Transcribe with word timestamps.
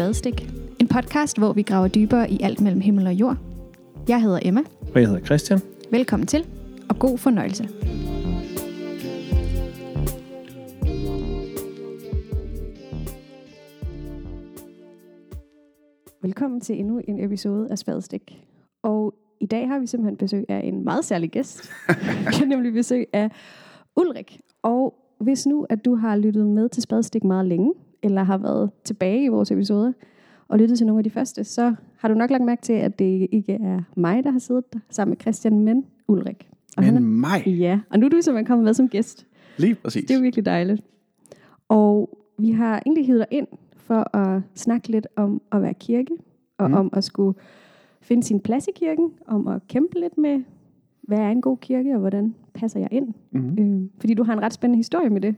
Spadestik. 0.00 0.52
En 0.78 0.88
podcast, 0.88 1.38
hvor 1.38 1.52
vi 1.52 1.62
graver 1.62 1.88
dybere 1.88 2.30
i 2.30 2.38
alt 2.42 2.60
mellem 2.60 2.80
himmel 2.80 3.06
og 3.06 3.12
jord. 3.12 3.36
Jeg 4.08 4.22
hedder 4.22 4.38
Emma. 4.42 4.60
Og 4.94 5.00
jeg 5.00 5.08
hedder 5.08 5.24
Christian. 5.24 5.60
Velkommen 5.90 6.26
til, 6.26 6.46
og 6.88 6.98
god 6.98 7.18
fornøjelse. 7.18 7.68
Velkommen 16.22 16.60
til 16.60 16.78
endnu 16.78 17.00
en 17.08 17.24
episode 17.24 17.70
af 17.70 17.78
Spadestik. 17.78 18.44
Og 18.82 19.14
i 19.40 19.46
dag 19.46 19.68
har 19.68 19.78
vi 19.78 19.86
simpelthen 19.86 20.16
besøg 20.16 20.44
af 20.48 20.60
en 20.64 20.84
meget 20.84 21.04
særlig 21.04 21.30
gæst. 21.30 21.70
vi 22.28 22.34
har 22.34 22.46
nemlig 22.46 22.72
besøg 22.72 23.06
af 23.12 23.30
Ulrik. 23.96 24.40
Og 24.62 24.94
hvis 25.18 25.46
nu, 25.46 25.66
at 25.70 25.84
du 25.84 25.94
har 25.94 26.16
lyttet 26.16 26.46
med 26.46 26.68
til 26.68 26.82
Spadestik 26.82 27.24
meget 27.24 27.46
længe, 27.46 27.72
eller 28.02 28.22
har 28.22 28.38
været 28.38 28.70
tilbage 28.84 29.24
i 29.24 29.28
vores 29.28 29.50
episoder, 29.50 29.92
og 30.48 30.58
lyttet 30.58 30.78
til 30.78 30.86
nogle 30.86 31.00
af 31.00 31.04
de 31.04 31.10
første, 31.10 31.44
så 31.44 31.74
har 31.98 32.08
du 32.08 32.14
nok 32.14 32.30
lagt 32.30 32.44
mærke 32.44 32.62
til, 32.62 32.72
at 32.72 32.98
det 32.98 33.28
ikke 33.32 33.52
er 33.54 33.80
mig, 33.96 34.24
der 34.24 34.30
har 34.30 34.38
siddet 34.38 34.72
der 34.72 34.78
sammen 34.90 35.10
med 35.10 35.16
Christian, 35.20 35.58
men 35.58 35.84
Ulrik. 36.08 36.48
Og 36.76 36.82
Men 36.82 36.84
han 36.84 36.96
er, 36.96 37.00
mig. 37.00 37.46
ja, 37.46 37.80
og 37.90 37.98
nu 37.98 38.06
er 38.06 38.10
du 38.10 38.16
simpelthen 38.20 38.46
kommet 38.46 38.64
med 38.64 38.74
som 38.74 38.88
gæst. 38.88 39.26
Lige 39.56 39.74
præcis. 39.74 40.04
Det 40.08 40.16
er 40.16 40.20
virkelig 40.20 40.44
dejligt. 40.46 40.82
Og 41.68 42.18
vi 42.38 42.50
har 42.50 42.82
egentlig 42.86 43.06
hivet 43.06 43.18
dig 43.18 43.38
ind 43.38 43.46
for 43.76 44.16
at 44.16 44.42
snakke 44.54 44.88
lidt 44.88 45.06
om 45.16 45.42
at 45.52 45.62
være 45.62 45.74
kirke, 45.74 46.12
og 46.58 46.66
Mm. 46.70 46.74
mm. 46.74 46.78
om 46.80 46.90
at 46.92 47.04
skulle 47.04 47.38
finde 48.00 48.22
sin 48.22 48.40
plads 48.40 48.68
i 48.68 48.70
kirken, 48.74 49.10
om 49.26 49.46
at 49.48 49.68
kæmpe 49.68 50.00
lidt 50.00 50.18
med, 50.18 50.42
hvad 51.02 51.18
er 51.18 51.28
en 51.28 51.40
god 51.40 51.56
kirke, 51.58 51.92
og 51.94 52.00
hvordan 52.00 52.34
passer 52.54 52.80
jeg 52.80 52.88
ind. 52.92 53.14
Mm-hmm. 53.30 53.74
Øh, 53.82 53.88
fordi 54.00 54.14
du 54.14 54.24
har 54.24 54.32
en 54.32 54.42
ret 54.42 54.52
spændende 54.52 54.76
historie 54.76 55.10
med 55.10 55.20
det. 55.20 55.34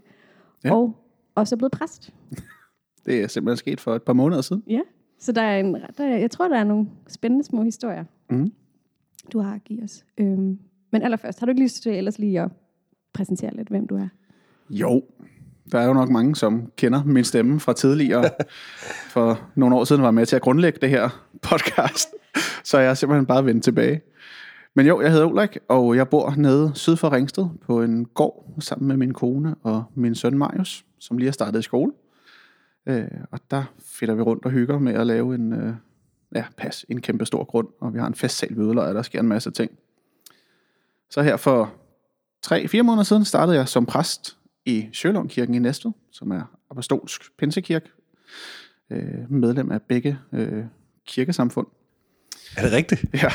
Ja. 0.65 0.75
Og 0.75 0.97
også 1.35 1.55
er 1.55 1.57
blevet 1.57 1.73
præst. 1.73 2.11
Det 3.07 3.21
er 3.23 3.27
simpelthen 3.29 3.57
sket 3.57 3.81
for 3.81 3.95
et 3.95 4.03
par 4.03 4.13
måneder 4.13 4.41
siden. 4.43 4.63
Ja. 4.69 4.81
Så 5.19 5.33
der 5.33 5.43
er 5.43 5.61
en, 5.61 5.75
der 5.75 6.05
er, 6.05 6.19
jeg 6.19 6.31
tror, 6.31 6.49
der 6.49 6.57
er 6.59 6.65
nogle 6.65 6.87
spændende 7.09 7.45
små 7.45 7.63
historier, 7.63 8.05
Mhm. 8.31 8.53
du 9.33 9.39
har 9.41 9.55
at 9.55 9.65
give 9.65 9.83
os. 9.83 10.05
Øhm, 10.19 10.59
men 10.93 11.03
allerførst, 11.03 11.39
har 11.41 11.47
du 11.47 11.51
ikke 11.51 11.63
lyst 11.63 11.83
til 11.83 11.93
ellers 11.93 12.19
lige 12.19 12.41
at 12.41 12.51
præsentere 13.13 13.57
lidt, 13.57 13.69
hvem 13.69 13.87
du 13.87 13.97
er? 13.97 14.09
Jo, 14.71 15.03
der 15.73 15.79
er 15.79 15.87
jo 15.87 15.93
nok 15.93 16.09
mange, 16.11 16.37
som 16.37 16.73
kender 16.77 17.05
min 17.05 17.25
stemme 17.25 17.61
fra 17.61 17.73
tidligere. 17.73 18.25
For 19.15 19.41
nogle 19.55 19.77
år 19.77 19.85
siden 19.85 20.03
var 20.03 20.09
jeg 20.09 20.15
med 20.15 20.27
til 20.27 20.37
at 20.37 20.43
grundlægge 20.43 20.79
det 20.83 20.91
her 20.91 21.27
podcast. 21.43 22.09
Så 22.65 22.79
jeg 22.79 22.91
er 22.91 22.95
simpelthen 22.95 23.27
bare 23.27 23.45
vendt 23.45 23.65
tilbage. 23.65 24.01
Men 24.75 24.87
jo, 24.87 25.01
jeg 25.01 25.11
hedder 25.11 25.27
Ulrik, 25.27 25.59
og 25.69 25.97
jeg 25.97 26.09
bor 26.09 26.35
nede 26.37 26.73
syd 26.75 26.97
for 26.97 27.13
Ringsted 27.13 27.47
på 27.61 27.83
en 27.83 28.05
gård 28.05 28.55
sammen 28.59 28.89
med 28.89 28.97
min 28.97 29.15
kone 29.15 29.55
og 29.63 29.85
min 29.95 30.15
søn 30.15 30.39
Marius, 30.39 30.85
som 30.99 31.19
lige 31.19 31.27
har 31.27 31.33
startet 31.33 31.59
i 31.59 31.63
skole. 31.63 31.93
Øh, 32.87 33.05
og 33.31 33.41
der 33.51 33.65
finder 33.85 34.15
vi 34.15 34.23
rundt 34.23 34.45
og 34.45 34.51
hygger 34.51 34.79
med 34.79 34.95
at 34.95 35.07
lave 35.07 35.35
en, 35.35 35.53
øh, 35.53 35.75
ja, 36.35 36.45
pas, 36.57 36.85
en 36.89 37.01
kæmpe 37.01 37.27
stor 37.27 37.45
grund, 37.45 37.69
og 37.81 37.95
vi 37.95 37.99
har 37.99 38.07
en 38.07 38.15
festsal 38.15 38.57
ved 38.57 38.65
udlejr, 38.65 38.93
der 38.93 39.03
sker 39.03 39.21
en 39.21 39.29
masse 39.29 39.51
ting. 39.51 39.71
Så 41.11 41.23
her 41.23 41.37
for 41.37 41.75
3-4 42.47 42.83
måneder 42.83 43.05
siden 43.05 43.25
startede 43.25 43.57
jeg 43.57 43.69
som 43.69 43.87
præst 43.87 44.37
i 44.65 44.89
Sjølundkirken 44.93 45.55
i 45.55 45.59
Næstved, 45.59 45.93
som 46.11 46.31
er 46.31 46.43
apostolsk 46.71 47.37
pinsekirke, 47.39 47.91
øh, 48.91 49.31
medlem 49.31 49.71
af 49.71 49.83
begge 49.83 50.19
øh, 50.33 50.65
kirkesamfund. 51.07 51.67
Er 52.57 52.63
det 52.63 52.73
rigtigt? 52.73 53.05
Ja, 53.15 53.29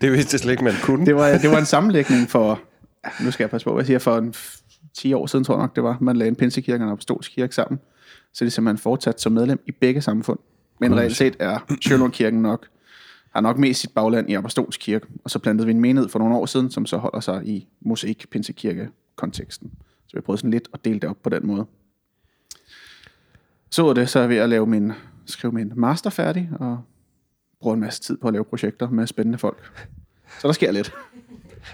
Det 0.00 0.12
vidste 0.12 0.34
jeg 0.34 0.40
slet 0.40 0.52
ikke, 0.52 0.64
man 0.64 0.74
kunne. 0.82 1.06
det 1.06 1.14
var, 1.14 1.38
det 1.38 1.50
var 1.50 1.58
en 1.58 1.66
sammenlægning 1.66 2.30
for, 2.30 2.60
nu 3.24 3.30
skal 3.30 3.44
jeg 3.44 3.50
passe 3.50 3.64
på, 3.64 3.72
hvad 3.72 3.82
jeg 3.82 3.86
siger, 3.86 3.98
for 3.98 4.18
en 4.18 4.34
f- 4.36 4.58
10 4.94 5.12
år 5.12 5.26
siden, 5.26 5.44
tror 5.44 5.54
jeg 5.54 5.60
nok 5.62 5.76
det 5.76 5.84
var, 5.84 5.98
man 6.00 6.16
lagde 6.16 6.28
en 6.28 6.36
pinsekirke 6.36 6.82
og 6.84 6.86
en 6.86 6.92
apostolsk 6.92 7.30
kirke 7.32 7.54
sammen, 7.54 7.80
så 8.32 8.44
det 8.44 8.50
er 8.50 8.52
simpelthen 8.52 8.78
fortsat 8.78 9.20
som 9.20 9.32
medlem 9.32 9.60
i 9.66 9.72
begge 9.72 10.00
samfund. 10.00 10.38
Men 10.80 10.90
Gud. 10.90 10.98
realitet 10.98 11.36
er 11.38 11.58
Sjølundkirken 11.80 12.42
nok, 12.42 12.66
har 13.34 13.40
nok 13.40 13.58
mest 13.58 13.80
sit 13.80 13.90
bagland 13.90 14.30
i 14.30 14.34
apostolsk 14.34 14.80
kirke, 14.80 15.06
og 15.24 15.30
så 15.30 15.38
plantede 15.38 15.66
vi 15.66 15.72
en 15.72 15.80
menighed 15.80 16.08
for 16.08 16.18
nogle 16.18 16.36
år 16.36 16.46
siden, 16.46 16.70
som 16.70 16.86
så 16.86 16.96
holder 16.96 17.20
sig 17.20 17.42
i 17.46 17.68
mosaik 17.80 18.26
pinsekirke 18.30 18.88
konteksten. 19.16 19.70
Så 20.06 20.16
vi 20.16 20.20
prøvet 20.20 20.38
sådan 20.40 20.50
lidt 20.50 20.68
at 20.74 20.84
dele 20.84 21.00
det 21.00 21.04
op 21.10 21.16
på 21.22 21.30
den 21.30 21.46
måde. 21.46 21.66
Så 23.70 23.86
er 23.88 23.94
det, 23.94 24.08
så 24.08 24.18
er 24.18 24.22
jeg 24.22 24.30
ved 24.30 24.36
at 24.36 24.48
lave 24.48 24.66
min, 24.66 24.92
skrive 25.26 25.52
min 25.52 25.72
master 25.76 26.10
færdig, 26.10 26.50
og 26.60 26.80
bruger 27.62 27.74
en 27.74 27.80
masse 27.80 28.00
tid 28.00 28.16
på 28.16 28.28
at 28.28 28.32
lave 28.32 28.44
projekter 28.44 28.90
med 28.90 29.06
spændende 29.06 29.38
folk. 29.38 29.88
Så 30.40 30.48
der 30.48 30.52
sker 30.52 30.72
lidt. 30.72 30.92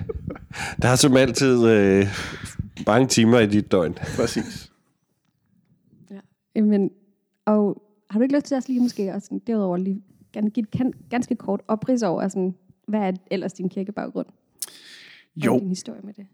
Der 0.83 0.89
er 0.89 0.97
som 0.97 1.17
altid 1.17 1.67
øh, 1.67 2.07
mange 2.87 3.09
timer 3.09 3.39
i 3.39 3.47
dit 3.47 3.73
døgn. 3.73 3.95
Præcis. 4.17 4.73
Ja. 6.11 6.63
Men, 6.63 6.91
og 7.45 7.83
har 8.11 8.19
du 8.19 8.23
ikke 8.23 8.35
lyst 8.35 8.47
til 8.47 8.57
også 8.57 8.69
lige 8.69 8.81
måske 8.81 9.15
også 9.15 9.27
sådan, 9.27 9.43
derudover 9.47 9.77
lige 9.77 10.03
gerne 10.33 10.51
give 10.51 10.67
et 10.75 10.95
ganske 11.11 11.37
kort 11.37 11.61
oprids 11.69 12.03
over, 12.03 12.29
sådan, 12.29 12.55
hvad 12.89 13.01
er 13.01 13.13
ellers 13.31 13.53
din 13.53 13.69
kirkebaggrund? 13.69 14.27
Og 14.27 15.47
Jo, 15.47 15.59
din 15.59 15.69
historie 15.69 16.01
med 16.05 16.15
det 16.15 16.27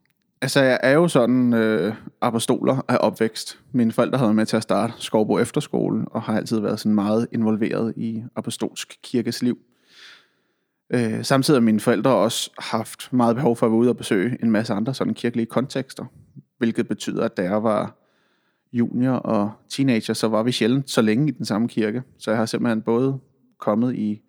altså 0.45 0.63
jeg 0.63 0.81
er 0.83 0.93
jo 0.93 1.09
sådan 1.09 1.53
øh, 1.53 1.95
apostoler 2.21 2.85
af 2.89 2.97
opvækst. 3.01 3.59
Mine 3.73 3.93
forældre 3.93 4.19
havde 4.19 4.35
med 4.35 4.47
til 4.47 4.57
at 4.57 4.63
starte 4.63 4.93
Skovbo 4.97 5.39
Efterskole, 5.39 6.05
og 6.07 6.23
har 6.23 6.37
altid 6.37 6.61
været 6.61 6.81
sådan 6.81 6.95
meget 6.95 7.29
involveret 7.33 7.95
i 7.97 8.23
apostolsk 8.37 8.99
kirkes 9.03 9.43
liv. 9.43 9.59
Øh, 10.91 11.25
samtidig 11.25 11.61
har 11.61 11.65
mine 11.65 11.81
forældre 11.81 12.15
også 12.15 12.51
haft 12.59 13.13
meget 13.13 13.37
behov 13.37 13.57
for 13.57 13.67
at 13.67 13.73
være 13.73 13.79
ude 13.79 13.89
og 13.89 13.97
besøge 13.97 14.39
en 14.43 14.51
masse 14.51 14.73
andre 14.73 14.95
sådan 14.95 15.15
kirkelige 15.15 15.47
kontekster, 15.47 16.05
hvilket 16.59 16.89
betyder, 16.89 17.25
at 17.25 17.37
da 17.37 17.43
jeg 17.43 17.63
var 17.63 17.97
junior 18.73 19.15
og 19.15 19.53
teenager, 19.69 20.15
så 20.15 20.29
var 20.29 20.43
vi 20.43 20.53
sjældent 20.53 20.91
så 20.91 21.03
længe 21.03 21.29
i 21.29 21.31
den 21.31 21.45
samme 21.45 21.69
kirke. 21.69 22.03
Så 22.19 22.31
jeg 22.31 22.39
har 22.39 22.47
simpelthen 22.47 22.83
både 22.83 23.19
kommet 23.59 23.95
i 23.95 24.23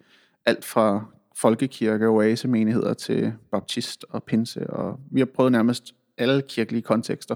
alt 0.45 0.65
fra 0.65 1.05
folkekirke 1.37 2.07
og 2.07 2.13
oasemenigheder 2.13 2.93
til 2.93 3.33
baptist 3.51 4.05
og 4.09 4.23
pinse, 4.23 4.69
og 4.69 4.99
vi 5.11 5.19
har 5.19 5.25
prøvet 5.35 5.51
nærmest 5.51 5.95
alle 6.17 6.41
kirkelige 6.49 6.81
kontekster 6.81 7.35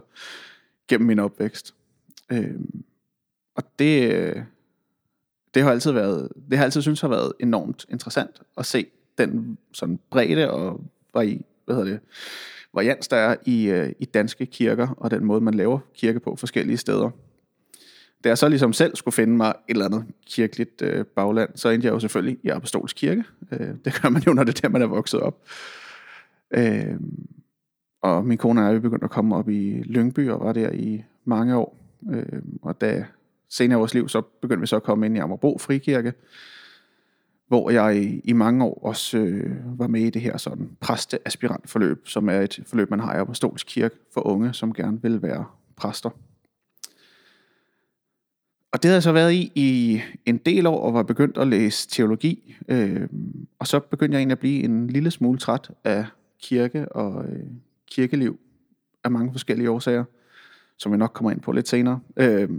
gennem 0.87 1.07
min 1.07 1.19
opvækst. 1.19 1.75
Øh, 2.31 2.59
og 3.55 3.63
det, 3.79 4.13
øh, 4.13 4.43
det 5.53 5.63
har 5.63 5.71
altid 5.71 5.91
været, 5.91 6.29
det 6.49 6.57
har 6.57 6.65
altid 6.65 6.81
synes 6.81 7.01
har 7.01 7.07
været 7.07 7.33
enormt 7.39 7.85
interessant 7.89 8.41
at 8.57 8.65
se 8.65 8.85
den 9.17 9.57
sådan 9.73 9.99
bredde 10.09 10.51
og 10.51 10.81
vari, 11.13 11.45
hvad 11.65 11.75
hedder 11.75 11.91
det, 11.91 11.99
varians, 12.73 13.07
der 13.07 13.17
er 13.17 13.35
i, 13.45 13.65
øh, 13.65 13.91
i 13.99 14.05
danske 14.05 14.45
kirker, 14.45 14.87
og 14.97 15.11
den 15.11 15.25
måde, 15.25 15.41
man 15.41 15.53
laver 15.53 15.79
kirke 15.95 16.19
på 16.19 16.35
forskellige 16.35 16.77
steder. 16.77 17.09
Da 18.23 18.29
jeg 18.29 18.37
så 18.37 18.49
ligesom 18.49 18.73
selv 18.73 18.95
skulle 18.95 19.15
finde 19.15 19.37
mig 19.37 19.49
et 19.49 19.73
eller 19.73 19.85
andet 19.85 20.05
kirkeligt 20.25 20.81
øh, 20.81 21.05
bagland, 21.05 21.49
så 21.55 21.69
endte 21.69 21.85
jeg 21.85 21.93
jo 21.93 21.99
selvfølgelig 21.99 22.39
i 22.43 22.49
Apostolsk 22.49 22.95
Kirke. 22.95 23.23
Øh, 23.51 23.69
det 23.85 24.01
gør 24.01 24.09
man 24.09 24.21
jo, 24.21 24.33
når 24.33 24.43
det 24.43 24.57
er 24.57 24.61
der, 24.61 24.69
man 24.69 24.81
er 24.81 24.85
vokset 24.85 25.19
op. 25.19 25.41
Øh, 26.51 26.95
og 28.01 28.25
min 28.25 28.37
kone 28.37 28.61
og 28.61 28.67
jeg 28.67 28.75
er 28.75 28.79
begyndt 28.79 29.03
at 29.03 29.09
komme 29.09 29.35
op 29.35 29.49
i 29.49 29.83
Lyngby, 29.85 30.29
og 30.29 30.39
var 30.39 30.53
der 30.53 30.71
i 30.71 31.03
mange 31.25 31.57
år. 31.57 31.77
Øh, 32.11 32.41
og 32.61 32.81
da 32.81 33.05
senere 33.49 33.77
i 33.77 33.79
vores 33.79 33.93
liv, 33.93 34.09
så 34.09 34.21
begyndte 34.21 34.61
vi 34.61 34.67
så 34.67 34.75
at 34.75 34.83
komme 34.83 35.05
ind 35.05 35.17
i 35.17 35.19
Amagerbro 35.19 35.57
Frikirke, 35.57 36.13
hvor 37.47 37.69
jeg 37.69 37.97
i, 37.97 38.21
i 38.23 38.33
mange 38.33 38.65
år 38.65 38.79
også 38.83 39.17
øh, 39.17 39.79
var 39.79 39.87
med 39.87 40.01
i 40.01 40.09
det 40.09 40.21
her 40.21 40.37
sådan 40.37 40.69
præsteaspirantforløb, 40.79 42.07
som 42.07 42.29
er 42.29 42.39
et 42.39 42.59
forløb, 42.65 42.89
man 42.89 42.99
har 42.99 43.15
i 43.15 43.19
Apostolsk 43.19 43.67
Kirke 43.67 43.95
for 44.13 44.27
unge, 44.27 44.53
som 44.53 44.73
gerne 44.73 45.01
vil 45.01 45.21
være 45.21 45.45
præster. 45.75 46.09
Og 48.71 48.83
det 48.83 48.85
havde 48.85 48.95
jeg 48.95 49.03
så 49.03 49.11
været 49.11 49.33
i 49.33 49.51
i 49.55 50.01
en 50.25 50.37
del 50.37 50.67
år, 50.67 50.79
og 50.79 50.93
var 50.93 51.03
begyndt 51.03 51.37
at 51.37 51.47
læse 51.47 51.89
teologi. 51.89 52.55
Øh, 52.67 53.07
og 53.59 53.67
så 53.67 53.79
begyndte 53.79 54.15
jeg 54.15 54.19
egentlig 54.19 54.35
at 54.35 54.39
blive 54.39 54.63
en 54.63 54.87
lille 54.87 55.11
smule 55.11 55.39
træt 55.39 55.71
af 55.83 56.05
kirke 56.41 56.91
og 56.91 57.25
øh, 57.25 57.45
kirkeliv 57.91 58.39
af 59.03 59.11
mange 59.11 59.31
forskellige 59.31 59.71
årsager, 59.71 60.03
som 60.77 60.91
vi 60.91 60.97
nok 60.97 61.11
kommer 61.13 61.31
ind 61.31 61.41
på 61.41 61.51
lidt 61.51 61.67
senere. 61.67 61.99
Øh, 62.17 62.49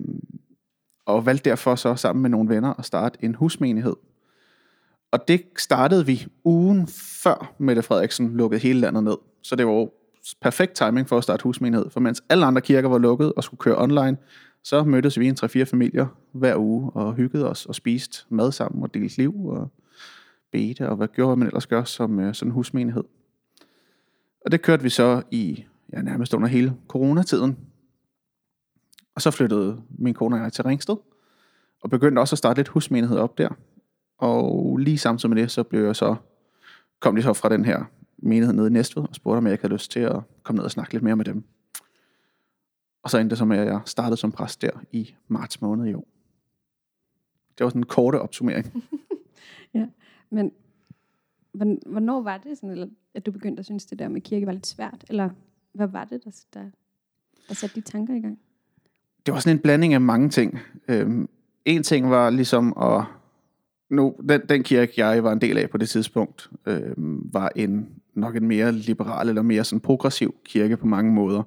og 1.06 1.27
valgte 1.27 1.50
derfor 1.50 1.75
så 1.75 1.94
sammen 1.94 2.23
med 2.23 2.31
nogle 2.31 2.49
venner 2.49 2.75
at 2.79 2.85
starte 2.85 3.19
en 3.25 3.35
husmenighed. 3.35 3.97
Og 5.12 5.29
det 5.29 5.43
startede 5.56 6.06
vi 6.06 6.27
ugen 6.44 6.87
før 7.23 7.55
Mette 7.59 7.82
Frederiksen 7.82 8.37
lukkede 8.37 8.61
hele 8.61 8.81
landet 8.81 9.05
ned. 9.05 9.17
Så 9.43 9.56
det 9.56 9.67
var 9.67 9.73
jo 9.73 9.91
perfekt 10.41 10.73
timing 10.73 11.09
for 11.09 11.19
at 11.19 11.23
starte 11.23 11.43
husmenighed. 11.43 11.91
For 11.91 12.00
mens 12.00 12.23
alle 12.29 12.47
andre 12.47 12.61
kirker 12.61 12.88
var 12.88 12.99
lukket 12.99 13.32
og 13.32 13.44
skulle 13.44 13.59
køre 13.59 13.82
online, 13.82 14.17
så 14.65 14.85
mødtes 14.85 15.19
vi 15.19 15.29
en 15.29 15.37
3-4 15.44 15.62
familier 15.62 16.06
hver 16.32 16.56
uge 16.56 16.91
og 16.91 17.15
hyggede 17.15 17.50
os 17.50 17.67
og 17.67 17.75
spiste 17.75 18.25
mad 18.29 18.53
sammen 18.53 18.82
og 18.82 18.94
delte 18.94 19.17
liv 19.17 19.47
og 19.47 19.69
bete 20.53 20.88
og 20.88 20.97
hvad 20.97 21.09
gjorde 21.09 21.37
man 21.37 21.47
ellers 21.47 21.67
gør 21.67 21.85
som 21.85 22.21
øh, 22.21 22.35
sådan 22.35 22.49
en 22.49 22.55
husmenighed. 22.55 23.05
Og 24.44 24.52
det 24.52 24.62
kørte 24.62 24.82
vi 24.82 24.88
så 24.88 25.22
i 25.31 25.64
ja, 25.92 26.02
nærmest 26.02 26.34
under 26.34 26.48
hele 26.48 26.76
coronatiden. 26.88 27.58
Og 29.14 29.22
så 29.22 29.31
flyttede 29.31 29.82
min 29.98 30.14
kone 30.14 30.37
og 30.37 30.42
jeg 30.42 30.52
til 30.52 30.64
Ringsted 30.64 30.96
og 31.82 31.90
begyndte 31.90 32.20
også 32.20 32.34
at 32.34 32.38
starte 32.38 32.58
lidt 32.58 32.69
husmenighed 32.69 33.19
op 33.19 33.38
der. 33.38 33.48
Og 34.19 34.76
lige 34.76 34.98
samtidig 34.98 35.34
med 35.34 35.42
det, 35.42 35.50
så 35.50 35.62
blev 35.62 35.84
jeg 35.84 35.96
så, 35.96 36.16
kom 37.00 37.16
de 37.16 37.22
så 37.22 37.32
fra 37.32 37.48
den 37.48 37.64
her 37.64 37.84
menighed 38.19 38.54
nede 38.54 38.66
i 38.66 38.70
Næstved 38.70 39.04
og 39.08 39.14
spurgte, 39.14 39.38
om 39.38 39.46
jeg 39.46 39.52
ikke 39.52 39.62
havde 39.62 39.75
lyst 39.75 39.90
til 39.90 40.00
at 40.00 40.20
komme 40.43 40.56
ned 40.56 40.64
og 40.64 40.70
snakke 40.70 40.93
lidt 40.93 41.02
mere 41.02 41.16
med 41.16 41.25
dem. 41.25 41.44
Og 43.02 43.10
så 43.10 43.19
endte 43.19 43.31
det 43.31 43.38
så 43.38 43.44
med, 43.44 43.58
at 43.58 43.66
jeg 43.66 43.81
startede 43.86 44.16
som 44.16 44.32
præst 44.32 44.62
der 44.62 44.70
i 44.93 45.14
marts 45.28 45.60
måned 45.60 45.86
i 45.86 45.94
år. 45.94 46.08
det 47.58 47.64
var 47.64 47.70
sådan 47.70 47.81
en 47.81 47.86
korte 47.86 48.20
opsummering. 48.20 48.72
Ja, 49.75 49.86
men 50.31 50.52
hvornår 51.87 52.23
var 52.23 52.38
det 52.38 52.58
sådan, 52.58 52.91
at 53.14 53.26
du 53.26 53.32
begyndte 53.32 53.61
at 53.61 53.64
synes, 53.64 53.87
det 53.87 53.99
der 53.99 54.08
med 54.08 54.20
kirke 54.20 54.47
var 54.47 54.52
lidt 54.52 54.67
svært? 54.67 55.05
Eller 55.08 55.31
hvad 55.73 55.87
var 55.87 56.05
det, 56.05 56.25
der, 56.25 56.31
der, 56.55 56.70
der 57.49 57.55
satte 57.55 57.76
de 57.76 57.81
tanker 57.81 58.14
i 58.14 58.20
gang? 58.20 58.38
det 59.26 59.35
var 59.35 59.41
sådan 59.41 59.56
en 59.56 59.62
blanding 59.62 59.94
af 59.94 60.00
mange 60.00 60.29
ting. 60.29 60.58
Øhm, 60.88 61.29
en 61.64 61.82
ting 61.82 62.11
var 62.11 62.31
ligesom 62.31 62.75
at... 62.82 63.05
Nu, 63.91 64.14
den, 64.29 64.41
den 64.49 64.62
kirke, 64.62 64.93
jeg 64.97 65.25
var 65.25 65.32
en 65.32 65.41
del 65.41 65.58
af 65.58 65.70
på 65.70 65.79
det 65.79 65.88
tidspunkt, 65.88 66.50
øhm, 66.67 67.31
var 67.32 67.53
en 67.56 67.88
nok 68.14 68.37
en 68.37 68.49
mere 68.49 68.73
liberal 68.73 69.29
eller 69.29 69.43
mere 69.43 69.64
sådan 69.64 69.81
progressiv 69.81 70.35
kirke 70.44 70.76
på 70.76 70.87
mange 70.87 71.12
måder. 71.12 71.43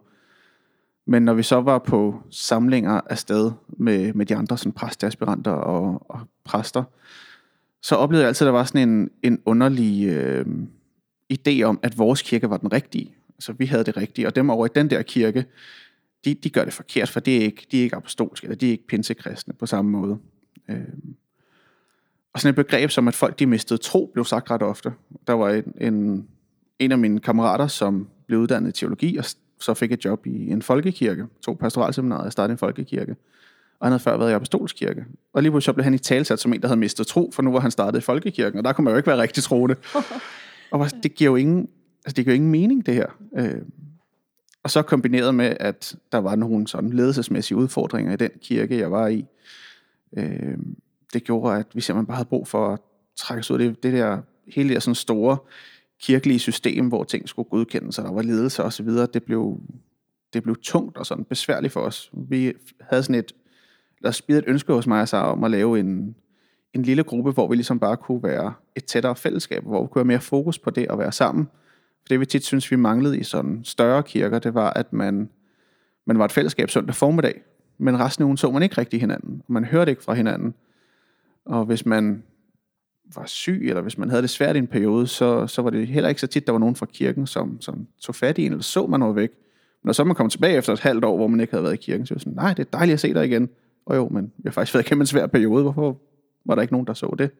Men 1.05 1.23
når 1.23 1.33
vi 1.33 1.43
så 1.43 1.61
var 1.61 1.79
på 1.79 2.21
samlinger 2.29 3.01
af 3.09 3.17
sted 3.17 3.51
med, 3.67 4.13
med 4.13 4.25
de 4.25 4.35
andre 4.35 4.57
sådan 4.57 4.71
præsteaspiranter 4.71 5.51
og, 5.51 6.05
og 6.09 6.19
præster, 6.43 6.83
så 7.83 7.95
oplevede 7.95 8.21
jeg 8.21 8.27
altid, 8.27 8.47
at 8.47 8.53
der 8.53 8.57
var 8.57 8.63
sådan 8.63 8.89
en, 8.89 9.09
en 9.23 9.41
underlig 9.45 10.07
øh, 10.07 10.45
idé 11.33 11.61
om, 11.61 11.79
at 11.83 11.97
vores 11.97 12.21
kirke 12.21 12.49
var 12.49 12.57
den 12.57 12.73
rigtige. 12.73 13.15
Altså 13.35 13.53
vi 13.53 13.65
havde 13.65 13.83
det 13.83 13.97
rigtige, 13.97 14.27
og 14.27 14.35
dem 14.35 14.49
over 14.49 14.65
i 14.65 14.69
den 14.75 14.89
der 14.89 15.01
kirke, 15.01 15.45
de, 16.25 16.33
de 16.33 16.49
gør 16.49 16.63
det 16.63 16.73
forkert, 16.73 17.09
for 17.09 17.19
det 17.19 17.37
er 17.37 17.41
ikke, 17.41 17.67
de 17.71 17.79
er 17.79 17.83
ikke 17.83 17.95
apostolske, 17.95 18.45
eller 18.45 18.55
de 18.55 18.67
er 18.67 18.71
ikke 18.71 18.87
pinsekristne 18.87 19.53
på 19.53 19.65
samme 19.65 19.91
måde. 19.91 20.17
Øh, 20.69 20.77
og 22.33 22.39
sådan 22.39 22.49
et 22.49 22.55
begreb 22.55 22.89
som, 22.89 23.07
at 23.07 23.13
folk 23.13 23.39
de 23.39 23.45
mistede 23.45 23.81
tro, 23.81 24.09
blev 24.13 24.25
sagt 24.25 24.51
ret 24.51 24.61
ofte. 24.61 24.93
Der 25.27 25.33
var 25.33 25.49
en, 25.49 25.73
en, 25.81 26.27
en 26.79 26.91
af 26.91 26.97
mine 26.97 27.19
kammerater, 27.19 27.67
som 27.67 28.07
blev 28.27 28.39
uddannet 28.39 28.69
i 28.69 28.79
teologi, 28.79 29.17
og 29.17 29.25
så 29.59 29.73
fik 29.73 29.91
et 29.91 30.05
job 30.05 30.25
i 30.25 30.49
en 30.49 30.61
folkekirke, 30.61 31.25
tog 31.41 31.59
pastoralseminaret 31.59 32.25
og 32.25 32.31
startede 32.31 32.51
en 32.51 32.57
folkekirke. 32.57 33.15
Og 33.83 33.87
han 33.87 33.91
havde 33.91 34.03
før 34.03 34.17
været 34.17 34.31
i 34.31 34.33
apostolskirke. 34.33 35.05
Og 35.33 35.41
lige 35.41 35.51
pludselig 35.51 35.65
så 35.65 35.73
blev 35.73 35.83
han 35.83 35.93
i 35.93 35.97
talsat 35.97 36.39
som 36.39 36.53
en, 36.53 36.61
der 36.61 36.67
havde 36.67 36.79
mistet 36.79 37.07
tro, 37.07 37.31
for 37.33 37.41
nu 37.41 37.51
var 37.51 37.59
han 37.59 37.71
startet 37.71 37.99
i 37.99 38.01
folkekirken, 38.01 38.57
og 38.57 38.63
der 38.63 38.73
kunne 38.73 38.85
man 38.85 38.91
jo 38.91 38.97
ikke 38.97 39.07
være 39.07 39.21
rigtig 39.21 39.43
troende. 39.43 39.75
og 40.71 40.79
var- 40.79 40.93
det 41.03 41.15
giver 41.15 41.31
jo 41.31 41.35
ingen, 41.35 41.69
altså 42.05 42.15
det 42.15 42.25
giver 42.25 42.33
jo 42.33 42.35
ingen 42.35 42.51
mening, 42.51 42.85
det 42.85 42.93
her. 42.93 43.07
Øh, 43.37 43.61
og 44.63 44.69
så 44.69 44.81
kombineret 44.81 45.35
med, 45.35 45.57
at 45.59 45.95
der 46.11 46.17
var 46.17 46.35
nogle 46.35 46.67
sådan 46.67 46.89
ledelsesmæssige 46.89 47.57
udfordringer 47.57 48.13
i 48.13 48.15
den 48.15 48.29
kirke, 48.41 48.77
jeg 48.77 48.91
var 48.91 49.07
i. 49.07 49.25
Øh, 50.17 50.57
det 51.13 51.23
gjorde, 51.23 51.57
at 51.57 51.67
vi 51.73 51.81
simpelthen 51.81 52.07
bare 52.07 52.17
havde 52.17 52.29
brug 52.29 52.47
for 52.47 52.73
at 52.73 52.79
trække 53.17 53.39
os 53.39 53.51
ud 53.51 53.59
af 53.59 53.67
det, 53.67 53.83
det 53.83 53.93
der, 53.93 54.21
hele 54.47 54.69
det 54.69 54.73
der 54.73 54.79
sådan 54.79 54.95
store 54.95 55.37
kirkelige 56.01 56.39
system, 56.39 56.87
hvor 56.87 57.03
ting 57.03 57.29
skulle 57.29 57.49
godkendes, 57.49 57.99
og 57.99 58.05
der 58.05 58.11
var 58.11 58.21
ledelse 58.21 58.63
og 58.63 58.73
så 58.73 58.83
videre. 58.83 59.07
Det 59.13 59.23
blev, 59.23 59.59
det 60.33 60.43
blev 60.43 60.55
tungt 60.61 60.97
og 60.97 61.05
sådan 61.05 61.23
besværligt 61.23 61.73
for 61.73 61.79
os. 61.79 62.11
Vi 62.29 62.53
havde 62.81 63.03
sådan 63.03 63.15
et, 63.15 63.31
der 64.03 64.11
spidede 64.11 64.43
et 64.43 64.49
ønske 64.49 64.73
hos 64.73 64.87
mig 64.87 65.01
og 65.01 65.07
Sara 65.07 65.31
om 65.31 65.43
at 65.43 65.51
lave 65.51 65.79
en, 65.79 66.15
en 66.73 66.83
lille 66.83 67.03
gruppe, 67.03 67.31
hvor 67.31 67.47
vi 67.47 67.55
ligesom 67.55 67.79
bare 67.79 67.97
kunne 67.97 68.23
være 68.23 68.53
et 68.75 68.85
tættere 68.85 69.15
fællesskab, 69.15 69.63
hvor 69.63 69.81
vi 69.81 69.87
kunne 69.87 69.99
have 69.99 70.07
mere 70.07 70.19
fokus 70.19 70.59
på 70.59 70.69
det 70.69 70.87
at 70.89 70.99
være 70.99 71.11
sammen. 71.11 71.47
For 72.01 72.07
det 72.09 72.19
vi 72.19 72.25
tit 72.25 72.45
synes, 72.45 72.71
vi 72.71 72.75
manglede 72.75 73.17
i 73.17 73.23
sådan 73.23 73.61
større 73.63 74.03
kirker, 74.03 74.39
det 74.39 74.53
var, 74.53 74.69
at 74.69 74.93
man, 74.93 75.29
man 76.05 76.19
var 76.19 76.25
et 76.25 76.31
fællesskab 76.31 76.69
søndag 76.69 76.95
formiddag, 76.95 77.41
men 77.77 77.99
resten 77.99 78.23
af 78.23 78.25
ugen 78.25 78.37
så 78.37 78.51
man 78.51 78.63
ikke 78.63 78.77
rigtig 78.77 78.99
hinanden, 78.99 79.41
og 79.47 79.53
man 79.53 79.65
hørte 79.65 79.91
ikke 79.91 80.03
fra 80.03 80.13
hinanden. 80.13 80.53
Og 81.45 81.65
hvis 81.65 81.85
man 81.85 82.23
var 83.15 83.25
syg, 83.25 83.61
eller 83.69 83.81
hvis 83.81 83.97
man 83.97 84.09
havde 84.09 84.21
det 84.21 84.29
svært 84.29 84.55
i 84.55 84.59
en 84.59 84.67
periode, 84.67 85.07
så, 85.07 85.47
så 85.47 85.61
var 85.61 85.69
det 85.69 85.87
heller 85.87 86.09
ikke 86.09 86.21
så 86.21 86.27
tit, 86.27 86.47
der 86.47 86.51
var 86.51 86.59
nogen 86.59 86.75
fra 86.75 86.85
kirken, 86.85 87.27
som, 87.27 87.61
som 87.61 87.87
tog 88.01 88.15
fat 88.15 88.37
i 88.37 88.45
en, 88.45 88.51
eller 88.51 88.63
så 88.63 88.87
man 88.87 88.99
noget 88.99 89.15
væk. 89.15 89.29
Men 89.83 89.87
når 89.87 89.93
så 89.93 90.03
man 90.03 90.15
kom 90.15 90.29
tilbage 90.29 90.57
efter 90.57 90.73
et 90.73 90.79
halvt 90.79 91.05
år, 91.05 91.17
hvor 91.17 91.27
man 91.27 91.39
ikke 91.39 91.51
havde 91.51 91.63
været 91.63 91.73
i 91.73 91.77
kirken, 91.77 92.05
så 92.05 92.13
var 92.13 92.15
det 92.15 92.23
sådan, 92.23 92.35
nej, 92.35 92.53
det 92.53 92.65
er 92.65 92.77
dejligt 92.77 92.93
at 92.93 92.99
se 92.99 93.13
dig 93.13 93.25
igen. 93.25 93.49
Og 93.85 93.95
jo, 93.95 94.09
men 94.09 94.33
vi 94.37 94.43
har 94.45 94.51
faktisk 94.51 94.73
været 94.73 94.85
igennem 94.85 95.01
en 95.01 95.07
svær 95.07 95.27
periode, 95.27 95.63
hvorfor 95.63 96.01
var 96.45 96.55
der 96.55 96.61
ikke 96.61 96.73
nogen, 96.73 96.87
der 96.87 96.93
så 96.93 97.15
det? 97.17 97.31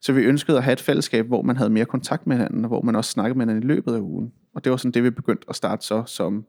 Så 0.00 0.12
vi 0.12 0.22
ønskede 0.22 0.56
at 0.56 0.64
have 0.64 0.72
et 0.72 0.80
fællesskab, 0.80 1.26
hvor 1.26 1.42
man 1.42 1.56
havde 1.56 1.70
mere 1.70 1.84
kontakt 1.84 2.26
med 2.26 2.36
hinanden, 2.36 2.64
og 2.64 2.68
hvor 2.68 2.82
man 2.82 2.96
også 2.96 3.10
snakkede 3.10 3.38
med 3.38 3.46
hinanden 3.46 3.62
i 3.62 3.66
løbet 3.66 3.94
af 3.94 4.00
ugen. 4.00 4.32
Og 4.54 4.64
det 4.64 4.70
var 4.70 4.76
sådan 4.76 4.92
det, 4.92 5.04
vi 5.04 5.10
begyndte 5.10 5.46
at 5.48 5.56
starte 5.56 5.86
så 5.86 6.04
som 6.06 6.46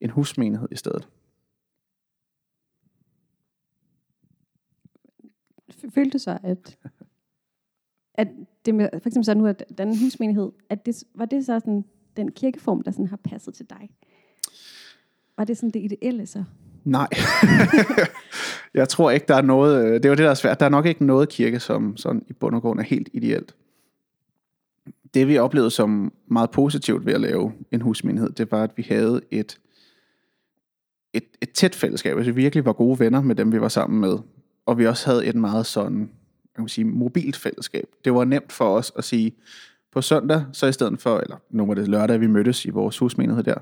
en 0.00 0.10
husmenighed 0.10 0.68
i 0.70 0.76
stedet. 0.76 1.08
Følte 5.94 6.10
du 6.10 6.18
så, 6.18 6.38
at, 6.42 6.78
at 8.14 8.28
det 8.64 8.74
med, 8.74 8.88
for 8.92 9.08
eksempel 9.08 9.24
så 9.24 9.34
nu, 9.34 9.46
at 9.46 9.64
den 9.78 9.98
husmenighed, 9.98 10.52
at 10.70 10.86
det, 10.86 11.04
var 11.14 11.24
det 11.24 11.46
så 11.46 11.60
sådan, 11.60 11.84
den 12.16 12.32
kirkeform, 12.32 12.82
der 12.82 12.90
sådan 12.90 13.06
har 13.06 13.20
passet 13.24 13.54
til 13.54 13.66
dig? 13.70 13.90
Var 15.36 15.44
det 15.44 15.56
sådan 15.56 15.70
det 15.70 15.82
ideelle 15.82 16.26
så? 16.26 16.44
Nej. 16.84 17.08
jeg 18.74 18.88
tror 18.88 19.10
ikke, 19.10 19.26
der 19.28 19.36
er 19.36 19.42
noget... 19.42 19.84
Øh, 19.84 19.94
det 19.94 20.04
er 20.04 20.08
jo 20.08 20.14
det, 20.14 20.24
der 20.24 20.30
er 20.30 20.34
svært. 20.34 20.60
Der 20.60 20.66
er 20.66 20.70
nok 20.70 20.86
ikke 20.86 21.04
noget 21.04 21.28
kirke, 21.28 21.60
som 21.60 21.96
sådan 21.96 22.22
i 22.28 22.32
bund 22.32 22.54
og 22.54 22.62
grund 22.62 22.80
er 22.80 22.84
helt 22.84 23.08
ideelt. 23.12 23.54
Det, 25.14 25.28
vi 25.28 25.38
oplevede 25.38 25.70
som 25.70 26.12
meget 26.26 26.50
positivt 26.50 27.06
ved 27.06 27.14
at 27.14 27.20
lave 27.20 27.52
en 27.70 27.80
husmenighed, 27.80 28.30
det 28.30 28.52
var, 28.52 28.62
at 28.62 28.70
vi 28.76 28.86
havde 28.88 29.20
et, 29.30 29.58
et, 31.12 31.24
et 31.42 31.50
tæt 31.50 31.74
fællesskab. 31.74 32.16
Altså 32.16 32.32
vi 32.32 32.42
virkelig 32.42 32.64
var 32.64 32.72
gode 32.72 33.00
venner 33.00 33.22
med 33.22 33.34
dem, 33.34 33.52
vi 33.52 33.60
var 33.60 33.68
sammen 33.68 34.00
med. 34.00 34.18
Og 34.66 34.78
vi 34.78 34.86
også 34.86 35.10
havde 35.10 35.26
et 35.26 35.34
meget 35.34 35.66
sådan, 35.66 36.10
kan 36.54 36.62
man 36.62 36.68
sige, 36.68 36.84
mobilt 36.84 37.36
fællesskab. 37.36 37.86
Det 38.04 38.14
var 38.14 38.24
nemt 38.24 38.52
for 38.52 38.76
os 38.76 38.92
at 38.96 39.04
sige, 39.04 39.32
på 39.96 40.02
søndag, 40.02 40.44
så 40.52 40.66
i 40.66 40.72
stedet 40.72 41.00
for, 41.00 41.18
eller 41.18 41.36
nu 41.50 41.66
var 41.66 41.74
det 41.74 41.88
lørdag, 41.88 42.20
vi 42.20 42.26
mødtes 42.26 42.64
i 42.64 42.70
vores 42.70 42.98
husmenighed 42.98 43.42
der, 43.42 43.54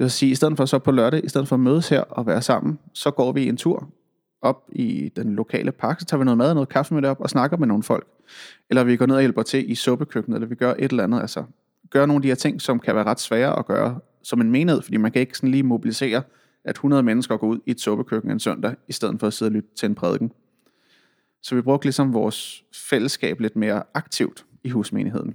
så 0.00 0.08
sige, 0.08 0.30
i 0.30 0.34
stedet 0.34 0.56
for 0.56 0.64
så 0.64 0.78
på 0.78 0.90
lørdag, 0.90 1.24
i 1.24 1.28
stedet 1.28 1.48
for 1.48 1.56
at 1.56 1.60
mødes 1.60 1.88
her 1.88 2.00
og 2.00 2.26
være 2.26 2.42
sammen, 2.42 2.78
så 2.92 3.10
går 3.10 3.32
vi 3.32 3.48
en 3.48 3.56
tur 3.56 3.88
op 4.44 4.68
i 4.72 5.12
den 5.16 5.34
lokale 5.34 5.72
park, 5.72 6.00
så 6.00 6.06
tager 6.06 6.18
vi 6.18 6.24
noget 6.24 6.38
mad 6.38 6.48
og 6.48 6.54
noget 6.54 6.68
kaffe 6.68 6.94
med 6.94 7.02
det 7.02 7.10
op 7.10 7.20
og 7.20 7.30
snakker 7.30 7.56
med 7.56 7.66
nogle 7.66 7.82
folk. 7.82 8.06
Eller 8.70 8.84
vi 8.84 8.96
går 8.96 9.06
ned 9.06 9.14
og 9.14 9.20
hjælper 9.20 9.42
til 9.42 9.70
i 9.70 9.74
suppekøkkenet, 9.74 10.36
eller 10.36 10.48
vi 10.48 10.54
gør 10.54 10.74
et 10.78 10.90
eller 10.90 11.04
andet, 11.04 11.20
altså 11.20 11.44
gør 11.90 12.06
nogle 12.06 12.18
af 12.18 12.22
de 12.22 12.28
her 12.28 12.34
ting, 12.34 12.60
som 12.60 12.80
kan 12.80 12.94
være 12.94 13.04
ret 13.04 13.20
svære 13.20 13.58
at 13.58 13.66
gøre 13.66 13.98
som 14.22 14.40
en 14.40 14.50
menighed, 14.50 14.82
fordi 14.82 14.96
man 14.96 15.12
kan 15.12 15.20
ikke 15.20 15.36
sådan 15.36 15.50
lige 15.50 15.62
mobilisere, 15.62 16.22
at 16.64 16.74
100 16.74 17.02
mennesker 17.02 17.36
går 17.36 17.46
ud 17.46 17.58
i 17.66 17.70
et 17.70 17.80
suppekøkken 17.80 18.30
en 18.30 18.40
søndag, 18.40 18.74
i 18.88 18.92
stedet 18.92 19.20
for 19.20 19.26
at 19.26 19.32
sidde 19.32 19.48
og 19.48 19.52
lytte 19.52 19.68
til 19.76 19.86
en 19.86 19.94
prædiken. 19.94 20.32
Så 21.42 21.54
vi 21.54 21.60
brugte 21.60 21.86
ligesom 21.86 22.14
vores 22.14 22.64
fællesskab 22.90 23.40
lidt 23.40 23.56
mere 23.56 23.82
aktivt 23.94 24.44
i 24.64 24.68
husmenigheden. 24.68 25.34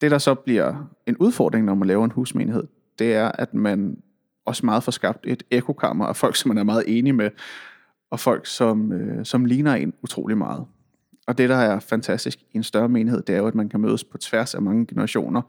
Det, 0.00 0.10
der 0.10 0.18
så 0.18 0.34
bliver 0.34 0.90
en 1.06 1.16
udfordring, 1.16 1.64
når 1.64 1.74
man 1.74 1.88
laver 1.88 2.04
en 2.04 2.10
husmenighed, 2.10 2.64
det 2.98 3.14
er, 3.14 3.32
at 3.34 3.54
man 3.54 4.02
også 4.44 4.66
meget 4.66 4.82
får 4.82 4.92
skabt 4.92 5.26
et 5.26 5.42
ekokammer 5.50 6.06
af 6.06 6.16
folk, 6.16 6.36
som 6.36 6.48
man 6.48 6.58
er 6.58 6.64
meget 6.64 6.84
enige 6.86 7.12
med, 7.12 7.30
og 8.10 8.20
folk, 8.20 8.46
som, 8.46 8.92
øh, 8.92 9.24
som 9.24 9.44
ligner 9.44 9.74
en 9.74 9.92
utrolig 10.02 10.38
meget. 10.38 10.66
Og 11.26 11.38
det, 11.38 11.48
der 11.48 11.56
er 11.56 11.80
fantastisk 11.80 12.38
i 12.52 12.56
en 12.56 12.62
større 12.62 12.88
menighed, 12.88 13.22
det 13.22 13.34
er 13.34 13.38
jo, 13.38 13.46
at 13.46 13.54
man 13.54 13.68
kan 13.68 13.80
mødes 13.80 14.04
på 14.04 14.18
tværs 14.18 14.54
af 14.54 14.62
mange 14.62 14.86
generationer, 14.86 15.42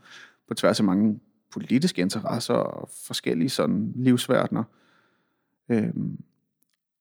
på 0.48 0.54
tværs 0.54 0.80
af 0.80 0.86
mange 0.86 1.20
politiske 1.52 2.02
interesser 2.02 2.54
og 2.54 2.90
forskellige 3.08 3.50
sådan 3.50 3.94
livsverdener. 3.96 4.64
Øhm, 5.70 6.24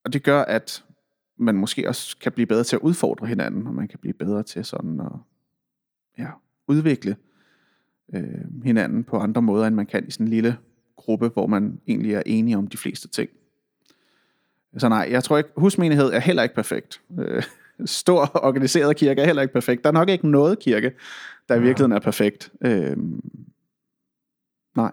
og 0.04 0.12
det 0.12 0.22
gør, 0.22 0.42
at 0.42 0.84
man 1.36 1.54
måske 1.54 1.88
også 1.88 2.16
kan 2.18 2.32
blive 2.32 2.46
bedre 2.46 2.64
til 2.64 2.76
at 2.76 2.82
udfordre 2.82 3.26
hinanden, 3.26 3.66
og 3.66 3.74
man 3.74 3.88
kan 3.88 3.98
blive 3.98 4.14
bedre 4.14 4.42
til 4.42 4.64
sådan 4.64 5.00
at 5.00 5.12
ja, 6.18 6.30
udvikle 6.68 7.16
øh, 8.14 8.62
hinanden 8.64 9.04
på 9.04 9.16
andre 9.16 9.42
måder, 9.42 9.66
end 9.66 9.74
man 9.74 9.86
kan 9.86 10.08
i 10.08 10.10
sådan 10.10 10.26
en 10.26 10.30
lille 10.30 10.56
gruppe, 10.96 11.28
hvor 11.28 11.46
man 11.46 11.80
egentlig 11.86 12.14
er 12.14 12.22
enige 12.26 12.56
om 12.56 12.66
de 12.66 12.76
fleste 12.76 13.08
ting. 13.08 13.30
Så 14.78 14.88
nej, 14.88 15.08
jeg 15.10 15.24
tror 15.24 15.38
ikke, 15.38 15.50
husmenighed 15.56 16.06
er 16.12 16.18
heller 16.18 16.42
ikke 16.42 16.54
perfekt. 16.54 17.00
Øh, 17.18 17.42
stor 17.86 18.30
organiseret 18.34 18.96
kirke 18.96 19.20
er 19.22 19.26
heller 19.26 19.42
ikke 19.42 19.54
perfekt. 19.54 19.82
Der 19.84 19.88
er 19.90 19.92
nok 19.92 20.08
ikke 20.08 20.28
noget 20.30 20.58
kirke, 20.58 20.92
der 21.48 21.54
i 21.54 21.60
virkeligheden 21.60 21.92
er 21.92 21.98
perfekt. 22.00 22.50
Øh, 22.60 22.96
nej. 24.76 24.90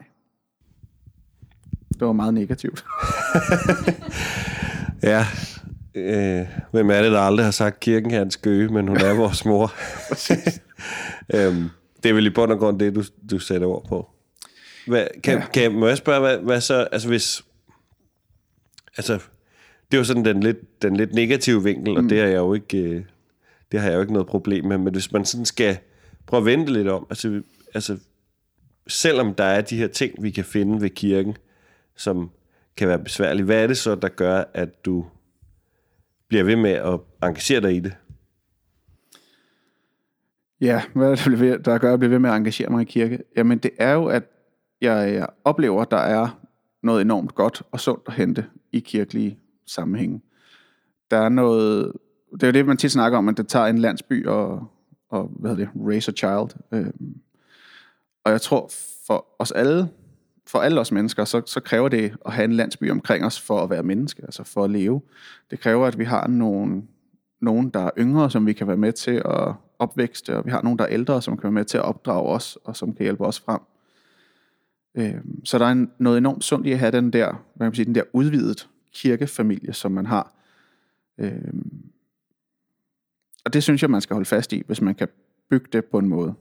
Det 1.99 2.07
var 2.07 2.13
meget 2.13 2.33
negativt. 2.33 2.85
Ja. 5.03 5.25
Øh, 5.95 6.47
hvem 6.71 6.89
er 6.89 7.01
det, 7.01 7.11
der 7.11 7.19
aldrig 7.19 7.45
har 7.45 7.51
sagt, 7.51 7.79
kirken 7.79 8.11
er 8.11 8.21
en 8.21 8.31
skøge, 8.31 8.69
men 8.73 8.87
hun 8.87 8.97
er 8.97 9.13
vores 9.23 9.45
mor? 9.45 9.73
øhm, 11.35 11.69
det 12.03 12.09
er 12.09 12.13
vel 12.13 12.25
i 12.25 12.29
bund 12.29 12.51
og 12.51 12.59
grund 12.59 12.79
det, 12.79 12.95
du, 12.95 13.03
du 13.31 13.39
sætter 13.39 13.67
ord 13.67 13.85
på. 13.89 14.09
Hvad, 14.87 15.07
kan, 15.23 15.37
Ja. 15.37 15.45
kan, 15.53 15.71
må 15.71 15.87
jeg 15.87 15.97
spørge, 15.97 16.19
hvad, 16.19 16.37
hvad 16.37 16.61
så, 16.61 16.87
altså 16.91 17.07
hvis, 17.07 17.43
altså, 18.97 19.19
det 19.91 19.97
er 19.97 19.97
jo 19.97 20.03
sådan 20.03 20.25
den 20.25 20.43
lidt, 20.43 20.81
den 20.81 20.95
lidt 20.97 21.13
negative 21.13 21.63
vinkel, 21.63 21.97
og 21.97 22.03
det 22.03 22.19
har 22.19 22.27
jeg 22.27 22.37
jo 22.37 22.53
ikke, 22.53 22.77
øh, 22.77 23.05
det 23.71 23.79
har 23.79 23.87
jeg 23.89 23.95
jo 23.95 24.01
ikke 24.01 24.13
noget 24.13 24.27
problem 24.27 24.65
med, 24.65 24.77
men 24.77 24.93
hvis 24.93 25.11
man 25.11 25.25
sådan 25.25 25.45
skal 25.45 25.77
prøve 26.25 26.39
at 26.41 26.45
vente 26.45 26.73
lidt 26.73 26.87
om, 26.87 27.07
altså, 27.09 27.41
altså, 27.73 27.97
selvom 28.87 29.33
der 29.33 29.43
er 29.43 29.61
de 29.61 29.77
her 29.77 29.87
ting, 29.87 30.23
vi 30.23 30.31
kan 30.31 30.45
finde 30.45 30.81
ved 30.81 30.89
kirken, 30.89 31.37
som 31.95 32.29
kan 32.77 32.87
være 32.87 32.99
besværlige, 32.99 33.45
hvad 33.45 33.63
er 33.63 33.67
det 33.67 33.77
så, 33.77 33.95
der 33.95 34.09
gør, 34.09 34.43
at 34.53 34.85
du 34.85 35.05
bliver 36.27 36.43
ved 36.43 36.55
med 36.55 36.71
at 36.71 36.99
engagere 37.23 37.61
dig 37.61 37.75
i 37.75 37.79
det? 37.79 37.93
Ja, 40.61 40.81
hvad 40.93 41.11
er 41.11 41.15
det, 41.15 41.39
ved- 41.39 41.59
der 41.59 41.77
gør, 41.77 41.87
at 41.87 41.91
jeg 41.91 41.99
bliver 41.99 42.09
ved 42.09 42.19
med 42.19 42.29
at 42.29 42.35
engagere 42.35 42.69
mig 42.69 42.81
i 42.81 42.85
kirke? 42.85 43.19
Jamen, 43.37 43.57
det 43.57 43.71
er 43.79 43.93
jo, 43.93 44.05
at 44.05 44.23
jeg, 44.81 45.13
jeg 45.13 45.27
oplever, 45.43 45.81
at 45.81 45.91
der 45.91 45.97
er 45.97 46.39
noget 46.83 47.01
enormt 47.01 47.35
godt 47.35 47.61
og 47.71 47.79
sundt 47.79 48.03
at 48.07 48.13
hente 48.13 48.45
i 48.71 48.79
kirkelige 48.79 49.37
sammenhænge. 49.67 50.21
Der 51.11 51.17
er 51.17 51.29
noget 51.29 51.91
det 52.35 52.43
er 52.43 52.47
jo 52.47 52.51
det, 52.51 52.65
man 52.65 52.77
tit 52.77 52.91
snakker 52.91 53.17
om, 53.17 53.29
at 53.29 53.37
det 53.37 53.47
tager 53.47 53.65
en 53.65 53.77
landsby 53.77 54.25
og, 54.25 54.67
og 55.09 55.31
hvad 55.39 55.51
hedder 55.51 55.65
det, 55.65 55.87
raise 55.87 56.11
a 56.11 56.15
child. 56.15 56.61
Øhm, 56.71 57.15
og 58.23 58.31
jeg 58.31 58.41
tror, 58.41 58.71
for 59.07 59.25
os 59.39 59.51
alle, 59.51 59.89
for 60.47 60.59
alle 60.59 60.79
os 60.79 60.91
mennesker, 60.91 61.25
så, 61.25 61.41
så 61.45 61.59
kræver 61.59 61.89
det 61.89 62.15
at 62.25 62.33
have 62.33 62.45
en 62.45 62.53
landsby 62.53 62.91
omkring 62.91 63.25
os 63.25 63.41
for 63.41 63.61
at 63.61 63.69
være 63.69 63.83
menneske, 63.83 64.21
altså 64.23 64.43
for 64.43 64.63
at 64.63 64.69
leve. 64.69 65.01
Det 65.51 65.59
kræver, 65.59 65.87
at 65.87 65.99
vi 65.99 66.03
har 66.03 66.27
nogen, 66.27 66.87
nogen, 67.41 67.69
der 67.69 67.79
er 67.79 67.91
yngre, 67.97 68.31
som 68.31 68.45
vi 68.45 68.53
kan 68.53 68.67
være 68.67 68.77
med 68.77 68.93
til 68.93 69.21
at 69.25 69.53
opvækste, 69.79 70.37
og 70.37 70.45
vi 70.45 70.51
har 70.51 70.61
nogen, 70.61 70.79
der 70.79 70.85
er 70.85 70.91
ældre, 70.91 71.21
som 71.21 71.37
kan 71.37 71.43
være 71.43 71.51
med 71.51 71.65
til 71.65 71.77
at 71.77 71.83
opdrage 71.83 72.27
os, 72.27 72.57
og 72.63 72.75
som 72.75 72.93
kan 72.93 73.03
hjælpe 73.03 73.25
os 73.25 73.39
frem. 73.39 73.61
Øhm, 74.95 75.45
så 75.45 75.57
der 75.57 75.65
er 75.65 75.85
noget 75.99 76.17
enormt 76.17 76.43
sundt 76.43 76.67
i 76.67 76.71
at 76.71 76.79
have 76.79 76.91
den 76.91 77.13
der, 77.13 77.43
hvad 77.55 77.67
man 77.67 77.75
sige, 77.75 77.85
den 77.85 77.95
der 77.95 78.03
udvidet 78.13 78.67
kirkefamilie, 78.95 79.73
som 79.73 79.91
man 79.91 80.05
har. 80.05 80.35
Øhm, 81.17 81.91
og 83.45 83.53
det 83.53 83.63
synes 83.63 83.81
jeg, 83.81 83.89
man 83.89 84.01
skal 84.01 84.13
holde 84.13 84.25
fast 84.25 84.53
i, 84.53 84.63
hvis 84.65 84.81
man 84.81 84.95
kan 84.95 85.07
bygge 85.49 85.67
det 85.73 85.85
på 85.85 85.97
en 85.97 86.09
måde. 86.09 86.33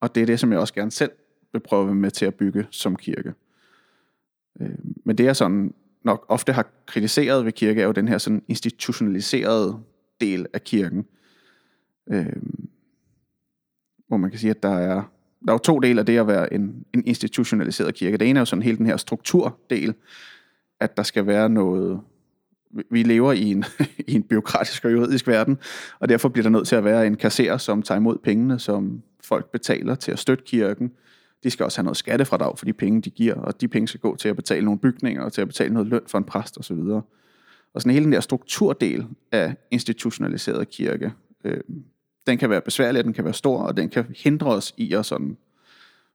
Og 0.00 0.14
det 0.14 0.22
er 0.22 0.26
det, 0.26 0.40
som 0.40 0.52
jeg 0.52 0.60
også 0.60 0.74
gerne 0.74 0.90
selv 0.90 1.12
vil 1.52 1.60
prøve 1.60 1.94
med 1.94 2.10
til 2.10 2.26
at 2.26 2.34
bygge 2.34 2.66
som 2.70 2.96
kirke. 2.96 3.34
Øhm, 4.60 4.94
men 5.04 5.18
det 5.18 5.28
er 5.28 5.32
sådan 5.32 5.74
nok 6.04 6.26
ofte 6.28 6.52
har 6.52 6.66
kritiseret 6.86 7.44
ved 7.44 7.52
kirke, 7.52 7.80
er 7.80 7.86
jo 7.86 7.92
den 7.92 8.08
her 8.08 8.18
sådan 8.18 8.42
institutionaliserede 8.48 9.80
del 10.20 10.46
af 10.52 10.64
kirken. 10.64 11.06
Øhm, 12.06 12.68
hvor 14.08 14.16
man 14.16 14.30
kan 14.30 14.38
sige, 14.38 14.50
at 14.50 14.62
der 14.62 14.74
er 14.74 15.02
der 15.46 15.48
er 15.48 15.54
jo 15.54 15.58
to 15.58 15.78
dele 15.78 16.00
af 16.00 16.06
det 16.06 16.18
at 16.18 16.26
være 16.26 16.54
en, 16.54 16.84
en 16.94 17.06
institutionaliseret 17.06 17.94
kirke. 17.94 18.16
Det 18.16 18.28
ene 18.28 18.38
er 18.38 18.40
jo 18.40 18.44
sådan 18.44 18.62
hele 18.62 18.76
den 18.76 18.86
her 18.86 18.96
strukturdel, 18.96 19.94
at 20.82 20.96
der 20.96 21.02
skal 21.02 21.26
være 21.26 21.48
noget... 21.48 22.00
Vi 22.90 23.02
lever 23.02 23.32
i 23.32 23.50
en, 23.50 23.64
i 24.08 24.14
en 24.14 24.22
byråkratisk 24.22 24.84
og 24.84 24.92
juridisk 24.92 25.26
verden, 25.26 25.58
og 25.98 26.08
derfor 26.08 26.28
bliver 26.28 26.42
der 26.42 26.50
nødt 26.50 26.68
til 26.68 26.76
at 26.76 26.84
være 26.84 27.06
en 27.06 27.16
kasser, 27.16 27.56
som 27.56 27.82
tager 27.82 27.98
imod 27.98 28.18
pengene, 28.18 28.58
som 28.58 29.02
folk 29.24 29.50
betaler 29.52 29.94
til 29.94 30.12
at 30.12 30.18
støtte 30.18 30.44
kirken. 30.44 30.92
De 31.44 31.50
skal 31.50 31.64
også 31.64 31.78
have 31.78 31.84
noget 31.84 31.96
skattefradrag 31.96 32.58
for 32.58 32.64
de 32.64 32.72
penge, 32.72 33.02
de 33.02 33.10
giver, 33.10 33.34
og 33.34 33.60
de 33.60 33.68
penge 33.68 33.88
skal 33.88 34.00
gå 34.00 34.16
til 34.16 34.28
at 34.28 34.36
betale 34.36 34.64
nogle 34.64 34.80
bygninger, 34.80 35.22
og 35.22 35.32
til 35.32 35.40
at 35.40 35.48
betale 35.48 35.74
noget 35.74 35.88
løn 35.88 36.00
for 36.06 36.18
en 36.18 36.24
præst 36.24 36.58
osv. 36.58 36.76
Og, 36.76 37.04
og 37.74 37.82
sådan 37.82 37.92
hele 37.92 38.04
den 38.04 38.12
der 38.12 38.20
strukturdel 38.20 39.06
af 39.32 39.56
institutionaliseret 39.70 40.68
kirke, 40.70 41.12
øh, 41.44 41.60
den 42.26 42.38
kan 42.38 42.50
være 42.50 42.60
besværlig, 42.60 43.04
den 43.04 43.12
kan 43.12 43.24
være 43.24 43.34
stor, 43.34 43.62
og 43.62 43.76
den 43.76 43.88
kan 43.88 44.04
hindre 44.16 44.46
os 44.46 44.74
i 44.76 44.92
at 44.92 45.06
sådan 45.06 45.36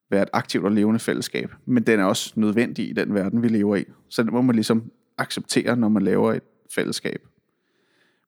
være 0.09 0.23
et 0.23 0.29
aktivt 0.33 0.65
og 0.65 0.71
levende 0.71 0.99
fællesskab. 0.99 1.51
Men 1.65 1.83
den 1.83 1.99
er 1.99 2.03
også 2.03 2.33
nødvendig 2.35 2.89
i 2.89 2.93
den 2.93 3.13
verden, 3.13 3.43
vi 3.43 3.47
lever 3.47 3.75
i. 3.75 3.85
Så 4.09 4.23
det 4.23 4.31
må 4.33 4.41
man 4.41 4.55
ligesom 4.55 4.91
acceptere, 5.17 5.75
når 5.75 5.89
man 5.89 6.03
laver 6.03 6.33
et 6.33 6.43
fællesskab. 6.75 7.21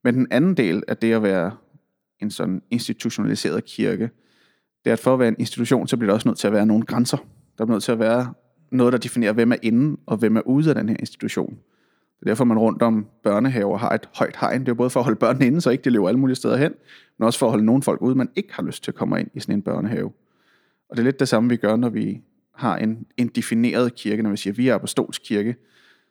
Men 0.03 0.15
den 0.15 0.27
anden 0.31 0.57
del 0.57 0.83
af 0.88 0.98
det 0.98 1.13
at 1.13 1.24
være 1.24 1.51
en 2.19 2.31
sådan 2.31 2.62
institutionaliseret 2.71 3.65
kirke, 3.65 4.09
det 4.83 4.89
er, 4.89 4.93
at 4.93 5.00
for 5.00 5.13
at 5.13 5.19
være 5.19 5.27
en 5.27 5.36
institution, 5.39 5.88
så 5.88 5.98
bliver 5.98 6.09
der 6.09 6.13
også 6.13 6.27
nødt 6.27 6.38
til 6.38 6.48
at 6.48 6.53
være 6.53 6.65
nogle 6.65 6.86
grænser. 6.86 7.17
Der 7.57 7.65
er 7.65 7.69
nødt 7.69 7.83
til 7.83 7.91
at 7.91 8.00
være 8.00 8.33
noget, 8.71 8.93
der 8.93 9.00
definerer, 9.00 9.33
hvem 9.33 9.51
er 9.51 9.55
inde 9.62 9.98
og 10.05 10.17
hvem 10.17 10.38
er 10.38 10.41
ude 10.41 10.69
af 10.69 10.75
den 10.75 10.89
her 10.89 10.95
institution. 11.00 11.50
Det 12.19 12.25
er 12.25 12.29
derfor, 12.29 12.45
man 12.45 12.59
rundt 12.59 12.81
om 12.81 13.07
børnehaver 13.24 13.77
har 13.77 13.89
et 13.89 14.09
højt 14.15 14.38
hegn. 14.39 14.59
Det 14.59 14.69
er 14.69 14.74
både 14.74 14.89
for 14.89 15.00
at 15.00 15.03
holde 15.03 15.19
børnene 15.19 15.48
inde, 15.48 15.62
så 15.62 15.69
ikke 15.69 15.83
de 15.83 15.89
løber 15.89 16.07
alle 16.07 16.19
mulige 16.19 16.36
steder 16.36 16.57
hen, 16.57 16.74
men 17.17 17.25
også 17.25 17.39
for 17.39 17.45
at 17.45 17.51
holde 17.51 17.65
nogle 17.65 17.83
folk 17.83 18.01
ude, 18.01 18.15
man 18.15 18.29
ikke 18.36 18.53
har 18.53 18.63
lyst 18.63 18.83
til 18.83 18.91
at 18.91 18.95
komme 18.95 19.19
ind 19.19 19.29
i 19.33 19.39
sådan 19.39 19.55
en 19.55 19.62
børnehave. 19.62 20.12
Og 20.89 20.98
det 20.98 21.01
er 21.01 21.05
lidt 21.05 21.19
det 21.19 21.27
samme, 21.27 21.50
vi 21.50 21.55
gør, 21.55 21.75
når 21.75 21.89
vi 21.89 22.22
har 22.55 22.77
en, 22.77 23.05
en 23.17 23.27
defineret 23.27 23.96
kirke. 23.96 24.24
Når 24.24 24.29
vi 24.29 24.38
siger, 24.38 24.53
at 24.53 24.58
vi 24.58 24.67
er 24.67 24.75
apostolsk 24.75 25.22
kirke, 25.24 25.55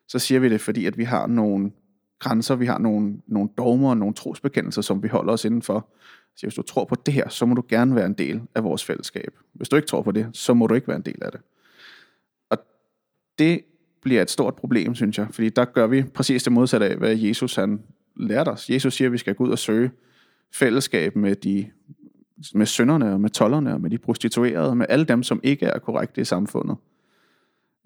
så 0.08 0.18
siger 0.18 0.40
vi 0.40 0.48
det, 0.48 0.60
fordi 0.60 0.86
at 0.86 0.98
vi 0.98 1.04
har 1.04 1.26
nogle 1.26 1.70
grænser, 2.18 2.56
vi 2.56 2.66
har 2.66 2.78
nogle, 2.78 3.18
nogle 3.26 3.48
dogmer 3.58 3.90
og 3.90 3.96
nogle 3.96 4.14
trosbekendelser, 4.14 4.82
som 4.82 5.02
vi 5.02 5.08
holder 5.08 5.32
os 5.32 5.44
indenfor. 5.44 5.88
Så 6.36 6.46
hvis 6.46 6.54
du 6.54 6.62
tror 6.62 6.84
på 6.84 6.94
det 7.06 7.14
her, 7.14 7.28
så 7.28 7.46
må 7.46 7.54
du 7.54 7.62
gerne 7.68 7.94
være 7.94 8.06
en 8.06 8.12
del 8.12 8.40
af 8.54 8.64
vores 8.64 8.84
fællesskab. 8.84 9.34
Hvis 9.52 9.68
du 9.68 9.76
ikke 9.76 9.88
tror 9.88 10.02
på 10.02 10.12
det, 10.12 10.26
så 10.32 10.54
må 10.54 10.66
du 10.66 10.74
ikke 10.74 10.88
være 10.88 10.96
en 10.96 11.02
del 11.02 11.22
af 11.22 11.32
det. 11.32 11.40
Og 12.50 12.58
det 13.38 13.60
bliver 14.02 14.22
et 14.22 14.30
stort 14.30 14.54
problem, 14.54 14.94
synes 14.94 15.18
jeg, 15.18 15.26
fordi 15.30 15.48
der 15.48 15.64
gør 15.64 15.86
vi 15.86 16.02
præcis 16.02 16.42
det 16.42 16.52
modsatte 16.52 16.88
af, 16.88 16.96
hvad 16.96 17.16
Jesus 17.16 17.54
han 17.54 17.82
lærte 18.16 18.48
os. 18.48 18.70
Jesus 18.70 18.94
siger, 18.94 19.08
at 19.08 19.12
vi 19.12 19.18
skal 19.18 19.34
gå 19.34 19.44
ud 19.44 19.50
og 19.50 19.58
søge 19.58 19.90
fællesskab 20.54 21.16
med 21.16 21.34
de 21.36 21.70
med 22.54 22.66
sønderne 22.66 23.12
og 23.12 23.20
med 23.20 23.30
tollerne 23.30 23.74
og 23.74 23.80
med 23.80 23.90
de 23.90 23.98
prostituerede, 23.98 24.74
med 24.74 24.86
alle 24.88 25.04
dem, 25.04 25.22
som 25.22 25.40
ikke 25.42 25.66
er 25.66 25.78
korrekte 25.78 26.20
i 26.20 26.24
samfundet. 26.24 26.76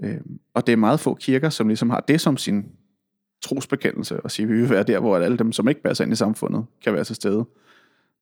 Øh, 0.05 0.21
og 0.55 0.67
det 0.67 0.73
er 0.73 0.77
meget 0.77 1.01
få 1.01 1.15
kirker, 1.15 1.51
som 1.51 1.69
ligesom 1.69 1.91
har 1.91 2.01
det 2.01 2.21
som 2.21 2.37
sin 2.37 2.67
trosbekendelse, 3.43 4.21
og 4.21 4.31
siger, 4.31 4.47
at 4.47 4.53
vi 4.53 4.61
vil 4.61 4.71
være 4.71 4.83
der, 4.83 5.01
hvor 5.01 5.17
alle 5.17 5.39
dem, 5.39 5.53
som 5.53 5.69
ikke 5.69 5.83
passer 5.83 6.05
ind 6.05 6.13
i 6.13 6.17
samfundet, 6.17 6.65
kan 6.85 6.95
være 6.95 7.05
til 7.05 7.17
stede. 7.17 7.39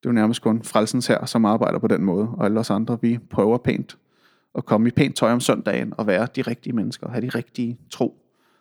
Det 0.01 0.07
er 0.07 0.11
jo 0.11 0.13
nærmest 0.13 0.43
kun 0.43 0.63
frelsens 0.63 1.07
her, 1.07 1.27
som 1.27 1.45
arbejder 1.45 1.79
på 1.79 1.87
den 1.87 2.05
måde, 2.05 2.29
og 2.29 2.45
alle 2.45 2.61
os 2.61 2.71
andre, 2.71 2.99
vi 3.03 3.19
prøver 3.31 3.59
pænt 3.59 3.99
at 4.55 4.65
komme 4.65 4.89
i 4.89 4.91
pænt 4.91 5.17
tøj 5.17 5.33
om 5.33 5.41
søndagen 5.41 5.95
og 5.99 6.07
være 6.07 6.29
de 6.37 6.43
rigtige 6.43 6.73
mennesker, 6.73 7.07
og 7.07 7.13
have 7.13 7.27
de 7.27 7.29
rigtige 7.29 7.79
tro, 7.91 8.17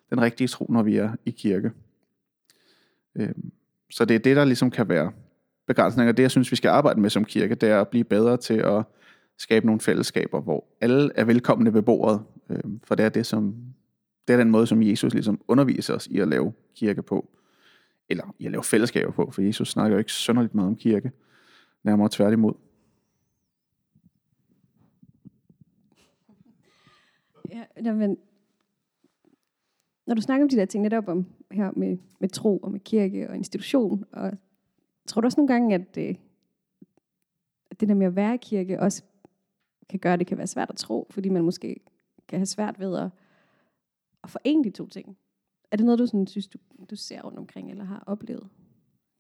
den 0.10 0.22
rigtige 0.22 0.48
tro, 0.48 0.66
når 0.70 0.84
vi 0.84 0.98
er 0.98 1.12
i 1.26 1.32
kirke. 1.32 1.72
Øh, 3.16 3.30
så 3.92 4.06
det 4.06 4.16
er 4.16 4.20
det, 4.20 4.36
der 4.36 4.46
ligesom 4.46 4.72
kan 4.72 4.90
være 4.90 5.12
begrænsninger. 5.70 6.12
Det, 6.12 6.24
jeg 6.24 6.32
synes, 6.32 6.52
vi 6.52 6.56
skal 6.56 6.70
arbejde 6.70 7.02
med 7.02 7.10
som 7.10 7.26
kirke, 7.26 7.56
det 7.56 7.70
er 7.70 7.82
at 7.82 7.88
blive 7.88 8.04
bedre 8.04 8.38
til 8.38 8.54
at 8.54 8.84
skabe 9.38 9.66
nogle 9.66 9.82
fællesskaber, 9.82 10.42
hvor 10.42 10.68
alle 10.82 11.12
er 11.16 11.24
velkomne 11.24 11.74
ved 11.74 11.82
bordet. 11.82 12.22
Øh, 12.50 12.64
for 12.84 12.96
det 12.96 13.06
er, 13.06 13.10
det, 13.10 13.26
som, 13.26 13.56
det 14.28 14.34
er 14.34 14.38
den 14.38 14.50
måde, 14.52 14.68
som 14.68 14.84
Jesus 14.84 15.14
ligesom 15.14 15.42
underviser 15.48 15.94
os 15.94 16.08
i 16.08 16.20
at 16.20 16.28
lave 16.28 16.54
kirke 16.76 17.04
på. 17.04 17.30
Eller 18.10 18.36
i 18.40 18.46
at 18.46 18.52
lave 18.52 18.64
fællesskaber 18.64 19.12
på, 19.12 19.32
for 19.32 19.42
Jesus 19.42 19.70
snakker 19.70 19.96
jo 19.96 20.00
ikke 20.00 20.12
sønderligt 20.12 20.56
meget 20.56 20.68
om 20.68 20.76
kirke. 20.76 21.12
Nærmere 21.84 22.10
tværtimod. 22.12 22.54
Ja, 27.84 27.94
men 27.94 28.18
når 30.08 30.16
du 30.16 30.22
snakker 30.22 30.46
om 30.46 30.50
de 30.50 30.56
der 30.56 30.66
ting 30.66 30.84
netop 30.84 31.08
om 31.08 31.26
her 31.52 31.72
med, 31.76 31.98
med 32.20 32.30
tro 32.30 32.58
og 32.58 32.72
med 32.72 32.80
kirke 32.80 33.30
og 33.30 33.36
institution 33.36 34.06
og 34.12 34.32
Tror 35.10 35.22
du 35.22 35.26
også 35.26 35.40
nogle 35.40 35.54
gange, 35.54 35.76
at, 35.76 35.96
det, 35.96 36.18
at 37.72 37.80
det 37.80 37.90
der 37.90 37.96
med 37.96 38.08
at 38.08 38.16
være 38.16 38.36
i 38.36 38.38
kirke 38.42 38.80
også 38.80 39.04
kan 39.90 40.00
gøre, 40.00 40.14
at 40.14 40.20
det 40.20 40.28
kan 40.28 40.38
være 40.38 40.48
svært 40.48 40.70
at 40.70 40.76
tro, 40.76 41.08
fordi 41.10 41.30
man 41.30 41.44
måske 41.44 41.80
kan 42.28 42.40
have 42.40 42.46
svært 42.46 42.80
ved 42.80 42.98
at, 42.98 43.10
at 44.24 44.30
forene 44.30 44.64
de 44.64 44.70
to 44.70 44.88
ting? 44.88 45.18
Er 45.72 45.78
det 45.78 45.86
noget, 45.86 46.00
du 46.00 46.06
sådan, 46.06 46.28
synes, 46.28 46.48
du, 46.48 46.58
du 46.90 46.96
ser 46.96 47.22
rundt 47.22 47.38
omkring, 47.38 47.72
eller 47.72 47.84
har 47.84 48.04
oplevet? 48.08 48.50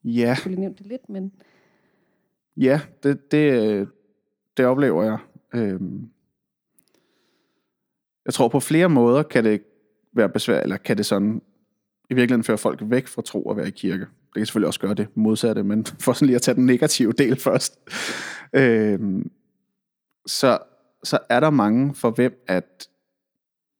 Ja. 0.03 0.35
Du 0.43 0.49
lige 0.49 0.59
nævnt 0.59 0.79
det 0.79 0.87
lidt, 0.87 1.09
men... 1.09 1.33
Ja, 2.57 2.81
det, 3.03 3.31
det, 3.31 3.89
det 4.57 4.65
oplever 4.65 5.03
jeg. 5.03 5.17
Øhm. 5.53 6.09
Jeg 8.25 8.33
tror 8.33 8.47
på 8.47 8.59
flere 8.59 8.89
måder 8.89 9.23
kan 9.23 9.43
det 9.43 9.63
være 10.11 10.29
besvær, 10.29 10.59
eller 10.59 10.77
kan 10.77 10.97
det 10.97 11.05
sådan 11.05 11.41
i 12.09 12.13
virkeligheden 12.13 12.43
føre 12.43 12.57
folk 12.57 12.79
væk 12.83 13.07
fra 13.07 13.21
tro 13.21 13.43
og 13.43 13.57
være 13.57 13.67
i 13.67 13.71
kirke. 13.71 14.07
Det 14.33 14.39
kan 14.39 14.45
selvfølgelig 14.45 14.67
også 14.67 14.79
gøre 14.79 14.93
det 14.93 15.07
modsatte, 15.15 15.63
men 15.63 15.85
for 16.03 16.13
sådan 16.13 16.25
lige 16.25 16.35
at 16.35 16.41
tage 16.41 16.55
den 16.55 16.65
negative 16.65 17.11
del 17.11 17.35
først. 17.35 17.79
øh, 18.53 18.99
så, 20.25 20.57
så 21.03 21.19
er 21.29 21.39
der 21.39 21.49
mange 21.49 21.95
for 21.95 22.11
hvem, 22.11 22.43
at 22.47 22.89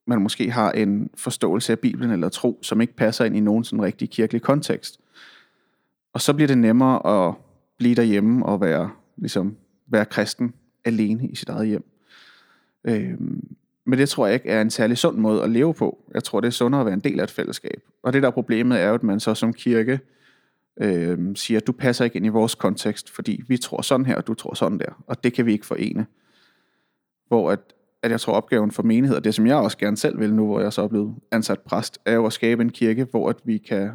man 0.06 0.22
måske 0.22 0.50
har 0.50 0.72
en 0.72 1.10
forståelse 1.14 1.72
af 1.72 1.78
Bibelen 1.78 2.10
eller 2.10 2.28
tro, 2.28 2.58
som 2.62 2.80
ikke 2.80 2.96
passer 2.96 3.24
ind 3.24 3.36
i 3.36 3.40
nogen 3.40 3.64
sådan 3.64 3.84
rigtig 3.84 4.10
kirkelig 4.10 4.42
kontekst. 4.42 5.00
Og 6.12 6.20
så 6.20 6.32
bliver 6.32 6.46
det 6.46 6.58
nemmere 6.58 7.28
at 7.28 7.34
blive 7.78 7.94
derhjemme 7.94 8.46
og 8.46 8.60
være, 8.60 8.90
ligesom, 9.16 9.56
være 9.86 10.04
kristen 10.04 10.54
alene 10.84 11.28
i 11.28 11.34
sit 11.36 11.48
eget 11.48 11.68
hjem. 11.68 11.84
Øhm, 12.84 13.56
men 13.84 13.98
det 13.98 14.08
tror 14.08 14.26
jeg 14.26 14.34
ikke 14.34 14.48
er 14.48 14.60
en 14.60 14.70
særlig 14.70 14.98
sund 14.98 15.16
måde 15.16 15.42
at 15.42 15.50
leve 15.50 15.74
på. 15.74 15.98
Jeg 16.14 16.24
tror, 16.24 16.40
det 16.40 16.46
er 16.48 16.52
sundere 16.52 16.80
at 16.80 16.86
være 16.86 16.94
en 16.94 17.00
del 17.00 17.20
af 17.20 17.24
et 17.24 17.30
fællesskab. 17.30 17.82
Og 18.02 18.12
det 18.12 18.22
der 18.22 18.30
problemet 18.30 18.80
er 18.80 18.88
jo, 18.88 18.94
at 18.94 19.02
man 19.02 19.20
så 19.20 19.34
som 19.34 19.52
kirke 19.52 20.00
øh, 20.80 21.18
siger, 21.34 21.60
du 21.60 21.72
passer 21.72 22.04
ikke 22.04 22.16
ind 22.16 22.26
i 22.26 22.28
vores 22.28 22.54
kontekst, 22.54 23.10
fordi 23.10 23.42
vi 23.48 23.56
tror 23.56 23.82
sådan 23.82 24.06
her, 24.06 24.16
og 24.16 24.26
du 24.26 24.34
tror 24.34 24.54
sådan 24.54 24.78
der. 24.78 25.02
Og 25.06 25.24
det 25.24 25.32
kan 25.32 25.46
vi 25.46 25.52
ikke 25.52 25.66
forene. 25.66 26.06
Hvor 27.28 27.50
at, 27.50 27.60
at 28.02 28.10
jeg 28.10 28.20
tror, 28.20 28.32
opgaven 28.32 28.70
for 28.70 28.82
menigheder, 28.82 29.20
det 29.20 29.34
som 29.34 29.46
jeg 29.46 29.56
også 29.56 29.78
gerne 29.78 29.96
selv 29.96 30.20
vil 30.20 30.34
nu, 30.34 30.46
hvor 30.46 30.60
jeg 30.60 30.72
så 30.72 30.82
er 30.82 30.88
blevet 30.88 31.14
ansat 31.30 31.60
præst, 31.60 31.98
er 32.04 32.12
jo 32.12 32.26
at 32.26 32.32
skabe 32.32 32.62
en 32.62 32.70
kirke, 32.70 33.04
hvor 33.04 33.28
at 33.28 33.36
vi 33.44 33.58
kan 33.58 33.90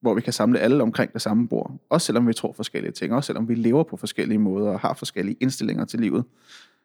hvor 0.00 0.14
vi 0.14 0.20
kan 0.20 0.32
samle 0.32 0.58
alle 0.58 0.82
omkring 0.82 1.12
det 1.12 1.22
samme 1.22 1.48
bord. 1.48 1.72
Også 1.90 2.06
selvom 2.06 2.28
vi 2.28 2.32
tror 2.32 2.52
forskellige 2.52 2.92
ting, 2.92 3.14
også 3.14 3.26
selvom 3.26 3.48
vi 3.48 3.54
lever 3.54 3.82
på 3.82 3.96
forskellige 3.96 4.38
måder 4.38 4.70
og 4.70 4.80
har 4.80 4.94
forskellige 4.94 5.36
indstillinger 5.40 5.84
til 5.84 6.00
livet. 6.00 6.24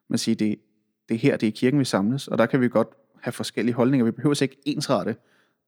Men 0.10 0.18
sige, 0.18 0.36
det, 0.36 0.56
det 1.10 1.16
er 1.16 1.20
her, 1.20 1.38
det 1.38 1.48
er 1.48 1.52
kirken, 1.52 1.80
vi 1.80 1.86
samles, 1.86 2.28
og 2.28 2.38
der 2.38 2.46
kan 2.46 2.62
vi 2.62 2.70
godt 2.70 2.88
have 3.22 3.32
forskellige 3.32 3.76
holdninger. 3.76 4.06
Vi 4.06 4.12
behøver 4.12 4.42
ikke 4.42 4.58
ensrette 4.66 5.16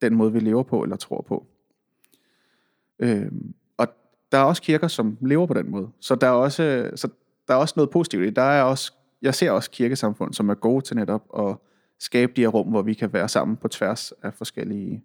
den 0.01 0.15
måde, 0.15 0.33
vi 0.33 0.39
lever 0.39 0.63
på 0.63 0.83
eller 0.83 0.95
tror 0.95 1.25
på. 1.27 1.47
Øhm, 3.03 3.53
og 3.77 3.87
der 4.31 4.37
er 4.37 4.43
også 4.43 4.61
kirker, 4.61 4.87
som 4.87 5.17
lever 5.21 5.45
på 5.45 5.53
den 5.53 5.71
måde. 5.71 5.89
Så 5.99 6.15
der 6.15 6.27
er 6.27 6.31
også, 6.31 6.91
så 6.95 7.07
der 7.47 7.53
er 7.53 7.57
også 7.57 7.73
noget 7.77 7.89
positivt 7.89 8.25
i 8.25 8.29
Der 8.29 8.41
er 8.41 8.63
også, 8.63 8.93
jeg 9.21 9.35
ser 9.35 9.51
også 9.51 9.71
kirkesamfund, 9.71 10.33
som 10.33 10.49
er 10.49 10.53
gode 10.53 10.81
til 10.81 10.95
netop 10.95 11.23
at 11.39 11.55
skabe 11.99 12.31
de 12.35 12.41
her 12.41 12.47
rum, 12.47 12.67
hvor 12.67 12.81
vi 12.81 12.93
kan 12.93 13.13
være 13.13 13.29
sammen 13.29 13.57
på 13.57 13.67
tværs 13.67 14.11
af 14.11 14.33
forskellige 14.33 15.03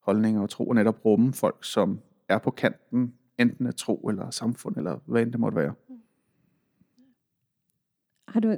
holdninger 0.00 0.42
og 0.42 0.50
tro, 0.50 0.68
og 0.68 0.74
netop 0.74 1.04
rumme 1.04 1.32
folk, 1.32 1.64
som 1.64 2.00
er 2.28 2.38
på 2.38 2.50
kanten, 2.50 3.14
enten 3.38 3.66
af 3.66 3.74
tro 3.74 3.96
eller 3.96 4.30
samfund, 4.30 4.76
eller 4.76 4.98
hvad 5.06 5.22
end 5.22 5.32
det 5.32 5.40
måtte 5.40 5.56
være. 5.56 5.74
Har 8.28 8.40
du, 8.40 8.56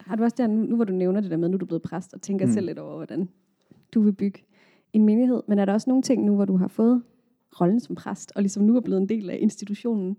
har 0.00 0.16
du 0.16 0.22
også 0.22 0.34
der, 0.38 0.46
nu, 0.46 0.76
hvor 0.76 0.84
du 0.84 0.92
nævner 0.92 1.20
det 1.20 1.30
der 1.30 1.36
med, 1.36 1.48
nu 1.48 1.54
er 1.54 1.58
du 1.58 1.66
blevet 1.66 1.82
præst, 1.82 2.14
og 2.14 2.22
tænker 2.22 2.46
mm. 2.46 2.52
selv 2.52 2.66
lidt 2.66 2.78
over, 2.78 2.96
hvordan 2.96 3.28
du 3.94 4.00
vil 4.00 4.12
bygge 4.12 4.44
en 4.92 5.04
menighed, 5.04 5.42
men 5.48 5.58
er 5.58 5.64
der 5.64 5.72
også 5.72 5.90
nogle 5.90 6.02
ting 6.02 6.24
nu, 6.24 6.34
hvor 6.34 6.44
du 6.44 6.56
har 6.56 6.68
fået 6.68 7.02
rollen 7.60 7.80
som 7.80 7.94
præst, 7.94 8.32
og 8.34 8.42
ligesom 8.42 8.62
nu 8.62 8.76
er 8.76 8.80
blevet 8.80 9.00
en 9.00 9.08
del 9.08 9.30
af 9.30 9.38
institutionen, 9.40 10.16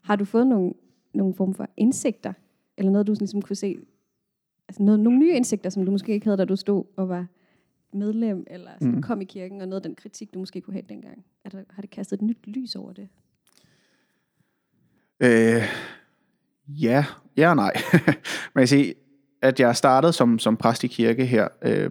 har 0.00 0.16
du 0.16 0.24
fået 0.24 0.46
nogle, 0.46 0.72
nogle 1.14 1.34
form 1.34 1.54
for 1.54 1.68
indsigter, 1.76 2.32
eller 2.78 2.92
noget, 2.92 3.06
du 3.06 3.14
ligesom 3.18 3.42
kunne 3.42 3.56
se, 3.56 3.76
altså 4.68 4.82
noget, 4.82 5.00
nogle 5.00 5.18
nye 5.18 5.32
indsigter, 5.32 5.70
som 5.70 5.84
du 5.84 5.90
måske 5.90 6.12
ikke 6.12 6.26
havde, 6.26 6.36
da 6.36 6.44
du 6.44 6.56
stod 6.56 6.84
og 6.96 7.08
var 7.08 7.26
medlem, 7.92 8.46
eller 8.50 8.70
sådan, 8.80 8.94
Mm. 8.94 9.02
kom 9.02 9.20
i 9.20 9.24
kirken, 9.24 9.60
og 9.60 9.68
noget 9.68 9.84
af 9.84 9.88
den 9.88 9.94
kritik, 9.94 10.34
du 10.34 10.38
måske 10.38 10.60
kunne 10.60 10.74
have 10.74 10.84
dengang. 10.88 11.24
Er 11.44 11.50
der, 11.50 11.62
har 11.70 11.80
det 11.80 11.90
kastet 11.90 12.16
et 12.16 12.22
nyt 12.22 12.46
lys 12.46 12.76
over 12.76 12.92
det? 12.92 13.08
Øh, 15.20 15.62
ja, 16.68 17.04
ja 17.36 17.50
og 17.50 17.56
nej. 17.56 17.72
Men 18.54 18.60
jeg 18.60 18.68
sige, 18.68 18.94
at 19.42 19.60
jeg 19.60 19.76
startede 19.76 20.12
som, 20.12 20.38
som 20.38 20.56
præst 20.56 20.84
i 20.84 20.86
kirke 20.86 21.26
her, 21.26 21.48
øh, 21.62 21.90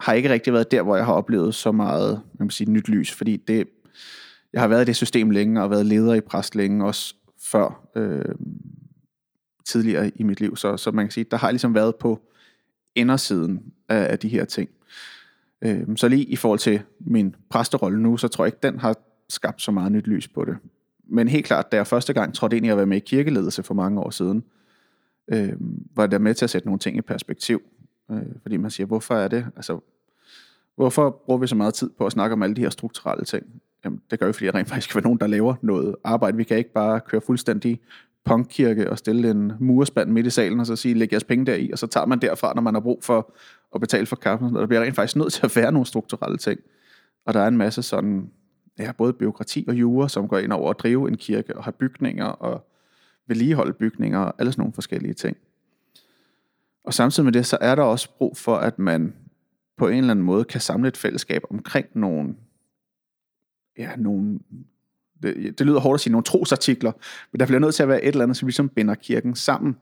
har 0.00 0.12
ikke 0.12 0.30
rigtig 0.30 0.52
været 0.52 0.70
der, 0.70 0.82
hvor 0.82 0.96
jeg 0.96 1.06
har 1.06 1.12
oplevet 1.12 1.54
så 1.54 1.72
meget 1.72 2.22
man 2.38 2.50
sige, 2.50 2.70
nyt 2.70 2.88
lys, 2.88 3.12
fordi 3.12 3.36
det, 3.36 3.68
jeg 4.54 4.62
har 4.62 4.68
været 4.68 4.82
i 4.82 4.84
det 4.84 4.96
system 4.96 5.30
længe, 5.30 5.62
og 5.62 5.70
været 5.70 5.86
leder 5.86 6.14
i 6.14 6.20
præst 6.20 6.54
længe, 6.54 6.86
også 6.86 7.14
før 7.38 7.88
øh, 7.96 8.34
tidligere 9.64 10.12
i 10.16 10.22
mit 10.22 10.40
liv. 10.40 10.56
Så, 10.56 10.76
så 10.76 10.90
man 10.90 11.04
kan 11.04 11.10
sige, 11.10 11.26
der 11.30 11.36
har 11.36 11.48
jeg 11.48 11.52
ligesom 11.52 11.74
været 11.74 11.96
på 11.96 12.20
indersiden 12.94 13.72
af, 13.88 14.12
af 14.12 14.18
de 14.18 14.28
her 14.28 14.44
ting. 14.44 14.70
Øh, 15.62 15.96
så 15.96 16.08
lige 16.08 16.24
i 16.24 16.36
forhold 16.36 16.58
til 16.58 16.82
min 17.00 17.34
præsterolle 17.50 18.02
nu, 18.02 18.16
så 18.16 18.28
tror 18.28 18.44
jeg 18.44 18.48
ikke, 18.48 18.58
den 18.62 18.78
har 18.78 18.94
skabt 19.28 19.62
så 19.62 19.70
meget 19.70 19.92
nyt 19.92 20.06
lys 20.06 20.28
på 20.28 20.44
det. 20.44 20.56
Men 21.08 21.28
helt 21.28 21.46
klart, 21.46 21.72
da 21.72 21.76
jeg 21.76 21.86
første 21.86 22.12
gang 22.12 22.34
trådte 22.34 22.56
ind 22.56 22.66
i 22.66 22.68
at 22.68 22.76
være 22.76 22.86
med 22.86 22.96
i 22.96 23.00
kirkeledelse 23.00 23.62
for 23.62 23.74
mange 23.74 24.00
år 24.00 24.10
siden, 24.10 24.44
øh, 25.28 25.52
var 25.96 26.06
det 26.06 26.20
med 26.20 26.34
til 26.34 26.44
at 26.44 26.50
sætte 26.50 26.68
nogle 26.68 26.78
ting 26.78 26.96
i 26.96 27.00
perspektiv. 27.00 27.62
Øh, 28.10 28.22
fordi 28.42 28.56
man 28.56 28.70
siger, 28.70 28.86
hvorfor 28.86 29.14
er 29.14 29.28
det? 29.28 29.46
Altså, 29.56 29.80
hvorfor 30.76 31.22
bruger 31.26 31.38
vi 31.38 31.46
så 31.46 31.54
meget 31.54 31.74
tid 31.74 31.90
på 31.98 32.06
at 32.06 32.12
snakke 32.12 32.32
om 32.32 32.42
alle 32.42 32.56
de 32.56 32.60
her 32.60 32.70
strukturelle 32.70 33.24
ting? 33.24 33.46
Jamen, 33.84 34.00
det 34.10 34.18
gør 34.18 34.26
vi, 34.26 34.32
fordi 34.32 34.46
der 34.46 34.54
rent 34.54 34.68
faktisk 34.68 34.90
skal 34.90 34.98
være 34.98 35.04
nogen, 35.04 35.20
der 35.20 35.26
laver 35.26 35.54
noget 35.62 35.96
arbejde. 36.04 36.36
Vi 36.36 36.44
kan 36.44 36.58
ikke 36.58 36.72
bare 36.72 37.00
køre 37.00 37.20
fuldstændig 37.20 37.80
punkkirke 38.24 38.90
og 38.90 38.98
stille 38.98 39.30
en 39.30 39.52
murespand 39.60 40.10
midt 40.10 40.26
i 40.26 40.30
salen, 40.30 40.60
og 40.60 40.66
så 40.66 40.76
sige, 40.76 40.94
læg 40.94 41.12
jeres 41.12 41.24
penge 41.24 41.46
deri, 41.46 41.70
og 41.72 41.78
så 41.78 41.86
tager 41.86 42.06
man 42.06 42.18
derfra, 42.18 42.52
når 42.54 42.62
man 42.62 42.74
har 42.74 42.80
brug 42.80 43.04
for 43.04 43.34
at 43.74 43.80
betale 43.80 44.06
for 44.06 44.16
kaffen. 44.16 44.56
Og 44.56 44.60
der 44.60 44.66
bliver 44.66 44.82
rent 44.82 44.94
faktisk 44.94 45.16
nødt 45.16 45.32
til 45.32 45.46
at 45.46 45.56
være 45.56 45.72
nogle 45.72 45.86
strukturelle 45.86 46.38
ting. 46.38 46.60
Og 47.26 47.34
der 47.34 47.40
er 47.40 47.48
en 47.48 47.56
masse 47.56 47.82
sådan, 47.82 48.30
ja, 48.78 48.92
både 48.92 49.12
byråkrati 49.12 49.64
og 49.68 49.74
jura, 49.74 50.08
som 50.08 50.28
går 50.28 50.38
ind 50.38 50.52
over 50.52 50.70
at 50.70 50.78
drive 50.78 51.08
en 51.08 51.16
kirke, 51.16 51.56
og 51.56 51.64
have 51.64 51.72
bygninger, 51.72 52.24
og 52.24 52.66
vedligeholde 53.26 53.72
bygninger, 53.72 54.18
og 54.18 54.34
alle 54.38 54.52
sådan 54.52 54.60
nogle 54.60 54.72
forskellige 54.72 55.14
ting. 55.14 55.36
Og 56.84 56.94
samtidig 56.94 57.24
med 57.24 57.32
det, 57.32 57.46
så 57.46 57.58
er 57.60 57.74
der 57.74 57.82
også 57.82 58.08
brug 58.18 58.36
for, 58.36 58.56
at 58.56 58.78
man 58.78 59.14
på 59.76 59.88
en 59.88 59.98
eller 59.98 60.10
anden 60.10 60.24
måde 60.24 60.44
kan 60.44 60.60
samle 60.60 60.88
et 60.88 60.96
fællesskab 60.96 61.42
omkring 61.50 61.86
nogle, 61.94 62.34
ja, 63.78 63.90
nogle, 63.96 64.38
det, 65.22 65.58
det 65.58 65.66
lyder 65.66 65.80
hårdt 65.80 65.96
at 65.96 66.00
sige, 66.00 66.10
nogle 66.10 66.24
trosartikler, 66.24 66.92
men 67.32 67.40
der 67.40 67.46
bliver 67.46 67.60
nødt 67.60 67.74
til 67.74 67.82
at 67.82 67.88
være 67.88 68.04
et 68.04 68.08
eller 68.08 68.22
andet, 68.22 68.36
som 68.36 68.46
ligesom 68.46 68.68
binder 68.68 68.94
kirken 68.94 69.34
sammen. 69.34 69.76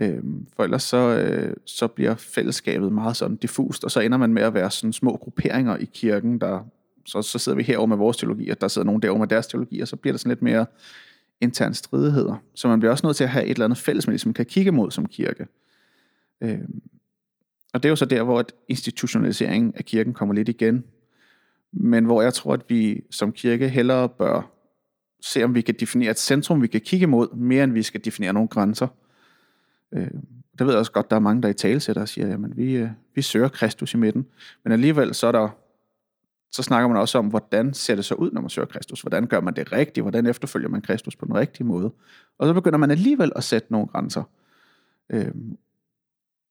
Øhm, 0.00 0.46
for 0.56 0.64
ellers 0.64 0.82
så, 0.82 0.96
øh, 0.96 1.56
så 1.64 1.86
bliver 1.86 2.14
fællesskabet 2.14 2.92
meget 2.92 3.16
sådan 3.16 3.36
diffust, 3.36 3.84
og 3.84 3.90
så 3.90 4.00
ender 4.00 4.18
man 4.18 4.32
med 4.32 4.42
at 4.42 4.54
være 4.54 4.70
sådan 4.70 4.92
små 4.92 5.16
grupperinger 5.16 5.76
i 5.76 5.84
kirken, 5.84 6.40
der 6.40 6.64
så, 7.06 7.22
så 7.22 7.38
sidder 7.38 7.56
vi 7.56 7.62
herovre 7.62 7.88
med 7.88 7.96
vores 7.96 8.16
teologi, 8.16 8.48
og 8.48 8.60
der 8.60 8.68
sidder 8.68 8.86
nogen 8.86 9.02
derovre 9.02 9.18
med 9.18 9.28
deres 9.28 9.46
teologi, 9.46 9.80
og 9.80 9.88
så 9.88 9.96
bliver 9.96 10.12
der 10.12 10.18
sådan 10.18 10.30
lidt 10.30 10.42
mere 10.42 10.66
interne 11.40 11.74
stridigheder. 11.74 12.36
Så 12.54 12.68
man 12.68 12.80
bliver 12.80 12.92
også 12.92 13.06
nødt 13.06 13.16
til 13.16 13.24
at 13.24 13.30
have 13.30 13.44
et 13.44 13.50
eller 13.50 13.64
andet 13.64 13.78
fælles, 13.78 14.06
man 14.06 14.12
ligesom 14.12 14.32
kan 14.32 14.46
kigge 14.46 14.72
mod 14.72 14.90
som 14.90 15.06
kirke. 15.06 15.46
Øhm, 16.40 16.82
og 17.72 17.82
det 17.82 17.88
er 17.88 17.90
jo 17.90 17.96
så 17.96 18.04
der, 18.04 18.22
hvor 18.22 18.40
et 18.40 18.52
institutionalisering 18.68 19.76
af 19.76 19.84
kirken 19.84 20.14
kommer 20.14 20.34
lidt 20.34 20.48
igen. 20.48 20.84
Men 21.72 22.04
hvor 22.04 22.22
jeg 22.22 22.34
tror, 22.34 22.52
at 22.52 22.64
vi 22.68 23.00
som 23.10 23.32
kirke 23.32 23.68
hellere 23.68 24.08
bør 24.08 24.52
se, 25.20 25.44
om 25.44 25.54
vi 25.54 25.60
kan 25.60 25.74
definere 25.80 26.10
et 26.10 26.18
centrum, 26.18 26.62
vi 26.62 26.66
kan 26.66 26.80
kigge 26.80 27.06
mod, 27.06 27.34
mere 27.34 27.64
end 27.64 27.72
vi 27.72 27.82
skal 27.82 28.04
definere 28.04 28.32
nogle 28.32 28.48
grænser. 28.48 28.88
Øh, 29.94 30.10
det 30.58 30.66
ved 30.66 30.72
jeg 30.72 30.78
også 30.78 30.92
godt, 30.92 31.10
der 31.10 31.16
er 31.16 31.20
mange, 31.20 31.42
der 31.42 31.48
i 31.48 31.54
talesætter 31.54 32.02
og 32.02 32.08
siger, 32.08 32.28
jamen 32.28 32.56
vi, 32.56 32.76
øh, 32.76 32.88
vi 33.14 33.22
søger 33.22 33.48
Kristus 33.48 33.94
i 33.94 33.96
midten. 33.96 34.26
Men 34.64 34.72
alligevel 34.72 35.14
så 35.14 35.26
er 35.26 35.32
der 35.32 35.48
så 36.52 36.62
snakker 36.62 36.88
man 36.88 36.96
også 36.96 37.18
om, 37.18 37.26
hvordan 37.26 37.74
ser 37.74 37.94
det 37.94 38.04
så 38.04 38.14
ud, 38.14 38.30
når 38.30 38.40
man 38.40 38.50
søger 38.50 38.66
Kristus? 38.66 39.00
Hvordan 39.00 39.26
gør 39.26 39.40
man 39.40 39.54
det 39.54 39.72
rigtigt? 39.72 40.04
Hvordan 40.04 40.26
efterfølger 40.26 40.68
man 40.68 40.82
Kristus 40.82 41.16
på 41.16 41.26
den 41.26 41.34
rigtige 41.34 41.66
måde? 41.66 41.92
Og 42.38 42.46
så 42.46 42.54
begynder 42.54 42.78
man 42.78 42.90
alligevel 42.90 43.32
at 43.36 43.44
sætte 43.44 43.72
nogle 43.72 43.86
grænser. 43.86 44.22
Øhm, 45.10 45.56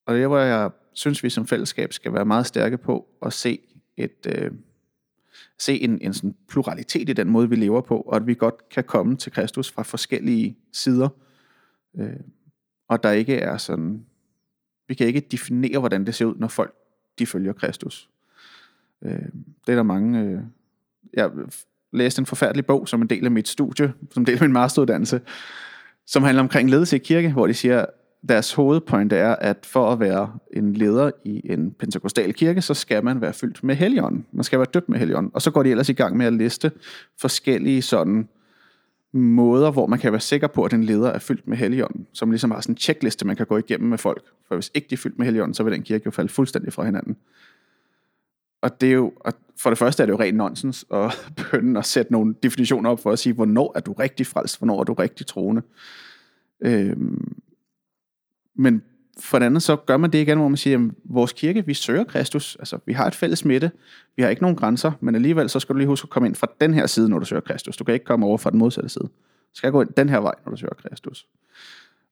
og 0.07 0.15
det 0.15 0.23
er, 0.23 0.27
hvor 0.27 0.39
jeg 0.39 0.71
synes, 0.93 1.23
vi 1.23 1.29
som 1.29 1.47
fællesskab 1.47 1.93
skal 1.93 2.13
være 2.13 2.25
meget 2.25 2.45
stærke 2.45 2.77
på 2.77 3.07
at 3.25 3.33
se 3.33 3.59
et... 3.97 4.27
Øh, 4.27 4.51
se 5.59 5.81
en, 5.81 6.01
en 6.01 6.13
sådan 6.13 6.35
pluralitet 6.47 7.09
i 7.09 7.13
den 7.13 7.29
måde, 7.29 7.49
vi 7.49 7.55
lever 7.55 7.81
på, 7.81 7.97
og 7.97 8.15
at 8.15 8.27
vi 8.27 8.33
godt 8.33 8.69
kan 8.69 8.83
komme 8.83 9.17
til 9.17 9.31
Kristus 9.31 9.71
fra 9.71 9.83
forskellige 9.83 10.57
sider. 10.73 11.09
Øh, 11.97 12.19
og 12.87 13.03
der 13.03 13.11
ikke 13.11 13.35
er 13.35 13.57
sådan... 13.57 14.05
Vi 14.87 14.93
kan 14.93 15.07
ikke 15.07 15.19
definere, 15.19 15.79
hvordan 15.79 16.05
det 16.05 16.15
ser 16.15 16.25
ud, 16.25 16.35
når 16.35 16.47
folk 16.47 16.75
de 17.19 17.25
følger 17.25 17.53
Kristus. 17.53 18.09
Øh, 19.01 19.11
det 19.67 19.71
er 19.71 19.75
der 19.75 19.83
mange... 19.83 20.19
Øh, 20.19 20.39
jeg 21.13 21.31
læste 21.93 22.19
en 22.19 22.25
forfærdelig 22.25 22.65
bog 22.65 22.87
som 22.87 23.01
en 23.01 23.07
del 23.07 23.25
af 23.25 23.31
mit 23.31 23.47
studie, 23.47 23.93
som 24.11 24.21
en 24.21 24.27
del 24.27 24.35
af 24.35 24.41
min 24.41 24.53
masteruddannelse, 24.53 25.21
som 26.05 26.23
handler 26.23 26.43
omkring 26.43 26.69
ledelse 26.69 26.95
i 26.95 26.99
kirke, 26.99 27.31
hvor 27.31 27.47
de 27.47 27.53
siger, 27.53 27.85
deres 28.29 28.53
hovedpoint 28.53 29.13
er, 29.13 29.35
at 29.35 29.57
for 29.65 29.91
at 29.91 29.99
være 29.99 30.33
en 30.53 30.73
leder 30.73 31.11
i 31.25 31.41
en 31.51 31.71
pentakostal 31.71 32.33
kirke, 32.33 32.61
så 32.61 32.73
skal 32.73 33.03
man 33.03 33.21
være 33.21 33.33
fyldt 33.33 33.63
med 33.63 33.75
helligånden. 33.75 34.25
Man 34.31 34.43
skal 34.43 34.59
være 34.59 34.67
døbt 34.73 34.89
med 34.89 34.99
helligånden. 34.99 35.31
Og 35.33 35.41
så 35.41 35.51
går 35.51 35.63
de 35.63 35.69
ellers 35.69 35.89
i 35.89 35.93
gang 35.93 36.17
med 36.17 36.25
at 36.25 36.33
liste 36.33 36.71
forskellige 37.17 37.81
sådan 37.81 38.27
måder, 39.13 39.71
hvor 39.71 39.87
man 39.87 39.99
kan 39.99 40.11
være 40.11 40.21
sikker 40.21 40.47
på, 40.47 40.63
at 40.63 40.73
en 40.73 40.83
leder 40.83 41.09
er 41.09 41.19
fyldt 41.19 41.47
med 41.47 41.57
helligånden. 41.57 42.07
Som 42.13 42.31
ligesom 42.31 42.51
har 42.51 42.61
sådan 42.61 42.73
en 42.73 42.77
checkliste, 42.77 43.27
man 43.27 43.35
kan 43.35 43.45
gå 43.45 43.57
igennem 43.57 43.89
med 43.89 43.97
folk. 43.97 44.23
For 44.47 44.55
hvis 44.55 44.71
ikke 44.73 44.87
de 44.89 44.95
er 44.95 44.97
fyldt 44.97 45.17
med 45.17 45.25
helligånden, 45.25 45.53
så 45.53 45.63
vil 45.63 45.73
den 45.73 45.83
kirke 45.83 46.03
jo 46.05 46.11
falde 46.11 46.29
fuldstændig 46.29 46.73
fra 46.73 46.85
hinanden. 46.85 47.17
Og 48.61 48.81
det 48.81 48.89
er 48.89 48.93
jo, 48.93 49.13
og 49.19 49.33
for 49.57 49.69
det 49.69 49.79
første 49.79 50.03
er 50.03 50.05
det 50.07 50.13
jo 50.13 50.19
rent 50.19 50.37
nonsens 50.37 50.85
at 50.93 51.13
begynde 51.37 51.79
at 51.79 51.85
sætte 51.85 52.11
nogle 52.11 52.35
definitioner 52.43 52.89
op 52.89 52.99
for 52.99 53.11
at 53.11 53.19
sige, 53.19 53.33
hvornår 53.33 53.71
er 53.75 53.79
du 53.79 53.93
rigtig 53.93 54.27
frelst, 54.27 54.57
hvornår 54.57 54.79
er 54.79 54.83
du 54.83 54.93
rigtig 54.93 55.27
troende. 55.27 55.61
Øhm, 56.61 57.35
men 58.55 58.81
for 59.19 59.39
det 59.39 59.45
andet, 59.45 59.63
så 59.63 59.75
gør 59.75 59.97
man 59.97 60.11
det 60.11 60.21
igen, 60.21 60.37
hvor 60.37 60.47
man 60.47 60.57
siger, 60.57 60.77
at 60.77 60.91
vores 61.03 61.33
kirke, 61.33 61.65
vi 61.65 61.73
søger 61.73 62.03
Kristus. 62.03 62.55
Altså, 62.59 62.79
vi 62.85 62.93
har 62.93 63.07
et 63.07 63.15
fælles 63.15 63.45
midte. 63.45 63.71
Vi 64.15 64.23
har 64.23 64.29
ikke 64.29 64.41
nogen 64.41 64.57
grænser, 64.57 64.91
men 64.99 65.15
alligevel 65.15 65.49
så 65.49 65.59
skal 65.59 65.73
du 65.73 65.77
lige 65.77 65.87
huske 65.87 66.05
at 66.05 66.09
komme 66.09 66.27
ind 66.27 66.35
fra 66.35 66.47
den 66.61 66.73
her 66.73 66.87
side, 66.87 67.09
når 67.09 67.19
du 67.19 67.25
søger 67.25 67.41
Kristus. 67.41 67.77
Du 67.77 67.83
kan 67.83 67.93
ikke 67.93 68.05
komme 68.05 68.25
over 68.25 68.37
fra 68.37 68.49
den 68.49 68.59
modsatte 68.59 68.89
side. 68.89 69.03
Du 69.03 69.57
skal 69.57 69.71
gå 69.71 69.81
ind 69.81 69.89
den 69.89 70.09
her 70.09 70.19
vej, 70.19 70.33
når 70.45 70.51
du 70.51 70.57
søger 70.57 70.73
Kristus. 70.73 71.27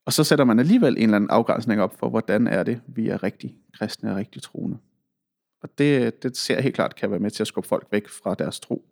Og 0.06 0.14
så 0.14 0.24
sætter 0.24 0.46
man 0.46 0.60
alligevel 0.60 0.98
en 0.98 1.04
eller 1.04 1.16
anden 1.16 1.30
afgrænsning 1.30 1.82
op 1.82 2.00
for, 2.00 2.10
hvordan 2.10 2.48
er 2.48 2.64
det, 2.64 2.82
vi 2.88 3.10
er 3.10 3.24
rigtig 3.24 3.56
kristne 3.74 4.12
og 4.12 4.18
rigtig 4.18 4.42
troende. 4.42 4.78
Og 5.62 5.70
det, 5.78 6.24
det 6.24 6.38
ser 6.38 6.54
jeg 6.54 6.64
helt 6.64 6.76
klart 6.76 6.96
kan 6.96 7.12
være 7.12 7.20
med 7.20 7.32
til 7.32 7.44
at 7.44 7.48
skubbe 7.48 7.68
folk 7.68 7.88
væk 7.92 8.10
fra 8.10 8.34
deres 8.34 8.60
tro. 8.60 8.86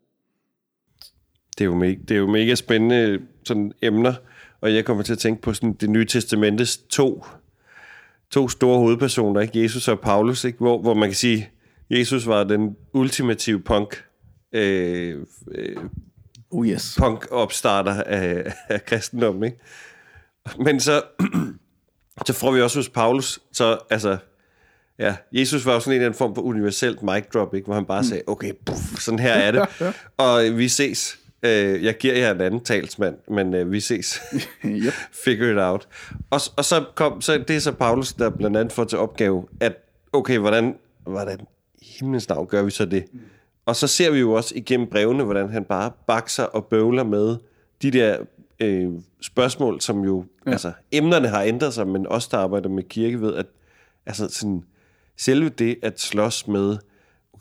Det 1.58 1.62
er 1.62 1.66
jo 1.66 1.76
mega, 1.76 1.96
det 2.08 2.12
er 2.12 2.20
jo 2.20 2.28
mega 2.28 2.56
spændende 2.56 3.22
sådan 3.44 3.74
emner, 3.82 4.14
og 4.62 4.74
jeg 4.74 4.86
kommer 4.86 5.04
til 5.04 5.14
at 5.14 5.20
tænke 5.20 5.42
på 5.42 5.54
sådan 5.54 5.74
det 5.74 5.90
nye 5.90 6.06
testamentes 6.06 6.78
to, 6.78 7.26
to 8.32 8.50
store 8.50 8.78
hovedpersoner, 8.78 9.42
ikke? 9.42 9.64
Jesus 9.64 9.88
og 9.88 10.00
Paulus, 10.00 10.44
ikke? 10.44 10.58
Hvor, 10.58 10.82
hvor 10.82 10.94
man 10.94 11.10
kan 11.10 11.16
sige, 11.16 11.50
Jesus 11.90 12.28
var 12.28 12.44
den 12.44 12.76
ultimative 12.94 13.60
punk, 13.62 14.04
øh, 14.54 15.16
øh, 15.52 15.76
Oh 16.52 16.68
yes. 16.68 16.96
punk-opstarter 17.00 18.04
af, 18.04 18.54
af 18.70 18.86
kristendommen, 18.86 19.44
ikke? 19.44 19.58
Men 20.60 20.80
så, 20.80 21.04
så 22.28 22.34
får 22.34 22.52
vi 22.52 22.62
også 22.62 22.80
hos 22.80 22.90
Paulus, 22.90 23.40
så 23.52 23.78
altså, 23.90 24.18
ja, 25.00 25.16
Jesus 25.32 25.66
var 25.66 25.74
jo 25.74 25.80
sådan 25.80 25.92
en 25.92 25.96
eller 25.96 26.06
anden 26.06 26.18
form 26.18 26.36
for 26.36 26.42
universelt 26.42 27.04
mic 27.04 27.24
drop, 27.34 27.56
ikke? 27.56 27.66
Hvor 27.66 27.76
han 27.76 27.86
bare 27.86 28.04
sagde, 28.04 28.24
okay, 28.28 28.54
puff, 28.66 29.00
sådan 29.00 29.20
her 29.20 29.34
er 29.34 29.52
det, 29.52 29.68
og 30.18 30.58
vi 30.58 30.68
ses. 30.70 31.20
Øh, 31.44 31.84
jeg 31.84 31.98
giver 31.98 32.14
jer 32.18 32.34
en 32.34 32.42
anden 32.42 32.64
talsmand, 32.64 33.16
men 33.28 33.54
øh, 33.54 33.72
vi 33.72 33.80
ses. 33.80 34.22
yep. 34.66 34.94
Figure 35.12 35.52
it 35.52 35.58
out. 35.58 35.88
Og, 36.30 36.42
og 36.58 36.66
så 36.66 36.86
kom, 36.96 37.22
så 37.22 37.38
det 37.38 37.56
er 37.56 37.60
så 37.60 37.72
Paulus, 37.72 38.14
der 38.14 38.30
blandt 38.30 38.58
andet 38.58 38.74
får 38.74 38.84
til 38.84 38.98
opgave, 38.98 39.48
at 39.60 39.74
okay, 40.14 40.38
hvordan, 40.38 40.76
hvordan 41.04 41.40
himlens 41.82 42.30
navn 42.30 42.48
gør 42.48 42.64
vi 42.64 42.72
så 42.72 42.86
det? 42.86 43.06
Mm. 43.14 43.20
Og 43.66 43.76
så 43.76 43.88
ser 43.88 44.12
vi 44.12 44.20
jo 44.20 44.32
også 44.32 44.56
igennem 44.56 44.88
brevene, 44.88 45.24
hvordan 45.24 45.50
han 45.50 45.64
bare 45.64 45.92
bakser 46.08 46.44
og 46.44 46.66
bøvler 46.66 47.04
med 47.04 47.38
de 47.82 47.92
der 47.92 48.18
øh, 48.60 48.90
spørgsmål, 49.22 49.82
som 49.82 50.04
jo, 50.04 50.26
ja. 50.46 50.52
altså 50.52 50.72
emnerne 50.92 51.28
har 51.28 51.42
ændret 51.42 51.74
sig, 51.74 51.88
men 51.88 52.08
også 52.08 52.28
der 52.32 52.38
arbejder 52.38 52.70
med 52.70 52.84
kirke 52.84 53.22
ved, 53.22 53.36
at 53.36 53.46
altså 54.06 54.30
sådan, 54.30 54.64
selve 55.18 55.50
det 55.50 55.78
at 55.82 56.00
slås 56.00 56.48
med, 56.48 56.78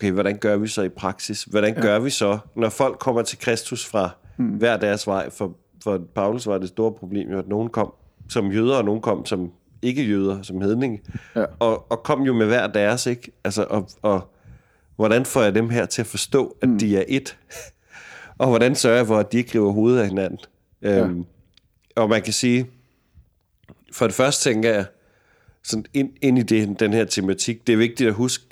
okay, 0.00 0.10
hvordan 0.10 0.38
gør 0.38 0.56
vi 0.56 0.68
så 0.68 0.82
i 0.82 0.88
praksis? 0.88 1.42
Hvordan 1.42 1.74
ja. 1.74 1.80
gør 1.80 1.98
vi 1.98 2.10
så, 2.10 2.38
når 2.56 2.68
folk 2.68 2.98
kommer 2.98 3.22
til 3.22 3.38
Kristus 3.38 3.86
fra 3.86 4.10
mm. 4.36 4.46
hver 4.46 4.76
deres 4.76 5.06
vej. 5.06 5.30
For, 5.30 5.56
for 5.84 6.00
Paulus 6.14 6.46
var 6.46 6.58
det 6.58 6.68
store 6.68 6.92
problem 6.92 7.30
jo, 7.30 7.38
at 7.38 7.48
nogen 7.48 7.68
kom 7.68 7.92
som 8.28 8.52
jøder, 8.52 8.76
og 8.76 8.84
nogen 8.84 9.00
kom 9.00 9.26
som 9.26 9.52
ikke-jøder, 9.82 10.42
som 10.42 10.60
hedning. 10.60 11.00
Ja. 11.36 11.44
Og, 11.58 11.90
og 11.92 12.02
kom 12.02 12.22
jo 12.22 12.32
med 12.32 12.46
hver 12.46 12.66
deres, 12.66 13.06
ikke? 13.06 13.32
Altså, 13.44 13.66
og, 13.70 13.88
og 14.02 14.30
hvordan 14.96 15.24
får 15.24 15.42
jeg 15.42 15.54
dem 15.54 15.70
her 15.70 15.86
til 15.86 16.02
at 16.02 16.06
forstå, 16.06 16.56
at 16.62 16.68
mm. 16.68 16.78
de 16.78 16.96
er 16.96 17.04
et? 17.08 17.38
og 18.38 18.48
hvordan 18.48 18.74
sørger 18.74 18.96
jeg 18.96 19.06
for, 19.06 19.18
at 19.18 19.32
de 19.32 19.38
ikke 19.38 19.58
river 19.58 19.72
hovedet 19.72 20.00
af 20.00 20.08
hinanden? 20.08 20.38
Ja. 20.82 21.00
Øhm, 21.00 21.24
og 21.96 22.08
man 22.08 22.22
kan 22.22 22.32
sige, 22.32 22.66
for 23.92 24.06
det 24.06 24.14
første 24.14 24.50
tænker 24.50 24.70
jeg, 24.70 24.84
sådan 25.62 25.84
ind, 25.94 26.10
ind 26.22 26.38
i 26.38 26.42
det, 26.42 26.80
den 26.80 26.92
her 26.92 27.04
tematik, 27.04 27.66
det 27.66 27.72
er 27.72 27.76
vigtigt 27.76 28.08
at 28.08 28.14
huske, 28.14 28.44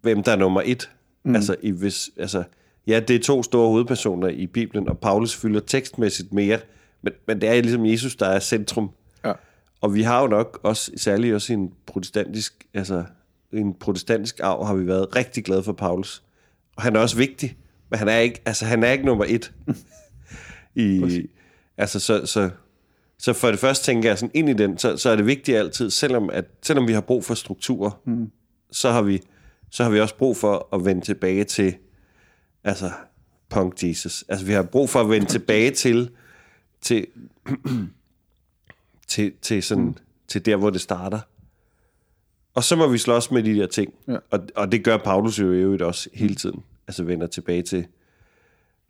hvem 0.00 0.22
der 0.22 0.32
er 0.32 0.36
nummer 0.36 0.62
et. 0.64 0.90
Mm. 1.24 1.34
Altså, 1.34 1.56
i, 1.62 1.70
hvis, 1.70 2.10
altså, 2.16 2.44
ja, 2.86 3.00
det 3.00 3.16
er 3.16 3.20
to 3.20 3.42
store 3.42 3.68
hovedpersoner 3.68 4.28
i 4.28 4.46
Bibelen, 4.46 4.88
og 4.88 4.98
Paulus 4.98 5.36
fylder 5.36 5.60
tekstmæssigt 5.60 6.32
mere, 6.32 6.58
men, 7.02 7.12
men 7.26 7.40
det 7.40 7.48
er 7.48 7.60
ligesom 7.60 7.86
Jesus, 7.86 8.16
der 8.16 8.26
er 8.26 8.38
centrum. 8.38 8.90
Ja. 9.24 9.32
Og 9.80 9.94
vi 9.94 10.02
har 10.02 10.20
jo 10.20 10.26
nok 10.26 10.60
også, 10.62 10.92
særligt 10.96 11.34
også 11.34 11.52
i 11.52 11.56
en 11.56 11.72
protestantisk, 11.86 12.66
altså 12.74 13.04
en 13.52 13.74
protestantisk 13.74 14.40
arv, 14.42 14.66
har 14.66 14.74
vi 14.74 14.86
været 14.86 15.16
rigtig 15.16 15.44
glade 15.44 15.62
for 15.62 15.72
Paulus. 15.72 16.22
Og 16.76 16.82
han 16.82 16.96
er 16.96 17.00
også 17.00 17.16
vigtig, 17.16 17.56
men 17.90 17.98
han 17.98 18.08
er 18.08 18.18
ikke, 18.18 18.42
altså, 18.46 18.64
han 18.64 18.84
er 18.84 18.92
ikke 18.92 19.06
nummer 19.06 19.24
et. 19.28 19.52
I, 20.74 21.22
altså, 21.76 22.00
så, 22.00 22.26
så, 22.26 22.50
så 23.18 23.32
for 23.32 23.50
det 23.50 23.58
første 23.58 23.84
tænker 23.84 24.08
jeg 24.08 24.18
sådan 24.18 24.30
ind 24.34 24.48
i 24.48 24.52
den, 24.52 24.78
så, 24.78 24.96
så 24.96 25.10
er 25.10 25.16
det 25.16 25.26
vigtigt 25.26 25.58
altid, 25.58 25.90
selvom, 25.90 26.30
at, 26.30 26.44
selvom 26.62 26.88
vi 26.88 26.92
har 26.92 27.00
brug 27.00 27.24
for 27.24 27.34
strukturer, 27.34 28.00
mm. 28.04 28.30
så, 28.72 28.90
har 28.90 29.02
vi, 29.02 29.22
så 29.76 29.82
har 29.82 29.90
vi 29.90 30.00
også 30.00 30.16
brug 30.16 30.36
for 30.36 30.68
at 30.72 30.84
vende 30.84 31.00
tilbage 31.00 31.44
til, 31.44 31.76
altså, 32.64 32.90
punk 33.48 33.82
Jesus. 33.82 34.24
Altså, 34.28 34.46
vi 34.46 34.52
har 34.52 34.62
brug 34.62 34.90
for 34.90 35.00
at 35.00 35.10
vende 35.10 35.26
tilbage 35.26 35.70
til, 35.70 36.10
til, 36.80 37.06
til, 39.08 39.32
til, 39.42 39.62
sådan, 39.62 39.84
mm. 39.84 39.96
til 40.28 40.46
der, 40.46 40.56
hvor 40.56 40.70
det 40.70 40.80
starter. 40.80 41.20
Og 42.54 42.64
så 42.64 42.76
må 42.76 42.88
vi 42.88 42.98
slås 42.98 43.30
med 43.30 43.42
de 43.42 43.54
der 43.54 43.66
ting. 43.66 43.94
Ja. 44.08 44.16
Og, 44.30 44.40
og 44.56 44.72
det 44.72 44.84
gør 44.84 44.96
Paulus 44.96 45.38
jo 45.38 45.52
i 45.52 45.56
øvrigt 45.56 45.82
også 45.82 46.10
hele 46.14 46.34
tiden. 46.34 46.62
Altså 46.86 47.04
vender 47.04 47.26
tilbage 47.26 47.62
til 47.62 47.86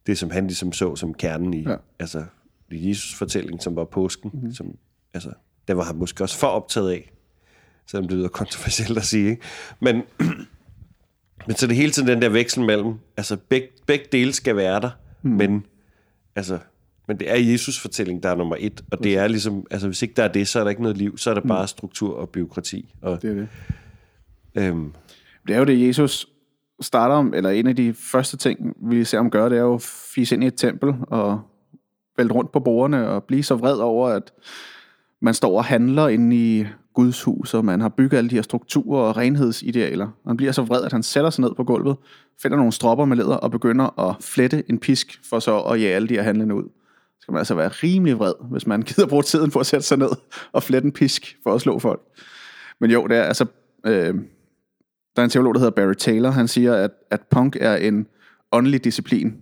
det, 0.06 0.18
som 0.18 0.30
han 0.30 0.46
ligesom 0.46 0.72
så 0.72 0.96
som 0.96 1.14
kernen 1.14 1.54
i 1.54 1.62
ja. 1.62 1.76
altså, 1.98 2.24
Jesus 2.70 3.14
fortælling, 3.14 3.62
som 3.62 3.76
var 3.76 3.84
påsken. 3.84 4.30
Mm-hmm. 4.34 4.54
Som, 4.54 4.76
altså, 5.14 5.32
det 5.68 5.76
var 5.76 5.84
han 5.84 5.96
måske 5.96 6.24
også 6.24 6.38
for 6.38 6.46
optaget 6.46 6.90
af. 6.90 7.12
Selvom 7.86 8.08
det 8.08 8.16
lyder 8.16 8.28
kontroversielt 8.28 8.98
at 8.98 9.04
sige. 9.04 9.30
Ikke? 9.30 9.42
Men, 9.80 10.02
men 11.46 11.56
så 11.56 11.66
det 11.66 11.76
hele 11.76 11.90
tiden 11.90 12.08
den 12.08 12.22
der 12.22 12.28
veksel 12.28 12.64
mellem, 12.64 12.94
altså 13.16 13.36
begge, 13.48 13.68
begge 13.86 14.04
dele 14.12 14.32
skal 14.32 14.56
være 14.56 14.80
der, 14.80 14.90
mm. 15.22 15.30
men 15.30 15.66
altså, 16.36 16.58
men 17.08 17.18
det 17.18 17.30
er 17.30 17.36
Jesus 17.36 17.80
fortælling, 17.80 18.22
der 18.22 18.28
er 18.28 18.34
nummer 18.34 18.56
et, 18.58 18.84
og 18.92 19.04
det 19.04 19.18
er 19.18 19.28
ligesom, 19.28 19.66
altså 19.70 19.88
hvis 19.88 20.02
ikke 20.02 20.14
der 20.14 20.22
er 20.22 20.32
det, 20.32 20.48
så 20.48 20.58
er 20.58 20.62
der 20.62 20.70
ikke 20.70 20.82
noget 20.82 20.96
liv, 20.96 21.18
så 21.18 21.30
er 21.30 21.34
der 21.34 21.40
mm. 21.40 21.48
bare 21.48 21.68
struktur 21.68 22.16
og 22.16 22.28
byråkrati. 22.28 22.94
Og, 23.02 23.22
det 23.22 23.30
er 23.30 23.34
det. 23.34 23.48
Øhm, 24.54 24.92
det 25.46 25.54
er 25.54 25.58
jo 25.58 25.64
det, 25.64 25.86
Jesus 25.88 26.28
starter 26.80 27.14
om, 27.14 27.34
eller 27.34 27.50
en 27.50 27.66
af 27.66 27.76
de 27.76 27.94
første 27.94 28.36
ting, 28.36 28.76
vi 28.90 29.04
ser 29.04 29.18
ham 29.18 29.30
gøre, 29.30 29.50
det 29.50 29.58
er 29.58 29.62
jo 29.62 29.74
at 29.74 29.82
fise 30.14 30.34
ind 30.34 30.44
i 30.44 30.46
et 30.46 30.56
tempel 30.56 30.94
og 31.00 31.40
vælte 32.18 32.34
rundt 32.34 32.52
på 32.52 32.60
bordene 32.60 33.08
og 33.08 33.24
blive 33.24 33.42
så 33.42 33.54
vred 33.54 33.76
over, 33.76 34.08
at 34.08 34.32
man 35.20 35.34
står 35.34 35.58
og 35.58 35.64
handler 35.64 36.08
inde 36.08 36.36
i 36.36 36.66
Guds 36.96 37.22
hus, 37.22 37.54
og 37.54 37.64
man 37.64 37.80
har 37.80 37.88
bygget 37.88 38.18
alle 38.18 38.30
de 38.30 38.34
her 38.34 38.42
strukturer 38.42 39.02
og 39.02 39.16
renhedsidealer. 39.16 40.06
Og 40.06 40.30
han 40.30 40.36
bliver 40.36 40.52
så 40.52 40.62
vred, 40.62 40.84
at 40.84 40.92
han 40.92 41.02
sætter 41.02 41.30
sig 41.30 41.42
ned 41.42 41.54
på 41.54 41.64
gulvet, 41.64 41.96
finder 42.42 42.56
nogle 42.56 42.72
stropper 42.72 43.04
med 43.04 43.16
læder 43.16 43.36
og 43.36 43.50
begynder 43.50 44.08
at 44.08 44.16
flette 44.20 44.64
en 44.68 44.78
pisk 44.78 45.20
for 45.30 45.38
så 45.38 45.60
at 45.60 45.80
jage 45.80 45.94
alle 45.94 46.08
de 46.08 46.14
her 46.14 46.22
handlende 46.22 46.54
ud. 46.54 46.62
Så 46.62 47.18
skal 47.20 47.32
man 47.32 47.38
altså 47.38 47.54
være 47.54 47.68
rimelig 47.68 48.18
vred, 48.18 48.32
hvis 48.50 48.66
man 48.66 48.82
gider 48.88 49.06
bruge 49.06 49.22
tiden 49.22 49.50
på 49.50 49.58
at 49.58 49.66
sætte 49.66 49.86
sig 49.86 49.98
ned 49.98 50.10
og 50.52 50.62
flette 50.62 50.86
en 50.86 50.92
pisk 50.92 51.38
for 51.42 51.54
at 51.54 51.60
slå 51.60 51.78
folk. 51.78 52.00
Men 52.80 52.90
jo, 52.90 53.06
det 53.06 53.16
er 53.16 53.22
altså... 53.22 53.46
Øh, 53.86 54.14
der 55.16 55.22
er 55.22 55.24
en 55.24 55.30
teolog, 55.30 55.54
der 55.54 55.60
hedder 55.60 55.74
Barry 55.74 55.94
Taylor. 55.94 56.30
Han 56.30 56.48
siger, 56.48 56.74
at, 56.74 56.90
at 57.10 57.20
punk 57.30 57.56
er 57.60 57.76
en 57.76 58.06
åndelig 58.52 58.84
disciplin. 58.84 59.36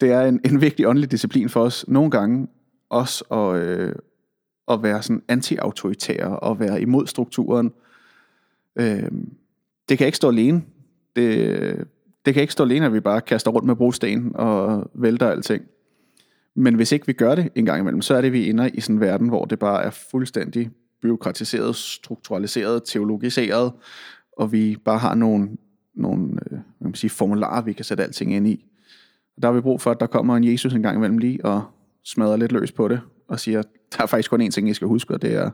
Det 0.00 0.12
er 0.12 0.20
en, 0.20 0.40
en 0.44 0.60
vigtig 0.60 0.88
åndelig 0.88 1.10
disciplin 1.10 1.48
for 1.48 1.60
os. 1.60 1.84
Nogle 1.88 2.10
gange 2.10 2.48
også 2.90 3.24
at, 3.24 3.62
øh, 3.62 3.92
at 4.70 4.82
være 4.82 5.02
sådan 5.02 5.22
anti-autoritære 5.28 6.38
og 6.38 6.60
være 6.60 6.80
imod 6.80 7.06
strukturen. 7.06 7.72
Øh, 8.76 9.10
det 9.88 9.98
kan 9.98 10.06
ikke 10.06 10.16
stå 10.16 10.28
alene. 10.28 10.62
Det, 11.16 11.88
det 12.26 12.34
kan 12.34 12.40
ikke 12.40 12.52
stå 12.52 12.64
alene, 12.64 12.86
at 12.86 12.92
vi 12.92 13.00
bare 13.00 13.20
kaster 13.20 13.50
rundt 13.50 13.66
med 13.66 13.76
brosten 13.76 14.32
og 14.34 14.90
vælter 14.94 15.30
alting. 15.30 15.64
Men 16.54 16.74
hvis 16.74 16.92
ikke 16.92 17.06
vi 17.06 17.12
gør 17.12 17.34
det 17.34 17.48
en 17.54 17.64
gang 17.64 17.80
imellem, 17.80 18.02
så 18.02 18.14
er 18.14 18.20
det, 18.20 18.32
vi 18.32 18.50
ender 18.50 18.70
i 18.74 18.80
sådan 18.80 18.96
en 18.96 19.00
verden, 19.00 19.28
hvor 19.28 19.44
det 19.44 19.58
bare 19.58 19.84
er 19.84 19.90
fuldstændig 19.90 20.70
byråkratiseret, 21.02 21.76
strukturaliseret, 21.76 22.82
teologiseret, 22.84 23.72
og 24.32 24.52
vi 24.52 24.76
bare 24.84 24.98
har 24.98 25.14
nogle, 25.14 25.48
nogle 25.94 26.24
øh, 26.24 26.50
hvad 26.50 26.88
man 26.88 26.94
sige, 26.94 27.10
formularer, 27.10 27.62
vi 27.62 27.72
kan 27.72 27.84
sætte 27.84 28.04
alting 28.04 28.34
ind 28.34 28.48
i. 28.48 28.64
Og 29.36 29.42
der 29.42 29.48
har 29.48 29.52
vi 29.52 29.60
brug 29.60 29.80
for, 29.80 29.90
at 29.90 30.00
der 30.00 30.06
kommer 30.06 30.36
en 30.36 30.44
Jesus 30.44 30.74
en 30.74 30.82
gang 30.82 30.96
imellem 30.96 31.18
lige 31.18 31.44
og 31.44 31.62
smadrer 32.04 32.36
lidt 32.36 32.52
løs 32.52 32.72
på 32.72 32.88
det, 32.88 33.00
og 33.28 33.40
siger, 33.40 33.62
der 33.92 34.02
er 34.02 34.06
faktisk 34.06 34.30
kun 34.30 34.42
én 34.42 34.50
ting, 34.50 34.68
I 34.68 34.74
skal 34.74 34.88
huske, 34.88 35.14
og 35.14 35.22
det 35.22 35.34
er, 35.34 35.50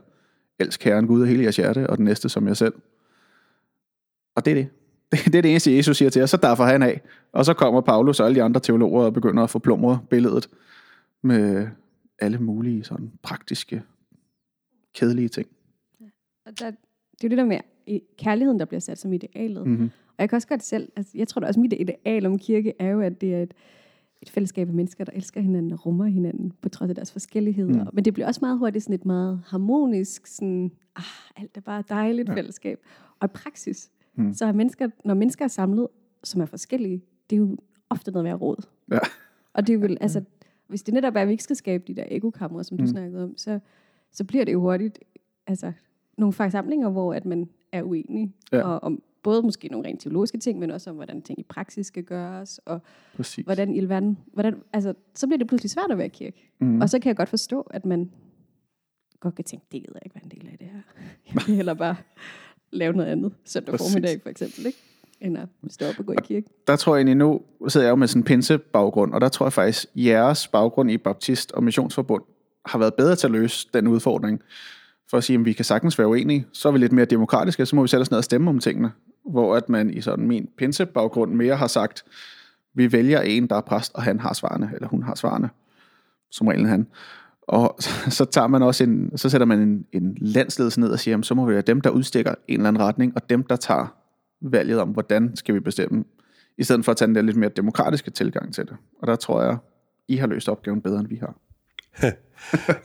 elsk 0.59 0.83
Herren 0.83 1.07
Gud 1.07 1.21
af 1.21 1.27
hele 1.27 1.43
jeres 1.43 1.55
hjerte, 1.55 1.89
og 1.89 1.97
den 1.97 2.05
næste 2.05 2.29
som 2.29 2.47
jer 2.47 2.53
selv. 2.53 2.73
Og 4.35 4.45
det 4.45 4.51
er 4.51 4.55
det. 4.55 4.67
Det 5.25 5.35
er 5.35 5.41
det 5.41 5.51
eneste, 5.51 5.75
Jesus 5.75 5.97
siger 5.97 6.09
til 6.09 6.21
os, 6.21 6.29
så 6.29 6.37
derfor 6.37 6.63
han 6.63 6.83
af. 6.83 7.01
Og 7.31 7.45
så 7.45 7.53
kommer 7.53 7.81
Paulus 7.81 8.19
og 8.19 8.25
alle 8.25 8.35
de 8.35 8.43
andre 8.43 8.59
teologer 8.59 9.03
og 9.03 9.13
begynder 9.13 9.43
at 9.43 9.49
få 9.49 9.59
plumre 9.59 10.01
billedet 10.09 10.49
med 11.21 11.67
alle 12.19 12.37
mulige 12.37 12.83
sådan 12.83 13.11
praktiske, 13.23 13.83
kedelige 14.93 15.29
ting. 15.29 15.47
Ja. 16.01 16.05
Og 16.45 16.59
der, 16.59 16.65
det 16.65 17.23
er 17.23 17.23
jo 17.23 17.29
det 17.29 17.37
der 17.37 17.45
med 17.45 17.59
kærligheden, 18.17 18.59
der 18.59 18.65
bliver 18.65 18.79
sat 18.79 18.97
som 18.97 19.13
idealet. 19.13 19.67
Mm-hmm. 19.67 19.91
Og 20.07 20.15
jeg 20.19 20.29
kan 20.29 20.35
også 20.35 20.47
godt 20.47 20.63
selv, 20.63 20.91
altså, 20.95 21.11
jeg 21.15 21.27
tror 21.27 21.39
da 21.39 21.47
også, 21.47 21.59
mit 21.59 21.73
ideal 21.73 22.25
om 22.25 22.39
kirke 22.39 22.73
er 22.79 22.89
jo, 22.89 23.01
at 23.01 23.21
det 23.21 23.35
er 23.35 23.41
et, 23.41 23.53
et 24.23 24.29
fællesskab 24.29 24.67
af 24.67 24.73
mennesker, 24.73 25.03
der 25.03 25.11
elsker 25.15 25.41
hinanden 25.41 25.71
og 25.71 25.85
rummer 25.85 26.05
hinanden 26.05 26.53
på 26.61 26.69
trods 26.69 26.89
af 26.89 26.95
deres 26.95 27.11
forskelligheder. 27.11 27.83
Mm. 27.83 27.89
Men 27.93 28.05
det 28.05 28.13
bliver 28.13 28.27
også 28.27 28.39
meget 28.41 28.59
hurtigt 28.59 28.83
sådan 28.83 28.95
et 28.95 29.05
meget 29.05 29.41
harmonisk, 29.45 30.27
sådan, 30.27 30.71
ah, 30.95 31.03
alt 31.35 31.57
er 31.57 31.61
bare 31.61 31.83
dejligt 31.89 32.29
ja. 32.29 32.33
fællesskab. 32.33 32.79
Og 33.19 33.25
i 33.25 33.27
praksis, 33.27 33.91
mm. 34.15 34.33
så 34.33 34.45
er 34.45 34.51
mennesker, 34.51 34.89
når 35.05 35.13
mennesker 35.13 35.45
er 35.45 35.49
samlet, 35.49 35.87
som 36.23 36.41
er 36.41 36.45
forskellige, 36.45 37.03
det 37.29 37.35
er 37.35 37.39
jo 37.39 37.57
ofte 37.89 38.11
noget 38.11 38.23
mere 38.23 38.35
råd. 38.35 38.67
Ja. 38.91 38.99
Og 39.53 39.67
det 39.67 39.75
er 39.75 39.79
jo, 39.79 39.95
altså, 40.01 40.23
hvis 40.67 40.83
det 40.83 40.93
netop 40.93 41.15
er, 41.15 41.21
at 41.21 41.27
vi 41.27 41.31
ikke 41.31 41.43
skal 41.43 41.55
skabe 41.55 41.83
de 41.87 41.95
der 41.95 42.05
ekokamre, 42.07 42.63
som 42.63 42.77
du 42.77 42.83
mm. 42.83 42.87
snakkede 42.87 43.23
om, 43.23 43.37
så, 43.37 43.59
så 44.11 44.23
bliver 44.23 44.45
det 44.45 44.53
jo 44.53 44.61
hurtigt 44.61 44.99
altså, 45.47 45.71
nogle 46.17 46.33
forsamlinger, 46.33 46.89
hvor 46.89 47.13
at 47.13 47.25
man 47.25 47.49
er 47.71 47.83
uenig. 47.83 48.33
Ja. 48.51 48.61
Og 48.61 48.83
om 48.83 49.01
både 49.23 49.41
måske 49.41 49.67
nogle 49.67 49.87
rent 49.87 50.01
teologiske 50.01 50.37
ting, 50.37 50.59
men 50.59 50.71
også 50.71 50.89
om, 50.89 50.95
hvordan 50.95 51.21
ting 51.21 51.39
i 51.39 51.43
praksis 51.43 51.87
skal 51.87 52.03
gøres, 52.03 52.59
og 52.65 52.79
Præcis. 53.15 53.45
hvordan 53.45 53.75
i 53.75 53.89
verden, 53.89 54.17
hvordan, 54.33 54.55
altså, 54.73 54.93
så 55.15 55.27
bliver 55.27 55.37
det 55.37 55.47
pludselig 55.47 55.69
svært 55.71 55.91
at 55.91 55.97
være 55.97 56.09
kirke. 56.09 56.51
Mm. 56.59 56.81
Og 56.81 56.89
så 56.89 56.99
kan 56.99 57.07
jeg 57.07 57.15
godt 57.15 57.29
forstå, 57.29 57.61
at 57.61 57.85
man 57.85 58.11
godt 59.19 59.35
kan 59.35 59.45
tænke, 59.45 59.65
det 59.71 59.81
gider 59.81 59.93
jeg 59.93 60.01
ikke 60.05 60.15
være 60.15 60.23
en 60.23 60.31
del 60.31 60.49
af 60.51 60.57
det 60.57 60.67
her. 60.67 60.79
Jeg 61.27 61.47
vil 61.47 61.55
heller 61.55 61.73
bare 61.73 61.95
lave 62.71 62.93
noget 62.93 63.09
andet 63.09 63.33
søndag 63.45 63.79
formiddag, 63.79 64.21
for 64.21 64.29
eksempel, 64.29 64.65
ikke? 64.65 64.77
end 65.21 65.37
at 65.37 65.47
stå 65.69 65.85
op 65.85 65.99
og 65.99 66.05
gå 66.05 66.13
i 66.13 66.15
kirke. 66.23 66.47
Der 66.67 66.75
tror 66.75 66.95
jeg 66.95 66.99
egentlig, 66.99 67.15
nu 67.15 67.41
sidder 67.67 67.87
jeg 67.87 67.91
jo 67.91 67.95
med 67.95 68.07
sådan 68.07 68.19
en 68.19 68.23
pinse-baggrund, 68.23 69.13
og 69.13 69.21
der 69.21 69.29
tror 69.29 69.45
jeg 69.45 69.53
faktisk, 69.53 69.85
jeres 69.95 70.47
baggrund 70.47 70.91
i 70.91 70.97
Baptist 70.97 71.51
og 71.51 71.63
Missionsforbund 71.63 72.23
har 72.65 72.79
været 72.79 72.93
bedre 72.93 73.15
til 73.15 73.27
at 73.27 73.31
løse 73.31 73.67
den 73.73 73.87
udfordring. 73.87 74.41
For 75.09 75.17
at 75.17 75.23
sige, 75.23 75.39
at 75.39 75.45
vi 75.45 75.53
kan 75.53 75.65
sagtens 75.65 75.99
være 75.99 76.07
uenige, 76.07 76.45
så 76.53 76.67
er 76.67 76.71
vi 76.71 76.77
lidt 76.77 76.91
mere 76.91 77.05
demokratiske, 77.05 77.65
så 77.65 77.75
må 77.75 77.81
vi 77.81 77.87
sætte 77.87 78.01
os 78.01 78.11
ned 78.11 78.17
og 78.17 78.23
stemme 78.23 78.49
om 78.49 78.59
tingene. 78.59 78.91
Hvor 79.25 79.55
at 79.55 79.69
man 79.69 79.93
i 79.93 80.01
sådan 80.01 80.27
min 80.27 80.49
pinse-baggrund 80.57 81.33
mere 81.33 81.55
har 81.55 81.67
sagt, 81.67 82.03
vi 82.73 82.91
vælger 82.91 83.21
en, 83.21 83.47
der 83.47 83.55
er 83.55 83.61
præst, 83.61 83.91
og 83.95 84.03
han 84.03 84.19
har 84.19 84.33
svarene, 84.33 84.71
eller 84.73 84.87
hun 84.87 85.03
har 85.03 85.15
svarene. 85.15 85.49
Som 86.31 86.47
regel 86.47 86.67
han. 86.67 86.87
Og 87.41 87.75
så 88.17 88.25
tager 88.25 88.47
man 88.47 88.63
også 88.63 88.83
en, 88.83 89.17
så 89.17 89.29
sætter 89.29 89.45
man 89.47 89.59
en, 89.59 89.85
en 89.91 90.17
landsledelse 90.21 90.79
ned 90.79 90.89
og 90.89 90.99
siger, 90.99 91.13
jamen, 91.13 91.23
så 91.23 91.35
må 91.35 91.45
vi 91.45 91.53
være 91.53 91.61
dem, 91.61 91.81
der 91.81 91.89
udstikker 91.89 92.35
en 92.47 92.59
eller 92.59 92.67
anden 92.67 92.83
retning, 92.83 93.13
og 93.15 93.29
dem, 93.29 93.43
der 93.43 93.55
tager 93.55 93.95
valget 94.41 94.79
om, 94.79 94.89
hvordan 94.89 95.35
skal 95.35 95.55
vi 95.55 95.59
bestemme, 95.59 96.03
i 96.57 96.63
stedet 96.63 96.85
for 96.85 96.91
at 96.91 96.97
tage 96.97 97.07
den 97.07 97.15
der 97.15 97.21
lidt 97.21 97.37
mere 97.37 97.49
demokratiske 97.49 98.11
tilgang 98.11 98.53
til 98.53 98.65
det. 98.65 98.75
Og 99.01 99.07
der 99.07 99.15
tror 99.15 99.43
jeg, 99.43 99.57
I 100.07 100.15
har 100.15 100.27
løst 100.27 100.49
opgaven 100.49 100.81
bedre, 100.81 100.99
end 100.99 101.07
vi 101.07 101.15
har 101.15 101.35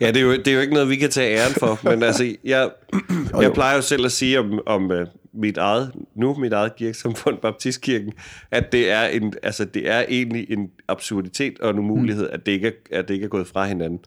ja, 0.01 0.07
det 0.07 0.17
er, 0.17 0.21
jo, 0.21 0.31
det 0.31 0.47
er 0.47 0.53
jo 0.53 0.59
ikke 0.59 0.73
noget, 0.73 0.89
vi 0.89 0.95
kan 0.95 1.09
tage 1.09 1.37
æren 1.37 1.53
for, 1.53 1.79
men 1.83 2.03
altså, 2.03 2.35
jeg, 2.43 2.69
jeg 3.41 3.53
plejer 3.53 3.75
jo 3.75 3.81
selv 3.81 4.05
at 4.05 4.11
sige 4.11 4.39
om, 4.39 4.59
om 4.65 4.91
uh, 4.91 4.97
mit 5.33 5.57
eget, 5.57 5.91
nu 6.15 6.33
mit 6.33 6.53
eget 6.53 6.75
kirkesamfund, 6.75 7.37
Baptistkirken, 7.41 8.13
at 8.51 8.71
det 8.71 8.91
er, 8.91 9.03
en, 9.03 9.33
altså, 9.43 9.65
det 9.65 9.89
er 9.89 10.05
egentlig 10.09 10.51
en 10.51 10.69
absurditet 10.87 11.59
og 11.59 11.69
en 11.69 11.79
umulighed, 11.79 12.27
mm. 12.27 12.33
at, 12.33 12.45
det 12.45 12.51
ikke 12.51 12.67
er, 12.67 12.99
at 12.99 13.07
det 13.07 13.13
ikke 13.13 13.23
er 13.23 13.29
gået 13.29 13.47
fra 13.47 13.65
hinanden. 13.65 13.99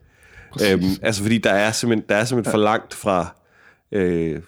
Øhm, 0.71 0.83
altså, 1.03 1.23
fordi 1.23 1.39
der 1.39 1.53
er 1.53 1.73
simpelthen, 1.73 2.09
der 2.09 2.17
er 2.17 2.25
simpelthen 2.25 2.51
ja. 2.51 2.55
for 2.55 2.63
langt 2.63 2.95
fra, 2.95 3.37
øh, 3.93 4.43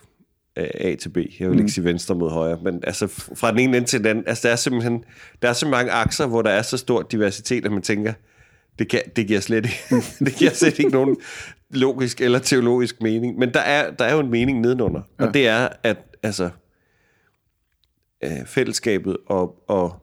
A 0.57 0.95
til 0.95 1.09
B. 1.09 1.17
Jeg 1.17 1.51
vil 1.51 1.53
ikke 1.53 1.63
mm. 1.63 1.69
sige 1.69 1.85
venstre 1.85 2.15
mod 2.15 2.31
højre, 2.31 2.59
men 2.63 2.81
altså 2.87 3.07
fra 3.37 3.51
den 3.51 3.59
ene 3.59 3.77
ende 3.77 3.89
til 3.89 3.99
den 3.99 4.07
anden. 4.07 4.25
Altså 4.27 4.49
der 4.49 4.53
er 4.53 4.57
simpelthen 4.57 5.05
der 5.43 5.49
er 5.49 5.53
så 5.53 5.69
mange 5.69 5.93
akser, 5.93 6.27
hvor 6.27 6.43
der 6.43 6.51
er 6.51 6.63
så 6.63 6.77
stor 6.77 7.03
diversitet, 7.03 7.67
at 7.67 7.73
man 7.73 7.83
tænker, 7.83 8.13
det, 8.79 8.89
kan, 8.89 9.01
det 9.17 9.27
giver 9.27 9.41
slet 9.41 9.67
ikke, 9.67 10.05
det 10.25 10.35
giver 10.35 10.51
slet 10.51 10.79
ikke 10.79 10.91
nogen 10.91 11.17
logisk 11.71 12.21
eller 12.21 12.39
teologisk 12.39 13.03
mening. 13.03 13.39
Men 13.39 13.55
der 13.55 13.61
er, 13.61 13.91
der 13.91 14.05
er 14.05 14.15
jo 14.15 14.21
en 14.21 14.31
mening 14.31 14.61
nedenunder, 14.61 15.03
ja. 15.21 15.27
og 15.27 15.35
det 15.35 15.49
er, 15.49 15.69
at 15.83 15.97
altså, 16.23 16.51
øh, 18.25 18.47
fællesskabet 18.47 19.17
og, 19.27 19.65
og 19.69 20.03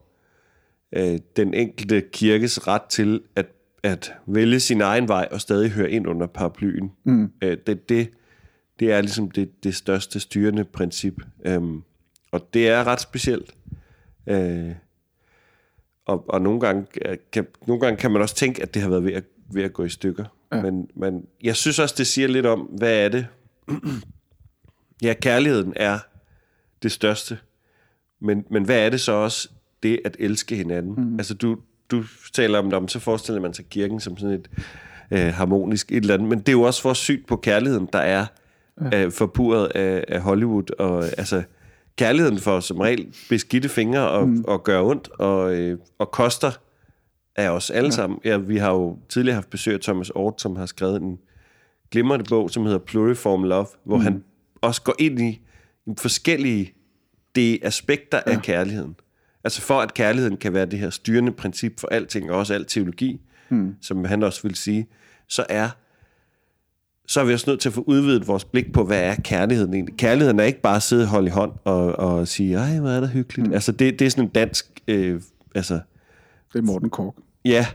øh, 0.95 1.19
den 1.35 1.53
enkelte 1.53 2.03
kirkes 2.13 2.67
ret 2.67 2.81
til 2.81 3.21
at, 3.35 3.45
at 3.83 4.13
vælge 4.27 4.59
sin 4.59 4.81
egen 4.81 5.07
vej 5.07 5.27
og 5.31 5.41
stadig 5.41 5.71
høre 5.71 5.91
ind 5.91 6.07
under 6.07 6.27
paraplyen, 6.27 6.91
mm. 7.03 7.31
øh, 7.43 7.57
det, 7.67 7.89
det, 7.89 8.09
det 8.79 8.91
er 8.91 9.01
ligesom 9.01 9.31
det, 9.31 9.63
det 9.63 9.75
største 9.75 10.19
styrende 10.19 10.63
princip. 10.63 11.21
Um, 11.49 11.83
og 12.31 12.49
det 12.53 12.69
er 12.69 12.83
ret 12.83 13.01
specielt. 13.01 13.55
Uh, 14.31 14.71
og, 16.05 16.29
og 16.29 16.41
nogle, 16.41 16.59
gange 16.59 16.85
kan, 17.31 17.47
nogle 17.67 17.81
gange 17.81 17.97
kan 17.97 18.11
man 18.11 18.21
også 18.21 18.35
tænke, 18.35 18.61
at 18.61 18.73
det 18.73 18.81
har 18.81 18.89
været 18.89 19.03
ved 19.03 19.13
at, 19.13 19.23
ved 19.53 19.63
at 19.63 19.73
gå 19.73 19.83
i 19.83 19.89
stykker. 19.89 20.25
Ja. 20.53 20.61
Men, 20.61 20.89
men 20.95 21.25
jeg 21.43 21.55
synes 21.55 21.79
også, 21.79 21.95
det 21.97 22.07
siger 22.07 22.27
lidt 22.27 22.45
om, 22.45 22.59
hvad 22.59 23.05
er 23.05 23.09
det? 23.09 23.27
ja, 25.03 25.13
kærligheden 25.13 25.73
er 25.75 25.99
det 26.83 26.91
største. 26.91 27.37
Men, 28.19 28.45
men 28.49 28.63
hvad 28.63 28.85
er 28.85 28.89
det 28.89 29.01
så 29.01 29.11
også, 29.11 29.49
det 29.83 29.99
at 30.05 30.15
elske 30.19 30.55
hinanden? 30.55 30.93
Mm. 30.97 31.19
Altså, 31.19 31.33
du, 31.33 31.57
du 31.91 32.03
taler 32.33 32.59
om 32.59 32.71
det, 32.71 32.91
så 32.91 32.99
forestiller 32.99 33.41
man 33.41 33.53
sig 33.53 33.65
kirken 33.65 33.99
som 33.99 34.17
sådan 34.17 34.35
et 34.35 34.49
øh, 35.11 35.33
harmonisk 35.33 35.91
et 35.91 35.97
eller 35.97 36.13
andet. 36.13 36.29
Men 36.29 36.39
det 36.39 36.49
er 36.49 36.53
jo 36.53 36.61
også 36.61 36.81
for 36.81 36.93
syn 36.93 37.23
på 37.27 37.35
kærligheden, 37.35 37.89
der 37.93 37.99
er 37.99 38.25
ja. 38.91 39.05
øh, 39.05 39.11
forpuret 39.11 39.67
af, 39.67 40.05
af 40.07 40.21
Hollywood. 40.21 40.79
Og 40.79 41.03
altså, 41.03 41.43
kærligheden 42.01 42.39
for 42.39 42.59
som 42.59 42.79
regel 42.79 43.15
beskidte 43.29 43.69
fingre 43.69 44.09
og, 44.09 44.27
mm. 44.27 44.43
og 44.47 44.63
gør 44.63 44.81
ondt 44.81 45.09
og, 45.11 45.55
øh, 45.55 45.77
og 45.99 46.11
koster 46.11 46.51
af 47.35 47.49
os 47.49 47.69
alle 47.69 47.87
ja. 47.87 47.91
sammen. 47.91 48.19
Ja, 48.25 48.37
vi 48.37 48.57
har 48.57 48.71
jo 48.71 48.97
tidligere 49.09 49.35
haft 49.35 49.49
besøg 49.49 49.73
af 49.73 49.79
Thomas 49.79 50.09
Ort, 50.09 50.41
som 50.41 50.55
har 50.55 50.65
skrevet 50.65 51.01
en 51.01 51.17
glimrende 51.91 52.25
bog, 52.29 52.49
som 52.49 52.63
hedder 52.63 52.79
Pluriform 52.79 53.43
Love, 53.43 53.65
hvor 53.83 53.97
mm. 53.97 54.03
han 54.03 54.23
også 54.61 54.81
går 54.81 54.95
ind 54.99 55.21
i 55.21 55.41
forskellige 55.97 56.73
de 57.35 57.59
aspekter 57.61 58.19
ja. 58.27 58.31
af 58.31 58.41
kærligheden. 58.41 58.95
Altså 59.43 59.61
for 59.61 59.81
at 59.81 59.93
kærligheden 59.93 60.37
kan 60.37 60.53
være 60.53 60.65
det 60.65 60.79
her 60.79 60.89
styrende 60.89 61.31
princip 61.31 61.79
for 61.79 61.87
alting, 61.87 62.31
og 62.31 62.37
også 62.37 62.53
al 62.53 62.65
teologi, 62.65 63.21
mm. 63.49 63.75
som 63.81 64.05
han 64.05 64.23
også 64.23 64.41
vil 64.43 64.55
sige, 64.55 64.87
så 65.27 65.45
er 65.49 65.69
så 67.07 67.21
er 67.21 67.25
vi 67.25 67.33
også 67.33 67.49
nødt 67.49 67.59
til 67.59 67.69
at 67.69 67.73
få 67.73 67.83
udvidet 67.87 68.27
vores 68.27 68.45
blik 68.45 68.73
på, 68.73 68.83
hvad 68.83 69.03
er 69.03 69.15
kærligheden 69.15 69.73
egentlig. 69.73 69.97
Kærligheden 69.97 70.39
er 70.39 70.43
ikke 70.43 70.61
bare 70.61 70.75
at 70.75 70.81
sidde 70.81 71.03
og 71.03 71.07
holde 71.07 71.27
i 71.27 71.29
hånd 71.29 71.51
og, 71.63 71.99
og 71.99 72.27
sige, 72.27 72.55
ej, 72.55 72.79
hvor 72.79 72.89
er 72.89 72.99
det 72.99 73.09
hyggeligt. 73.09 73.47
Mm. 73.47 73.53
Altså, 73.53 73.71
det, 73.71 73.99
det 73.99 74.05
er 74.05 74.09
sådan 74.09 74.23
en 74.23 74.29
dansk... 74.29 74.81
Øh, 74.87 75.21
altså, 75.55 75.79
det 76.53 76.59
er 76.59 76.63
Morten 76.63 76.89
Kork. 76.89 77.13
Ja, 77.45 77.65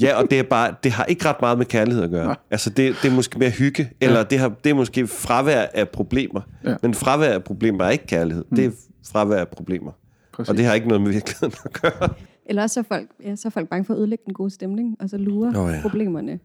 ja, 0.00 0.14
og 0.14 0.30
det 0.30 0.38
er 0.38 0.42
bare, 0.42 0.74
det 0.82 0.92
har 0.92 1.04
ikke 1.04 1.24
ret 1.24 1.40
meget 1.40 1.58
med 1.58 1.66
kærlighed 1.66 2.04
at 2.04 2.10
gøre. 2.10 2.26
Nej. 2.26 2.36
Altså, 2.50 2.70
det, 2.70 2.96
det 3.02 3.10
er 3.10 3.14
måske 3.14 3.38
mere 3.38 3.50
hygge, 3.50 3.90
eller 4.00 4.18
ja. 4.18 4.24
det, 4.24 4.38
har, 4.38 4.48
det 4.64 4.70
er 4.70 4.74
måske 4.74 5.06
fravær 5.06 5.66
af 5.74 5.88
problemer. 5.88 6.40
Ja. 6.64 6.74
Men 6.82 6.94
fravær 6.94 7.32
af 7.32 7.44
problemer 7.44 7.84
er 7.84 7.90
ikke 7.90 8.06
kærlighed. 8.06 8.44
Mm. 8.50 8.56
Det 8.56 8.64
er 8.64 8.70
fravær 9.12 9.36
af 9.36 9.48
problemer. 9.48 9.92
Præcis. 10.32 10.50
Og 10.50 10.56
det 10.56 10.64
har 10.64 10.74
ikke 10.74 10.88
noget 10.88 11.02
med 11.02 11.12
virkeligheden 11.12 11.54
at 11.64 11.72
gøre. 11.72 12.08
Eller 12.46 12.62
også 12.62 12.74
så 12.74 12.80
er 12.80 12.84
folk, 12.84 13.08
ja, 13.24 13.36
så 13.36 13.48
er 13.48 13.50
folk 13.50 13.68
bange 13.68 13.84
for 13.84 13.94
at 13.94 13.98
ødelægge 13.98 14.22
den 14.26 14.34
gode 14.34 14.50
stemning, 14.50 14.96
og 15.00 15.08
så 15.08 15.16
lurer 15.16 15.62
oh, 15.64 15.72
ja. 15.72 15.80
problemerne 15.82 16.38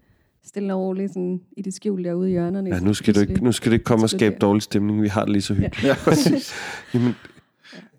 stille 0.45 0.73
og 0.73 0.79
roligt 0.79 1.13
sådan, 1.13 1.41
i 1.58 1.62
det 1.62 1.73
skjulte 1.73 2.10
derude 2.10 2.29
i 2.29 2.31
hjørnerne. 2.31 2.69
Ja, 2.69 2.79
nu 2.79 2.93
skal, 2.93 3.15
du 3.15 3.19
ikke, 3.19 3.43
nu 3.43 3.51
skal 3.51 3.71
det 3.71 3.75
ikke 3.75 3.84
komme 3.84 4.05
og 4.05 4.10
skabe 4.10 4.36
dårlig 4.41 4.62
stemning. 4.62 5.01
Vi 5.01 5.08
har 5.08 5.21
det 5.21 5.29
lige 5.29 5.41
så 5.41 5.53
hyggeligt. 5.53 5.84
Ja, 5.84 5.88
ja 5.89 5.95
præcis. 6.03 6.53
Jamen, 6.93 7.15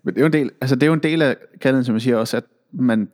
Men 0.03 0.13
det 0.13 0.19
er 0.19 0.21
jo 0.21 0.25
en 0.25 0.33
del, 0.33 0.51
altså 0.61 0.75
det 0.75 0.83
er 0.83 0.87
jo 0.87 0.93
en 0.93 1.03
del 1.03 1.21
af 1.21 1.35
kaldet, 1.61 1.85
som 1.85 1.95
jeg 1.95 2.01
siger 2.01 2.17
også, 2.17 2.37
at 2.37 2.43
man 2.71 3.09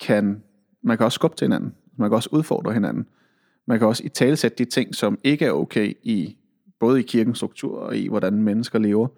kan, 0.00 0.42
man 0.82 0.96
kan 0.96 1.04
også 1.04 1.14
skubbe 1.14 1.36
til 1.36 1.44
hinanden. 1.44 1.74
Man 1.96 2.10
kan 2.10 2.16
også 2.16 2.28
udfordre 2.32 2.72
hinanden. 2.72 3.06
Man 3.66 3.78
kan 3.78 3.88
også 3.88 4.02
i 4.04 4.08
talesætte 4.08 4.64
de 4.64 4.70
ting, 4.70 4.94
som 4.94 5.18
ikke 5.24 5.44
er 5.44 5.52
okay 5.52 5.92
i 6.02 6.36
både 6.80 7.00
i 7.00 7.02
kirkens 7.02 7.38
struktur 7.38 7.78
og 7.78 7.96
i, 7.96 8.08
hvordan 8.08 8.42
mennesker 8.42 8.78
lever. 8.78 9.08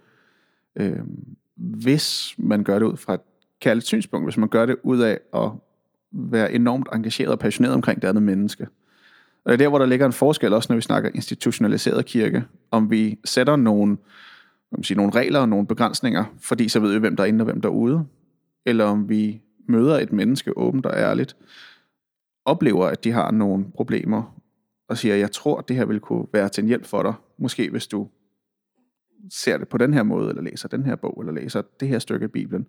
Øh, 0.77 0.99
hvis 1.57 2.35
man 2.39 2.65
gør 2.65 2.79
det 2.79 2.87
ud 2.87 2.97
fra 2.97 3.15
et 3.15 3.21
kærligt 3.61 3.87
synspunkt, 3.87 4.27
hvis 4.27 4.37
man 4.37 4.49
gør 4.49 4.67
det 4.67 4.77
ud 4.83 5.01
af 5.01 5.19
at 5.35 5.51
være 6.13 6.53
enormt 6.53 6.89
engageret 6.93 7.31
og 7.31 7.39
passioneret 7.39 7.75
omkring 7.75 8.03
det 8.03 8.09
andet 8.09 8.23
menneske. 8.23 8.67
Og 9.45 9.49
det 9.49 9.53
er 9.53 9.57
der, 9.57 9.69
hvor 9.69 9.79
der 9.79 9.87
ligger 9.87 10.07
en 10.07 10.13
forskel, 10.13 10.53
også 10.53 10.67
når 10.71 10.77
vi 10.77 10.83
snakker 10.83 11.11
institutionaliseret 11.15 12.07
kirke, 12.07 12.45
om 12.71 12.91
vi 12.91 13.19
sætter 13.25 13.57
nogle, 13.57 13.97
man 14.73 14.83
sige, 14.83 14.97
nogle 14.97 15.13
regler 15.13 15.41
og 15.41 15.49
nogle 15.49 15.67
begrænsninger, 15.67 16.25
fordi 16.41 16.69
så 16.69 16.81
ved 16.81 16.93
vi, 16.93 16.99
hvem 16.99 17.17
der 17.17 17.23
er 17.23 17.29
inde 17.29 17.43
og 17.43 17.45
hvem 17.45 17.61
der 17.61 17.69
er 17.69 17.73
ude, 17.73 18.07
eller 18.67 18.85
om 18.85 19.09
vi 19.09 19.41
møder 19.69 19.99
et 19.99 20.13
menneske 20.13 20.59
åbent 20.59 20.87
og 20.87 20.93
ærligt, 20.97 21.37
oplever, 22.45 22.87
at 22.87 23.05
de 23.05 23.13
har 23.13 23.31
nogle 23.31 23.65
problemer, 23.77 24.39
og 24.89 24.99
siger, 24.99 25.17
jeg 25.17 25.33
tror, 25.33 25.59
at 25.59 25.69
det 25.69 25.77
her 25.77 25.85
vil 25.85 26.01
kunne 26.01 26.27
være 26.33 26.49
til 26.49 26.63
en 26.63 26.69
hjælp 26.69 26.87
for 26.87 27.03
dig. 27.03 27.15
Måske 27.39 27.71
hvis 27.71 27.87
du 27.87 28.09
ser 29.31 29.59
det 29.59 29.69
på 29.69 29.79
den 29.79 29.95
her 29.95 30.03
måde, 30.03 30.29
eller 30.29 30.43
læser 30.43 30.69
den 30.69 30.87
her 30.87 30.97
bog, 30.97 31.21
eller 31.21 31.33
læser 31.33 31.63
det 31.81 31.89
her 31.89 31.99
stykke 31.99 32.25
af 32.25 32.33
Bibelen. 32.33 32.67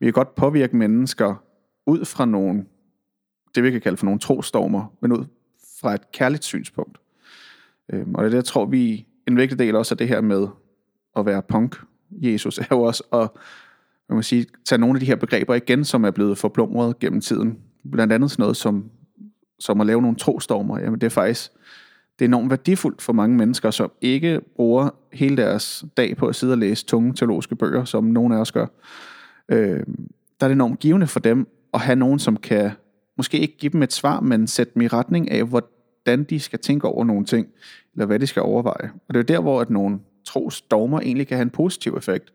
Vi 0.00 0.06
kan 0.06 0.12
godt 0.12 0.34
påvirke 0.34 0.76
mennesker 0.76 1.34
ud 1.86 2.04
fra 2.04 2.24
nogle, 2.24 2.64
det 3.54 3.62
vi 3.62 3.70
kan 3.70 3.80
kalde 3.80 3.96
for 3.96 4.04
nogle 4.04 4.20
trostormer, 4.20 4.92
men 5.00 5.12
ud 5.12 5.24
fra 5.80 5.94
et 5.94 6.12
kærligt 6.12 6.44
synspunkt. 6.44 6.98
Øhm, 7.92 8.14
og 8.14 8.22
det 8.22 8.26
er 8.26 8.30
det, 8.30 8.36
jeg 8.36 8.44
tror, 8.44 8.66
vi 8.66 9.06
en 9.28 9.36
vigtig 9.36 9.58
del 9.58 9.76
også 9.76 9.94
af 9.94 9.98
det 9.98 10.08
her 10.08 10.20
med 10.20 10.48
at 11.16 11.26
være 11.26 11.42
punk. 11.42 11.76
Jesus 12.10 12.58
er 12.58 12.66
jo 12.70 12.82
også 12.82 13.02
at 13.12 13.28
man 14.08 14.16
må 14.16 14.22
sige, 14.22 14.46
tage 14.64 14.78
nogle 14.78 14.96
af 14.96 15.00
de 15.00 15.06
her 15.06 15.16
begreber 15.16 15.54
igen, 15.54 15.84
som 15.84 16.04
er 16.04 16.10
blevet 16.10 16.38
forblomret 16.38 16.98
gennem 16.98 17.20
tiden. 17.20 17.58
Blandt 17.92 18.12
andet 18.12 18.30
sådan 18.30 18.42
noget 18.42 18.56
som, 18.56 18.90
som 19.58 19.80
at 19.80 19.86
lave 19.86 20.02
nogle 20.02 20.16
trostormer. 20.16 20.78
Jamen 20.78 21.00
det 21.00 21.06
er 21.06 21.10
faktisk 21.10 21.50
det 22.18 22.24
er 22.24 22.28
enormt 22.28 22.50
værdifuldt 22.50 23.02
for 23.02 23.12
mange 23.12 23.36
mennesker, 23.36 23.70
som 23.70 23.92
ikke 24.00 24.40
bruger 24.56 24.90
hele 25.12 25.36
deres 25.36 25.84
dag 25.96 26.16
på 26.16 26.26
at 26.26 26.34
sidde 26.34 26.52
og 26.52 26.58
læse 26.58 26.86
tunge 26.86 27.14
teologiske 27.14 27.56
bøger, 27.56 27.84
som 27.84 28.04
nogle 28.04 28.36
af 28.36 28.40
os 28.40 28.52
gør. 28.52 28.66
Øh, 29.48 29.80
der 30.40 30.46
er 30.46 30.48
det 30.48 30.52
enormt 30.54 30.78
givende 30.78 31.06
for 31.06 31.20
dem 31.20 31.48
at 31.74 31.80
have 31.80 31.96
nogen, 31.96 32.18
som 32.18 32.36
kan 32.36 32.70
måske 33.16 33.38
ikke 33.38 33.56
give 33.56 33.72
dem 33.72 33.82
et 33.82 33.92
svar, 33.92 34.20
men 34.20 34.46
sætte 34.46 34.74
dem 34.74 34.82
i 34.82 34.88
retning 34.88 35.30
af, 35.30 35.44
hvordan 35.44 36.24
de 36.24 36.40
skal 36.40 36.58
tænke 36.58 36.88
over 36.88 37.04
nogle 37.04 37.24
ting, 37.24 37.48
eller 37.94 38.06
hvad 38.06 38.18
de 38.18 38.26
skal 38.26 38.42
overveje. 38.42 38.90
Og 39.08 39.14
det 39.14 39.20
er 39.20 39.24
der, 39.24 39.40
hvor 39.40 39.60
at 39.60 39.70
nogle 39.70 39.98
tros 40.24 40.62
dogmer 40.62 41.00
egentlig 41.00 41.26
kan 41.26 41.36
have 41.36 41.42
en 41.42 41.50
positiv 41.50 41.94
effekt. 41.96 42.32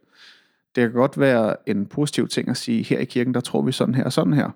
Det 0.76 0.82
kan 0.82 0.92
godt 0.92 1.20
være 1.20 1.56
en 1.70 1.86
positiv 1.86 2.28
ting 2.28 2.50
at 2.50 2.58
sige, 2.58 2.84
her 2.84 3.00
i 3.00 3.06
kirken, 3.06 3.34
der 3.34 3.40
tror 3.40 3.62
vi 3.62 3.72
sådan 3.72 3.96
her 3.96 4.04
og 4.04 4.14
sådan 4.14 4.34
her, 4.34 4.50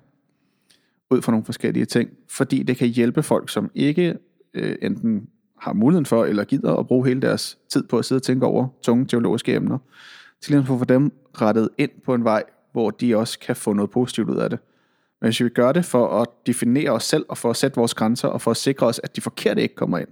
ud 1.11 1.21
fra 1.21 1.31
nogle 1.31 1.45
forskellige 1.45 1.85
ting, 1.85 2.09
fordi 2.29 2.63
det 2.63 2.77
kan 2.77 2.88
hjælpe 2.88 3.23
folk, 3.23 3.49
som 3.49 3.71
ikke 3.75 4.15
øh, 4.53 4.75
enten 4.81 5.27
har 5.59 5.73
muligheden 5.73 6.05
for, 6.05 6.25
eller 6.25 6.43
gider 6.43 6.75
at 6.75 6.88
bruge 6.88 7.07
hele 7.07 7.21
deres 7.21 7.57
tid 7.69 7.83
på 7.83 7.97
at 7.97 8.05
sidde 8.05 8.19
og 8.19 8.23
tænke 8.23 8.45
over 8.45 8.67
tunge 8.81 9.05
teologiske 9.05 9.55
emner, 9.55 9.77
til 10.41 10.51
ligesom 10.53 10.75
at 10.75 10.79
få 10.79 10.85
dem 10.85 11.11
rettet 11.41 11.69
ind 11.77 11.91
på 12.05 12.13
en 12.13 12.23
vej, 12.23 12.43
hvor 12.71 12.89
de 12.89 13.17
også 13.17 13.39
kan 13.39 13.55
få 13.55 13.73
noget 13.73 13.91
positivt 13.91 14.29
ud 14.29 14.38
af 14.38 14.49
det. 14.49 14.59
Men 15.25 15.29
hvis 15.29 15.43
vi 15.43 15.49
gør 15.49 15.71
det 15.71 15.85
for 15.85 16.21
at 16.21 16.27
definere 16.47 16.91
os 16.91 17.03
selv, 17.03 17.25
og 17.29 17.38
for 17.38 17.49
at 17.49 17.55
sætte 17.55 17.75
vores 17.75 17.93
grænser, 17.93 18.27
og 18.27 18.41
for 18.41 18.51
at 18.51 18.57
sikre 18.57 18.85
os, 18.85 18.99
at 19.03 19.15
de 19.15 19.21
forkerte 19.21 19.61
ikke 19.61 19.75
kommer 19.75 19.97
ind, 19.97 20.07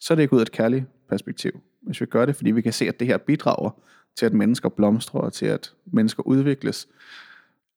så 0.00 0.14
er 0.14 0.14
det 0.14 0.22
ikke 0.22 0.34
ud 0.34 0.38
af 0.38 0.42
et 0.42 0.52
kærligt 0.52 0.84
perspektiv. 1.08 1.60
Hvis 1.82 2.00
vi 2.00 2.06
gør 2.06 2.26
det, 2.26 2.36
fordi 2.36 2.50
vi 2.50 2.62
kan 2.62 2.72
se, 2.72 2.88
at 2.88 3.00
det 3.00 3.06
her 3.06 3.18
bidrager 3.18 3.70
til, 4.16 4.26
at 4.26 4.32
mennesker 4.32 4.68
blomstrer, 4.68 5.20
og 5.20 5.32
til, 5.32 5.46
at 5.46 5.72
mennesker 5.84 6.22
udvikles, 6.22 6.88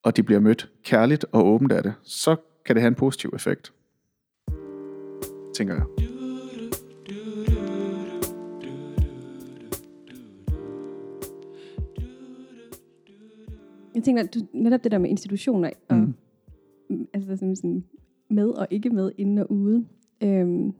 og 0.04 0.17
de 0.17 0.23
bliver 0.23 0.39
mødt 0.39 0.69
kærligt 0.84 1.25
og 1.32 1.47
åbent 1.47 1.71
af 1.71 1.84
det, 1.84 1.93
så 2.04 2.36
kan 2.65 2.75
det 2.75 2.82
have 2.82 2.88
en 2.88 2.95
positiv 2.95 3.32
effekt. 3.36 3.73
Tænker 5.56 5.75
jeg. 5.75 5.84
Jeg 13.95 14.04
tænker, 14.04 14.23
du, 14.23 14.39
netop 14.54 14.84
det 14.84 14.91
der 14.91 14.97
med 14.97 15.10
institutioner, 15.10 15.69
og 15.89 15.95
mm 15.95 16.13
altså 17.13 17.36
sådan, 17.36 17.56
sådan 17.56 17.84
med 18.30 18.47
og 18.47 18.67
ikke 18.69 18.89
med, 18.89 19.12
inde 19.17 19.43
og 19.43 19.52
ude. 19.52 19.86
Øhm, 20.23 20.73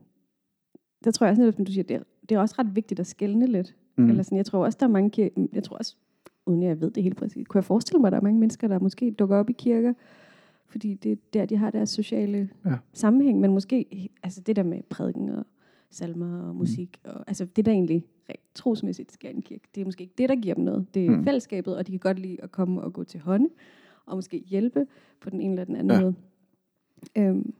der 1.04 1.10
tror 1.10 1.26
jeg 1.26 1.30
også, 1.30 1.52
som 1.56 1.64
du 1.64 1.72
siger, 1.72 1.84
det 1.84 1.96
er, 1.96 2.02
det 2.28 2.34
er 2.34 2.38
også 2.38 2.54
ret 2.58 2.76
vigtigt 2.76 3.00
at 3.00 3.06
skælne 3.06 3.46
lidt. 3.46 3.76
Mm. 3.96 4.08
Eller 4.08 4.22
sådan, 4.22 4.38
jeg 4.38 4.46
tror 4.46 4.64
også, 4.64 4.76
der 4.80 4.86
er 4.86 4.90
mange, 4.90 5.30
jeg 5.52 5.64
tror 5.64 5.76
også, 5.76 5.96
uden 6.46 6.62
jeg 6.62 6.80
ved 6.80 6.90
det 6.90 7.02
helt 7.02 7.16
præcis, 7.16 7.46
kunne 7.46 7.58
jeg 7.58 7.64
forestille 7.64 8.00
mig, 8.00 8.08
at 8.08 8.12
der 8.12 8.18
er 8.18 8.22
mange 8.22 8.40
mennesker, 8.40 8.68
der 8.68 8.78
måske 8.78 9.10
dukker 9.10 9.36
op 9.36 9.50
i 9.50 9.52
kirker, 9.52 9.92
fordi 10.66 10.94
det 10.94 11.12
er 11.12 11.16
der, 11.32 11.46
de 11.46 11.56
har 11.56 11.70
deres 11.70 11.90
sociale 11.90 12.48
ja. 12.64 12.74
sammenhæng, 12.92 13.40
men 13.40 13.52
måske, 13.52 14.08
altså 14.22 14.40
det 14.40 14.56
der 14.56 14.62
med 14.62 14.82
prædiken 14.82 15.28
og 15.28 15.46
salmer 15.90 16.48
og 16.48 16.56
musik, 16.56 17.00
mm. 17.04 17.10
og, 17.10 17.24
altså 17.26 17.44
det 17.44 17.66
der 17.66 17.72
egentlig 17.72 18.04
trosmæssigt 18.54 19.12
sker 19.12 19.28
i 19.28 19.34
en 19.34 19.42
kirke, 19.42 19.68
det 19.74 19.80
er 19.80 19.84
måske 19.84 20.02
ikke 20.02 20.14
det, 20.18 20.28
der 20.28 20.36
giver 20.36 20.54
dem 20.54 20.64
noget. 20.64 20.94
Det 20.94 21.06
er 21.06 21.10
mm. 21.10 21.24
fællesskabet, 21.24 21.76
og 21.76 21.86
de 21.86 21.92
kan 21.92 22.00
godt 22.00 22.18
lide 22.18 22.42
at 22.42 22.52
komme 22.52 22.80
og 22.80 22.92
gå 22.92 23.04
til 23.04 23.20
hånden 23.20 23.50
og 24.10 24.16
måske 24.16 24.38
hjælpe 24.38 24.86
på 25.20 25.30
den 25.30 25.40
ene 25.40 25.52
eller 25.52 25.64
den 25.64 25.76
anden 25.76 25.98
ja. 25.98 26.00
måde. 26.00 26.14
Øhm, 27.16 27.54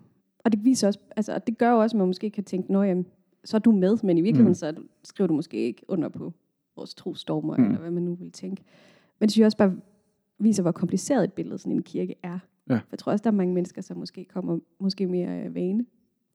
og 0.44 0.52
det 0.52 0.64
viser 0.64 0.86
også, 0.86 0.98
altså, 1.16 1.38
det 1.38 1.58
gør 1.58 1.72
også, 1.72 1.96
at 1.96 1.98
man 1.98 2.06
måske 2.06 2.30
kan 2.30 2.44
tænke, 2.44 2.72
nå 2.72 2.82
jamen, 2.82 3.06
så 3.44 3.56
er 3.56 3.58
du 3.58 3.72
med, 3.72 3.98
men 4.02 4.18
i 4.18 4.20
virkeligheden, 4.20 4.50
mm. 4.50 4.54
så 4.54 4.74
skriver 5.04 5.28
du 5.28 5.34
måske 5.34 5.56
ikke 5.56 5.82
under 5.88 6.08
på 6.08 6.32
vores 6.76 6.94
trostormer, 6.94 7.56
mm. 7.56 7.64
eller 7.64 7.78
hvad 7.78 7.90
man 7.90 8.02
nu 8.02 8.14
vil 8.14 8.32
tænke. 8.32 8.62
Men 9.18 9.26
det 9.26 9.32
synes 9.32 9.40
jeg 9.40 9.46
også 9.46 9.56
bare 9.56 9.76
viser, 10.38 10.62
hvor 10.62 10.72
kompliceret 10.72 11.24
et 11.24 11.32
billede 11.32 11.58
sådan 11.58 11.72
en 11.72 11.82
kirke 11.82 12.14
er. 12.22 12.38
Ja. 12.68 12.74
For 12.74 12.86
jeg 12.92 12.98
tror 12.98 13.12
også, 13.12 13.22
der 13.22 13.30
er 13.30 13.34
mange 13.34 13.54
mennesker, 13.54 13.82
som 13.82 13.96
måske 13.96 14.24
kommer 14.24 14.58
måske 14.78 15.06
mere 15.06 15.28
af 15.28 15.54
vane 15.54 15.86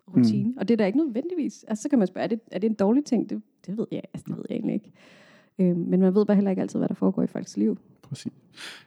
rutine. 0.07 0.49
Mm. 0.49 0.57
Og 0.57 0.67
det 0.67 0.73
er 0.73 0.77
da 0.77 0.85
ikke 0.85 0.97
nødvendigvis. 0.97 1.63
Altså, 1.67 1.81
så 1.81 1.89
kan 1.89 1.99
man 1.99 2.07
spørge, 2.07 2.23
er 2.23 2.27
det, 2.27 2.39
er 2.51 2.59
det 2.59 2.69
en 2.69 2.73
dårlig 2.73 3.05
ting? 3.05 3.29
Det, 3.29 3.41
det 3.65 3.77
ved 3.77 3.87
jeg, 3.91 4.01
altså, 4.13 4.25
det 4.27 4.37
ved 4.37 4.45
jeg 4.49 4.55
egentlig 4.55 4.73
ikke. 4.73 4.91
Øh, 5.59 5.77
men 5.77 5.99
man 5.99 6.15
ved 6.15 6.25
bare 6.25 6.35
heller 6.35 6.51
ikke 6.51 6.61
altid, 6.61 6.79
hvad 6.79 6.89
der 6.89 6.95
foregår 6.95 7.23
i 7.23 7.27
folks 7.27 7.57
liv. 7.57 7.77
Præcis. 8.09 8.31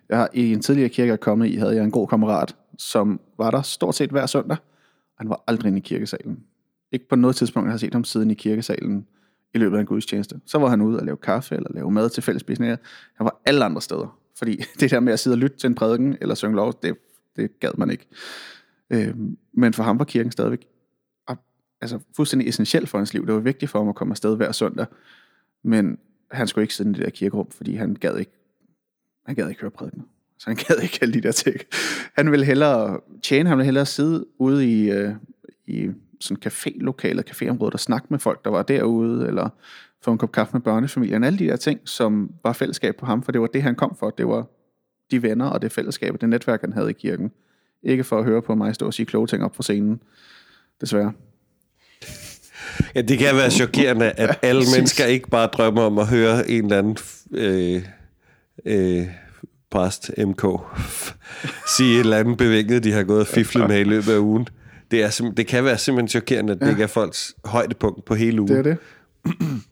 Jeg 0.09 0.29
I 0.33 0.53
en 0.53 0.63
tidligere 0.63 0.89
kirke, 0.89 1.11
jeg 1.11 1.21
kommet 1.21 1.47
i, 1.47 1.57
havde 1.57 1.75
jeg 1.75 1.85
en 1.85 1.91
god 1.91 2.09
kammerat, 2.09 2.57
som 2.79 3.21
var 3.39 3.51
der 3.51 3.63
stort 3.63 3.95
set 3.95 4.11
hver 4.11 4.27
søndag. 4.27 4.57
Han 5.19 5.29
var 5.29 5.45
aldrig 5.47 5.69
inde 5.69 5.79
i 5.79 5.83
kirkesalen. 5.83 6.45
Ikke 6.93 7.09
på 7.09 7.17
noget 7.17 7.37
tidspunkt, 7.37 7.67
jeg 7.67 7.73
har 7.73 7.79
set 7.79 7.93
ham 7.93 8.05
siden 8.05 8.31
i 8.31 8.35
kirkesalen 8.35 9.07
i 9.55 9.59
løbet 9.59 9.77
af 9.77 9.81
en 9.81 9.87
gudstjeneste. 9.87 10.41
Så 10.47 10.59
var 10.59 10.69
han 10.69 10.81
ude 10.81 10.99
og 10.99 11.07
lave 11.07 11.17
kaffe 11.17 11.55
eller 11.55 11.71
lave 11.75 11.91
mad 11.91 12.11
til 12.11 12.23
fællesspisninger. 12.23 12.77
Han 13.15 13.25
var 13.25 13.41
alle 13.45 13.65
andre 13.65 13.83
steder. 13.83 14.19
Fordi 14.39 14.57
det 14.81 14.91
der 14.91 15.01
med 15.01 15.13
at 15.13 15.19
sidde 15.19 15.35
og 15.35 15.39
lytte 15.39 15.57
til 15.57 15.67
en 15.67 15.75
prædiken 15.75 16.17
eller 16.21 16.35
synge 16.35 16.57
lov, 16.57 16.73
det, 16.83 16.97
det 17.37 17.61
gad 17.61 17.71
man 17.79 17.91
ikke. 17.91 18.07
Øh, 18.91 19.15
men 19.53 19.73
for 19.73 19.83
ham 19.83 19.99
var 19.99 20.05
kirken 20.05 20.33
stadigvæk 20.33 20.67
ah, 21.29 21.37
altså, 21.81 21.99
fuldstændig 22.17 22.49
essentiel 22.49 22.87
for 22.87 22.99
hans 22.99 23.15
liv. 23.15 23.27
Det 23.27 23.35
var 23.35 23.41
vigtigt 23.41 23.71
for 23.71 23.79
ham 23.79 23.89
at 23.89 23.95
komme 23.95 24.13
afsted 24.13 24.37
hver 24.37 24.53
søndag. 24.53 24.87
Men 25.63 25.99
han 26.31 26.49
skulle 26.49 26.63
ikke 26.63 26.75
sidde 26.75 26.91
i 26.91 26.93
det 26.93 27.05
der 27.05 27.11
kirkerum, 27.11 27.51
fordi 27.51 27.75
han 27.75 27.95
gad 27.95 28.17
ikke, 28.17 28.33
han 29.29 29.35
gad 29.35 29.49
ikke 29.49 29.61
høre 29.61 29.71
prædikener. 29.71 30.05
Så 30.39 30.45
han 30.47 30.57
gad 30.57 30.83
ikke 30.83 30.99
alle 31.03 31.15
de 31.15 31.21
der 31.21 31.33
ting. 31.33 31.57
Han 32.17 32.31
ville 32.31 32.47
hellere 32.47 33.01
tjene, 33.23 33.49
han 33.49 33.59
ville 33.59 33.65
hellere 33.65 33.87
sidde 33.87 34.27
ude 34.39 34.67
i, 34.67 34.91
øh, 34.91 35.13
i 35.67 35.91
sådan 36.21 36.43
café-lokalet, 36.47 37.31
caféområdet 37.31 37.73
og 37.73 37.81
snakke 37.81 38.07
med 38.11 38.19
folk, 38.19 38.45
der 38.45 38.51
var 38.51 38.63
derude, 38.63 39.27
eller 39.27 39.49
få 40.05 40.13
en 40.13 40.19
kop 40.19 40.33
kaffe 40.33 40.53
med 40.53 40.61
børnefamilien. 40.61 41.25
Alle 41.25 41.39
de 41.39 41.47
der 41.47 41.57
ting, 41.57 41.81
som 41.85 42.31
var 42.45 42.53
fællesskab 42.53 42.97
på 42.97 43.07
ham, 43.07 43.23
for 43.23 43.33
det 43.33 43.41
var 43.41 43.47
det, 43.47 43.63
han 43.63 43.75
kom 43.75 43.97
for. 43.99 44.11
Det 44.11 44.29
var 44.29 44.47
de 45.11 45.23
venner 45.23 45.47
og 45.47 45.63
det 45.63 45.73
fællesskab, 45.73 46.21
det 46.21 46.29
netværk, 46.29 46.61
han 46.61 46.73
havde 46.73 46.91
i 46.91 46.93
kirken. 46.93 47.31
Ikke 47.83 48.05
for 48.05 48.19
at 48.19 48.25
høre 48.25 48.43
på 48.43 48.55
mig 48.55 48.75
stå 48.75 48.87
og 48.87 48.95
sige 48.95 49.07
kloge 49.07 49.27
ting 49.27 49.45
op 49.45 49.53
på 49.53 49.63
scenen, 49.63 50.01
desværre. 50.81 51.13
Ja, 52.95 53.03
det 53.03 53.19
kan 53.19 53.37
være 53.37 53.51
chokerende, 53.51 54.11
at 54.11 54.29
ja, 54.29 54.49
alle 54.49 54.63
mennesker 54.77 55.05
ikke 55.05 55.31
bare 55.31 55.47
drømmer 55.47 55.83
om 55.83 55.99
at 55.99 56.07
høre 56.07 56.51
en 56.51 56.65
eller 56.65 56.79
anden 56.79 56.97
øh, 57.31 57.83
øh, 58.69 59.07
præst 59.71 60.11
MK 60.19 60.45
sige 61.77 61.95
et 61.95 62.01
eller 62.01 62.19
andet 62.19 62.39
bevinget, 62.39 62.85
de 62.85 62.93
har 62.93 63.03
gået 63.03 63.21
og 63.21 63.27
fiflet 63.27 63.69
med 63.69 63.81
i 63.81 63.85
løbet 63.85 64.13
af 64.13 64.19
ugen. 64.19 64.49
Det, 64.91 65.03
er 65.03 65.33
det 65.37 65.47
kan 65.47 65.65
være 65.65 65.79
simpelthen 65.79 66.09
chokerende, 66.09 66.53
at 66.53 66.61
det 66.61 66.67
ja. 66.67 66.71
ikke 66.71 66.83
er 66.83 66.87
folks 66.87 67.35
højdepunkt 67.45 68.05
på 68.05 68.15
hele 68.15 68.41
ugen. 68.41 68.53
Det 68.53 68.59
er 68.59 68.63
det. 68.63 68.79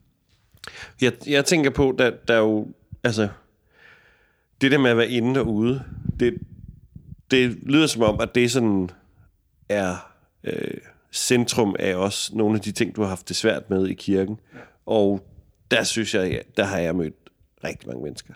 jeg, 1.01 1.13
jeg 1.27 1.45
tænker 1.45 1.69
på, 1.69 1.95
der, 1.97 2.11
der 2.27 2.33
er 2.33 2.39
jo, 2.39 2.67
altså, 3.03 3.27
det 4.61 4.71
der 4.71 4.77
med 4.77 4.91
at 4.91 4.97
være 4.97 5.09
inde 5.09 5.39
og 5.39 5.47
ude, 5.47 5.83
det, 6.19 6.37
det 7.31 7.57
lyder 7.63 7.87
som 7.87 8.01
om, 8.01 8.19
at 8.21 8.35
det 8.35 8.51
sådan 8.51 8.89
er 9.69 10.11
øh, 10.43 10.77
centrum 11.11 11.75
af 11.79 11.95
også 11.95 12.35
nogle 12.35 12.55
af 12.55 12.61
de 12.61 12.71
ting, 12.71 12.95
du 12.95 13.01
har 13.01 13.09
haft 13.09 13.27
det 13.27 13.35
svært 13.35 13.69
med 13.69 13.87
i 13.87 13.93
kirken. 13.93 14.39
Og 14.85 15.27
der 15.71 15.83
synes 15.83 16.15
jeg, 16.15 16.41
der 16.57 16.63
har 16.63 16.77
jeg 16.77 16.95
mødt 16.95 17.26
rigtig 17.63 17.87
mange 17.87 18.03
mennesker. 18.03 18.33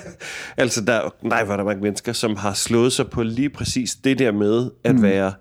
altså, 0.62 0.84
der, 0.84 1.14
nej, 1.22 1.44
var 1.44 1.56
der 1.56 1.64
mange 1.64 1.82
mennesker, 1.82 2.12
som 2.12 2.36
har 2.36 2.52
slået 2.52 2.92
sig 2.92 3.10
på 3.10 3.22
lige 3.22 3.50
præcis 3.50 3.94
det 3.94 4.18
der 4.18 4.32
med 4.32 4.70
at 4.84 4.94
mm. 4.94 5.02
være 5.02 5.32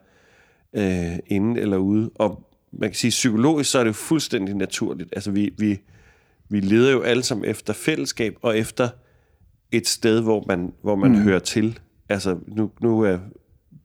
øh, 0.74 1.20
inde 1.28 1.62
eller 1.62 1.78
ude. 1.78 2.12
Og 2.16 2.50
man 2.72 2.90
kan 2.90 2.96
sige, 2.96 3.10
psykologisk, 3.10 3.72
så 3.72 3.80
er 3.80 3.84
det 3.84 3.88
jo 3.88 3.94
fuldstændig 3.94 4.56
naturligt. 4.56 5.10
Altså, 5.12 5.32
vi, 5.32 5.54
vi, 5.58 5.80
vi 6.50 6.60
leder 6.60 6.92
jo 6.92 7.02
alle 7.02 7.24
sammen 7.24 7.46
efter 7.46 7.74
fællesskab, 7.74 8.36
og 8.42 8.58
efter 8.58 8.90
et 9.72 9.88
sted, 9.88 10.22
hvor 10.22 10.44
man, 10.48 10.74
hvor 10.82 10.96
man 10.96 11.12
mm. 11.12 11.22
hører 11.22 11.40
til. 11.40 11.80
Altså, 12.10 12.38
nu, 12.48 12.72
nu 12.82 13.02
er 13.02 13.18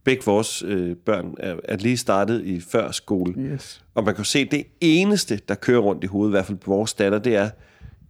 begge 0.05 0.24
vores 0.24 0.62
øh, 0.62 0.96
børn 0.96 1.35
er, 1.38 1.57
er 1.64 1.77
lige 1.77 1.96
startet 1.96 2.44
i 2.44 2.61
førskole. 2.61 3.35
Yes. 3.38 3.85
Og 3.94 4.05
man 4.05 4.14
kan 4.14 4.24
se, 4.24 4.44
det 4.44 4.66
eneste, 4.81 5.40
der 5.48 5.55
kører 5.55 5.81
rundt 5.81 6.05
i 6.05 6.07
hovedet, 6.07 6.31
i 6.31 6.35
hvert 6.35 6.46
fald 6.46 6.59
på 6.59 6.70
vores 6.70 6.94
datter, 6.94 7.18
det 7.18 7.37
er, 7.37 7.51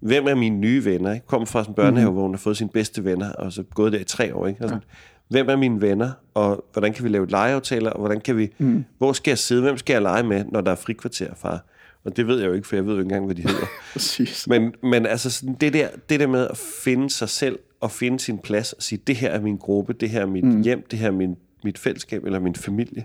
hvem 0.00 0.26
er 0.26 0.34
mine 0.34 0.56
nye 0.56 0.84
venner? 0.84 1.10
Jeg 1.10 1.26
kommer 1.26 1.46
fra 1.46 1.64
en 1.68 1.74
børnehave, 1.74 2.10
mm. 2.10 2.14
hvor 2.14 2.22
hun 2.22 2.34
har 2.34 2.38
fået 2.38 2.56
sine 2.56 2.70
bedste 2.70 3.04
venner, 3.04 3.32
og 3.32 3.52
så 3.52 3.62
gået 3.62 3.92
der 3.92 3.98
i 3.98 4.04
tre 4.04 4.34
år. 4.34 4.46
Ikke? 4.46 4.60
Altså, 4.60 4.74
ja. 4.74 4.80
Hvem 5.28 5.48
er 5.48 5.56
mine 5.56 5.80
venner, 5.80 6.10
og 6.34 6.64
hvordan 6.72 6.92
kan 6.92 7.04
vi 7.04 7.08
lave 7.08 7.28
legeaftaler, 7.28 7.90
og 7.90 7.98
hvordan 7.98 8.20
kan 8.20 8.36
vi, 8.36 8.48
mm. 8.58 8.84
hvor 8.98 9.12
skal 9.12 9.30
jeg 9.30 9.38
sidde, 9.38 9.62
hvem 9.62 9.76
skal 9.76 9.94
jeg 9.94 10.02
lege 10.02 10.22
med, 10.22 10.44
når 10.44 10.60
der 10.60 10.70
er 10.70 10.76
frikvarter, 10.76 11.34
far? 11.34 11.64
Og 12.04 12.16
det 12.16 12.26
ved 12.26 12.38
jeg 12.40 12.48
jo 12.48 12.52
ikke, 12.52 12.68
for 12.68 12.76
jeg 12.76 12.86
ved 12.86 12.92
jo 12.92 12.98
ikke 12.98 13.06
engang, 13.06 13.24
hvad 13.24 13.34
de 13.34 13.42
hedder. 13.42 13.66
Præcis. 13.92 14.46
Men, 14.46 14.74
men 14.82 15.06
altså 15.06 15.30
sådan, 15.30 15.54
det, 15.54 15.72
der, 15.72 15.88
det 16.08 16.20
der 16.20 16.26
med 16.26 16.46
at 16.50 16.56
finde 16.84 17.10
sig 17.10 17.28
selv, 17.28 17.58
og 17.80 17.90
finde 17.90 18.20
sin 18.20 18.38
plads, 18.38 18.72
og 18.72 18.82
sige, 18.82 19.00
det 19.06 19.16
her 19.16 19.30
er 19.30 19.40
min 19.40 19.56
gruppe, 19.56 19.92
det 19.92 20.10
her 20.10 20.20
er 20.20 20.26
mit 20.26 20.44
mm. 20.44 20.62
hjem, 20.62 20.86
det 20.90 20.98
her 20.98 21.06
er 21.06 21.12
min 21.12 21.36
mit 21.64 21.78
fællesskab 21.78 22.24
eller 22.24 22.40
min 22.40 22.54
familie, 22.54 23.04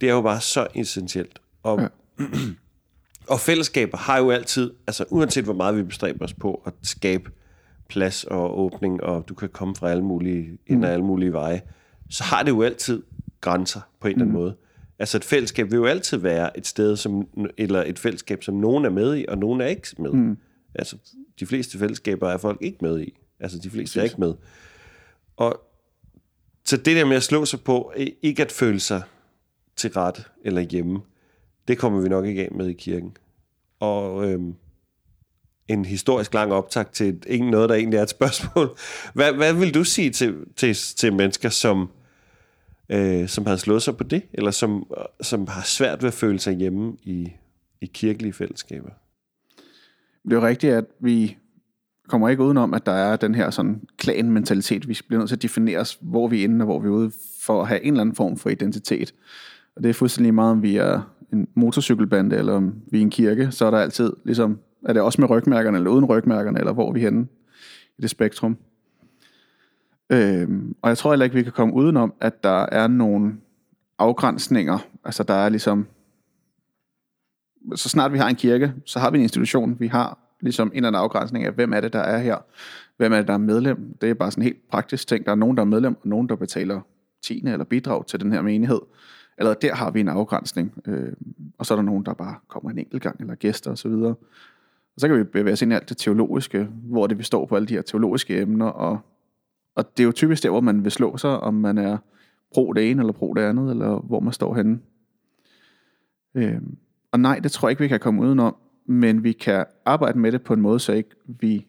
det 0.00 0.08
er 0.08 0.12
jo 0.12 0.22
bare 0.22 0.40
så 0.40 0.66
essentielt. 0.74 1.40
Og, 1.62 1.80
ja. 1.80 1.86
og 3.28 3.40
fællesskaber 3.40 3.98
har 3.98 4.18
jo 4.18 4.30
altid, 4.30 4.72
altså 4.86 5.04
uanset 5.10 5.44
hvor 5.44 5.54
meget 5.54 5.76
vi 5.76 5.82
bestræber 5.82 6.24
os 6.24 6.34
på 6.34 6.62
at 6.66 6.72
skabe 6.82 7.30
plads 7.88 8.24
og 8.24 8.58
åbning, 8.58 9.02
og 9.02 9.28
du 9.28 9.34
kan 9.34 9.48
komme 9.48 9.76
fra 9.76 9.90
alle 9.90 10.04
mulige, 10.04 10.58
ind 10.66 10.78
mm. 10.78 10.84
alle 10.84 11.04
mulige 11.04 11.32
veje, 11.32 11.60
så 12.10 12.24
har 12.24 12.42
det 12.42 12.50
jo 12.50 12.62
altid 12.62 13.02
grænser 13.40 13.80
på 14.00 14.08
en 14.08 14.12
eller 14.12 14.22
anden 14.22 14.36
mm. 14.36 14.40
måde. 14.40 14.56
Altså 14.98 15.16
et 15.16 15.24
fællesskab 15.24 15.70
vil 15.70 15.76
jo 15.76 15.86
altid 15.86 16.18
være 16.18 16.58
et 16.58 16.66
sted, 16.66 16.96
som, 16.96 17.28
eller 17.58 17.84
et 17.86 17.98
fællesskab, 17.98 18.42
som 18.42 18.54
nogen 18.54 18.84
er 18.84 18.90
med 18.90 19.16
i, 19.16 19.24
og 19.28 19.38
nogen 19.38 19.60
er 19.60 19.66
ikke 19.66 19.88
med. 19.98 20.12
Mm. 20.12 20.36
Altså 20.74 20.96
de 21.40 21.46
fleste 21.46 21.78
fællesskaber 21.78 22.30
er 22.30 22.36
folk 22.36 22.58
ikke 22.60 22.78
med 22.80 23.00
i. 23.00 23.18
Altså 23.40 23.58
de 23.58 23.70
fleste 23.70 24.00
er 24.00 24.04
ikke 24.04 24.20
med. 24.20 24.34
Og 25.36 25.60
så 26.64 26.76
det 26.76 26.96
der 26.96 27.04
med 27.04 27.16
at 27.16 27.22
slå 27.22 27.44
sig 27.44 27.60
på, 27.60 27.92
ikke 28.22 28.42
at 28.42 28.52
føle 28.52 28.80
sig 28.80 29.02
til 29.76 29.90
ret 29.90 30.30
eller 30.44 30.60
hjemme, 30.60 31.00
det 31.70 31.78
kommer 31.78 32.00
vi 32.00 32.08
nok 32.08 32.26
ikke 32.26 32.42
af 32.42 32.52
med 32.52 32.68
i 32.68 32.72
kirken. 32.72 33.16
Og 33.80 34.30
øhm, 34.30 34.54
en 35.68 35.84
historisk 35.84 36.34
lang 36.34 36.52
optag 36.52 36.86
til 36.92 37.08
et, 37.08 37.24
ikke 37.28 37.50
noget, 37.50 37.68
der 37.68 37.74
egentlig 37.74 37.98
er 37.98 38.02
et 38.02 38.10
spørgsmål. 38.10 38.76
Hvad, 39.14 39.32
hvad 39.32 39.54
vil 39.54 39.74
du 39.74 39.84
sige 39.84 40.10
til, 40.10 40.36
til, 40.56 40.74
til 40.74 41.12
mennesker, 41.12 41.48
som, 41.48 41.90
øh, 42.88 43.28
som 43.28 43.46
har 43.46 43.56
slået 43.56 43.82
sig 43.82 43.96
på 43.96 44.04
det, 44.04 44.22
eller 44.32 44.50
som, 44.50 44.86
øh, 44.98 45.04
som 45.20 45.46
har 45.48 45.62
svært 45.62 46.02
ved 46.02 46.08
at 46.08 46.14
føle 46.14 46.40
sig 46.40 46.54
hjemme 46.54 46.96
i, 47.02 47.32
i 47.80 47.86
kirkelige 47.86 48.32
fællesskaber? 48.32 48.90
Det 50.24 50.32
er 50.32 50.36
jo 50.36 50.46
rigtigt, 50.46 50.72
at 50.72 50.84
vi 51.00 51.36
kommer 52.08 52.28
ikke 52.28 52.42
udenom, 52.42 52.74
at 52.74 52.86
der 52.86 52.92
er 52.92 53.16
den 53.16 53.34
her 53.34 53.50
sådan 53.50 53.82
klan-mentalitet. 53.98 54.88
Vi 54.88 54.98
bliver 55.08 55.18
nødt 55.18 55.28
til 55.28 55.36
at 55.36 55.42
definere 55.42 55.78
os, 55.78 55.98
hvor 56.00 56.28
vi 56.28 56.40
er 56.40 56.44
inde 56.44 56.62
og 56.62 56.66
hvor 56.66 56.80
vi 56.80 56.86
er 56.86 56.92
ude, 56.92 57.12
for 57.42 57.62
at 57.62 57.68
have 57.68 57.82
en 57.82 57.92
eller 57.92 58.00
anden 58.00 58.16
form 58.16 58.36
for 58.36 58.50
identitet. 58.50 59.14
Og 59.76 59.82
det 59.82 59.88
er 59.88 59.94
fuldstændig 59.94 60.34
meget, 60.34 60.50
om 60.50 60.62
vi 60.62 60.76
er 60.76 61.02
en 61.32 61.48
motorcykelbande, 61.54 62.36
eller 62.36 62.52
om 62.52 62.74
vi 62.90 62.98
er 62.98 63.02
en 63.02 63.10
kirke, 63.10 63.50
så 63.50 63.66
er 63.66 63.70
der 63.70 63.78
altid, 63.78 64.12
ligesom, 64.24 64.58
er 64.86 64.92
det 64.92 65.02
også 65.02 65.20
med 65.20 65.30
rygmærkerne, 65.30 65.76
eller 65.76 65.90
uden 65.90 66.04
rygmærkerne, 66.04 66.58
eller 66.58 66.72
hvor 66.72 66.92
vi 66.92 67.00
henne 67.00 67.26
i 67.98 68.02
det 68.02 68.10
spektrum. 68.10 68.56
Øhm, 70.12 70.76
og 70.82 70.88
jeg 70.88 70.98
tror 70.98 71.10
heller 71.10 71.24
ikke, 71.24 71.36
vi 71.36 71.42
kan 71.42 71.52
komme 71.52 71.74
udenom, 71.74 72.14
at 72.20 72.44
der 72.44 72.66
er 72.72 72.86
nogle 72.86 73.34
afgrænsninger. 73.98 74.78
Altså 75.04 75.22
der 75.22 75.34
er 75.34 75.48
ligesom, 75.48 75.86
så 77.74 77.88
snart 77.88 78.12
vi 78.12 78.18
har 78.18 78.28
en 78.28 78.36
kirke, 78.36 78.72
så 78.86 78.98
har 78.98 79.10
vi 79.10 79.18
en 79.18 79.22
institution, 79.22 79.76
vi 79.80 79.86
har 79.86 80.18
ligesom 80.40 80.68
en 80.68 80.76
eller 80.76 80.88
anden 80.88 81.02
afgrænsning 81.02 81.44
af, 81.44 81.52
hvem 81.52 81.72
er 81.72 81.80
det, 81.80 81.92
der 81.92 81.98
er 81.98 82.18
her? 82.18 82.36
Hvem 82.96 83.12
er 83.12 83.16
det, 83.16 83.28
der 83.28 83.34
er 83.34 83.38
medlem? 83.38 83.96
Det 84.00 84.10
er 84.10 84.14
bare 84.14 84.30
sådan 84.30 84.44
helt 84.44 84.68
praktisk 84.70 85.08
ting. 85.08 85.26
Der 85.26 85.30
er 85.30 85.36
nogen, 85.36 85.56
der 85.56 85.62
er 85.62 85.66
medlem, 85.66 85.96
og 86.02 86.08
nogen, 86.08 86.28
der 86.28 86.36
betaler 86.36 86.80
tiende 87.22 87.52
eller 87.52 87.64
bidrag 87.64 88.06
til 88.06 88.20
den 88.20 88.32
her 88.32 88.42
menighed. 88.42 88.80
Eller 89.40 89.54
der 89.54 89.74
har 89.74 89.90
vi 89.90 90.00
en 90.00 90.08
afgrænsning. 90.08 90.74
Øh, 90.86 91.12
og 91.58 91.66
så 91.66 91.74
er 91.74 91.76
der 91.76 91.82
nogen, 91.82 92.06
der 92.06 92.14
bare 92.14 92.34
kommer 92.48 92.70
en 92.70 92.78
enkelt 92.78 93.02
gang, 93.02 93.20
eller 93.20 93.34
gæster 93.34 93.70
osv. 93.70 93.90
Og 93.90 94.18
så 94.98 95.08
kan 95.08 95.18
vi 95.18 95.24
bevæge 95.24 95.52
os 95.52 95.62
ind 95.62 95.72
i 95.72 95.74
alt 95.74 95.88
det 95.88 95.96
teologiske, 95.96 96.68
hvor 96.82 97.06
det 97.06 97.18
vi 97.18 97.22
står 97.22 97.46
på 97.46 97.56
alle 97.56 97.68
de 97.68 97.74
her 97.74 97.82
teologiske 97.82 98.40
emner. 98.40 98.66
Og, 98.66 98.98
og 99.76 99.96
det 99.96 100.02
er 100.02 100.06
jo 100.06 100.12
typisk 100.12 100.42
der, 100.42 100.50
hvor 100.50 100.60
man 100.60 100.84
vil 100.84 100.92
slå 100.92 101.16
sig, 101.16 101.30
om 101.30 101.54
man 101.54 101.78
er 101.78 101.98
pro 102.54 102.72
det 102.72 102.90
ene 102.90 103.02
eller 103.02 103.12
pro 103.12 103.34
det 103.34 103.40
andet, 103.40 103.70
eller 103.70 103.98
hvor 103.98 104.20
man 104.20 104.32
står 104.32 104.54
henne. 104.54 104.78
Øh, 106.34 106.60
og 107.12 107.20
nej, 107.20 107.38
det 107.38 107.52
tror 107.52 107.68
jeg 107.68 107.70
ikke, 107.70 107.82
vi 107.82 107.88
kan 107.88 108.00
komme 108.00 108.22
udenom 108.22 108.56
men 108.90 109.24
vi 109.24 109.32
kan 109.32 109.64
arbejde 109.84 110.18
med 110.18 110.32
det 110.32 110.42
på 110.42 110.54
en 110.54 110.60
måde, 110.60 110.80
så 110.80 110.92
ikke 110.92 111.10
vi 111.26 111.66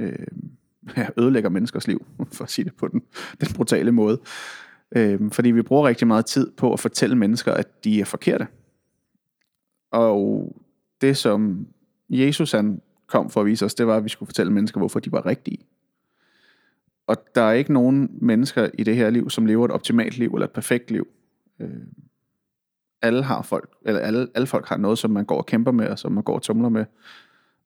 øh, 0.00 0.26
ødelægger 1.18 1.50
menneskers 1.50 1.86
liv, 1.86 2.06
for 2.32 2.44
at 2.44 2.50
sige 2.50 2.64
det 2.64 2.74
på 2.74 2.88
den, 2.88 3.02
den 3.40 3.48
brutale 3.54 3.92
måde. 3.92 4.20
Øh, 4.96 5.30
fordi 5.30 5.50
vi 5.50 5.62
bruger 5.62 5.88
rigtig 5.88 6.06
meget 6.06 6.26
tid 6.26 6.50
på 6.50 6.72
at 6.72 6.80
fortælle 6.80 7.16
mennesker, 7.16 7.52
at 7.52 7.84
de 7.84 8.00
er 8.00 8.04
forkerte. 8.04 8.46
Og 9.90 10.56
det, 11.00 11.16
som 11.16 11.66
Jesus 12.08 12.52
han 12.52 12.80
kom 13.06 13.30
for 13.30 13.40
at 13.40 13.46
vise 13.46 13.64
os, 13.64 13.74
det 13.74 13.86
var, 13.86 13.96
at 13.96 14.04
vi 14.04 14.08
skulle 14.08 14.26
fortælle 14.26 14.52
mennesker, 14.52 14.80
hvorfor 14.80 15.00
de 15.00 15.12
var 15.12 15.26
rigtige. 15.26 15.58
Og 17.06 17.16
der 17.34 17.42
er 17.42 17.52
ikke 17.52 17.72
nogen 17.72 18.10
mennesker 18.20 18.70
i 18.74 18.84
det 18.84 18.96
her 18.96 19.10
liv, 19.10 19.30
som 19.30 19.46
lever 19.46 19.64
et 19.64 19.70
optimalt 19.70 20.18
liv 20.18 20.34
eller 20.34 20.46
et 20.46 20.52
perfekt 20.52 20.90
liv. 20.90 21.06
Øh, 21.60 21.70
alle 23.02 23.22
har 23.22 23.42
folk, 23.42 23.70
eller 23.82 24.00
alle, 24.00 24.28
alle 24.34 24.46
folk 24.46 24.68
har 24.68 24.76
noget, 24.76 24.98
som 24.98 25.10
man 25.10 25.24
går 25.24 25.38
og 25.38 25.46
kæmper 25.46 25.72
med, 25.72 25.88
og 25.88 25.98
som 25.98 26.12
man 26.12 26.24
går 26.24 26.34
og 26.34 26.42
tumler 26.42 26.68
med, 26.68 26.84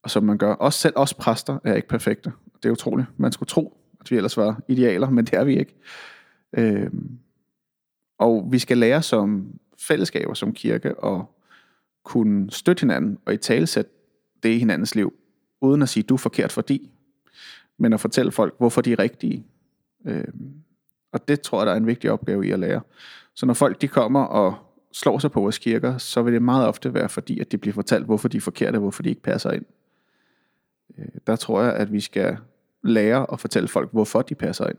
og 0.03 0.11
som 0.11 0.25
man 0.25 0.39
gør. 0.39 0.53
Også 0.53 0.79
selv 0.79 0.95
os 0.97 1.15
præster 1.15 1.59
er 1.65 1.75
ikke 1.75 1.89
perfekte. 1.89 2.33
Det 2.63 2.69
er 2.69 2.73
utroligt. 2.73 3.09
Man 3.17 3.33
skulle 3.33 3.47
tro, 3.47 3.77
at 4.01 4.11
vi 4.11 4.17
ellers 4.17 4.37
var 4.37 4.61
idealer, 4.69 5.11
men 5.11 5.25
det 5.25 5.35
er 5.35 5.45
vi 5.45 5.59
ikke. 5.59 5.75
Øh, 6.53 6.91
og 8.19 8.49
vi 8.51 8.59
skal 8.59 8.79
lære 8.79 9.03
som 9.03 9.59
fællesskaber, 9.79 10.35
som 10.35 10.53
kirke, 10.53 10.99
og 10.99 11.37
kunne 12.05 12.51
støtte 12.51 12.81
hinanden 12.81 13.19
og 13.25 13.35
i 13.35 13.37
talesætte 13.37 13.91
det 14.43 14.49
i 14.49 14.59
hinandens 14.59 14.95
liv, 14.95 15.15
uden 15.61 15.83
at 15.83 15.89
sige, 15.89 16.03
du 16.03 16.15
er 16.15 16.19
forkert 16.19 16.53
fordi, 16.53 16.91
men 17.79 17.93
at 17.93 18.01
fortælle 18.01 18.33
folk, 18.33 18.55
hvorfor 18.59 18.81
de 18.81 18.93
er 18.93 18.99
rigtige. 18.99 19.47
Øh, 20.05 20.25
og 21.13 21.29
det 21.29 21.41
tror 21.41 21.61
jeg, 21.61 21.67
der 21.67 21.73
er 21.73 21.77
en 21.77 21.87
vigtig 21.87 22.11
opgave 22.11 22.47
i 22.47 22.51
at 22.51 22.59
lære. 22.59 22.81
Så 23.35 23.47
når 23.47 23.55
folk 23.55 23.81
de 23.81 23.89
kommer 23.89 24.21
og 24.21 24.55
slår 24.93 25.19
sig 25.19 25.31
på 25.31 25.41
vores 25.41 25.59
kirker, 25.59 25.99
så 25.99 26.23
vil 26.23 26.33
det 26.33 26.43
meget 26.43 26.69
ofte 26.69 26.95
være 26.95 27.09
fordi, 27.09 27.41
at 27.41 27.53
de 27.53 27.59
bliver 27.59 27.75
fortalt, 27.75 28.05
hvorfor 28.05 28.29
de 28.29 28.37
er 28.37 28.41
forkerte, 28.41 28.79
hvorfor 28.79 29.03
de 29.03 29.09
ikke 29.09 29.23
passer 29.23 29.51
ind. 29.51 29.65
Øh, 30.99 31.09
der 31.27 31.37
tror 31.37 31.63
jeg, 31.63 31.73
at 31.73 31.93
vi 31.93 32.01
skal 32.01 32.37
lære 32.83 33.33
at 33.33 33.41
fortælle 33.41 33.69
folk, 33.69 33.93
hvorfor 33.93 34.23
de 34.23 34.35
passer 34.35 34.67
ind. 34.67 34.79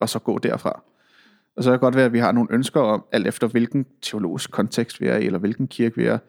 Og 0.00 0.08
så 0.08 0.18
gå 0.18 0.38
derfra. 0.38 0.82
Og 1.56 1.64
så 1.64 1.70
kan 1.70 1.72
det 1.72 1.80
godt 1.80 1.96
være, 1.96 2.04
at 2.04 2.12
vi 2.12 2.18
har 2.18 2.32
nogle 2.32 2.48
ønsker 2.52 2.80
om, 2.80 3.04
alt 3.12 3.26
efter 3.26 3.46
hvilken 3.46 3.86
teologisk 4.02 4.50
kontekst 4.50 5.00
vi 5.00 5.06
er 5.06 5.16
i, 5.16 5.26
eller 5.26 5.38
hvilken 5.38 5.68
kirke 5.68 5.96
vi 5.96 6.04
er. 6.04 6.12
Det 6.12 6.20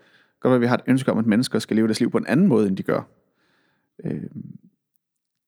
kan 0.42 0.50
godt 0.50 0.52
være, 0.52 0.56
at 0.56 0.62
vi 0.62 0.68
har 0.68 0.76
et 0.76 0.84
ønske 0.88 1.12
om, 1.12 1.18
at 1.18 1.26
mennesker 1.26 1.60
skal 1.60 1.76
leve 1.76 1.88
deres 1.88 2.00
liv 2.00 2.12
på 2.12 2.18
en 2.18 2.28
anden 2.28 2.48
måde, 2.48 2.68
end 2.68 2.78
de 2.78 2.84
gør. 2.84 3.02
Øh, 4.04 4.24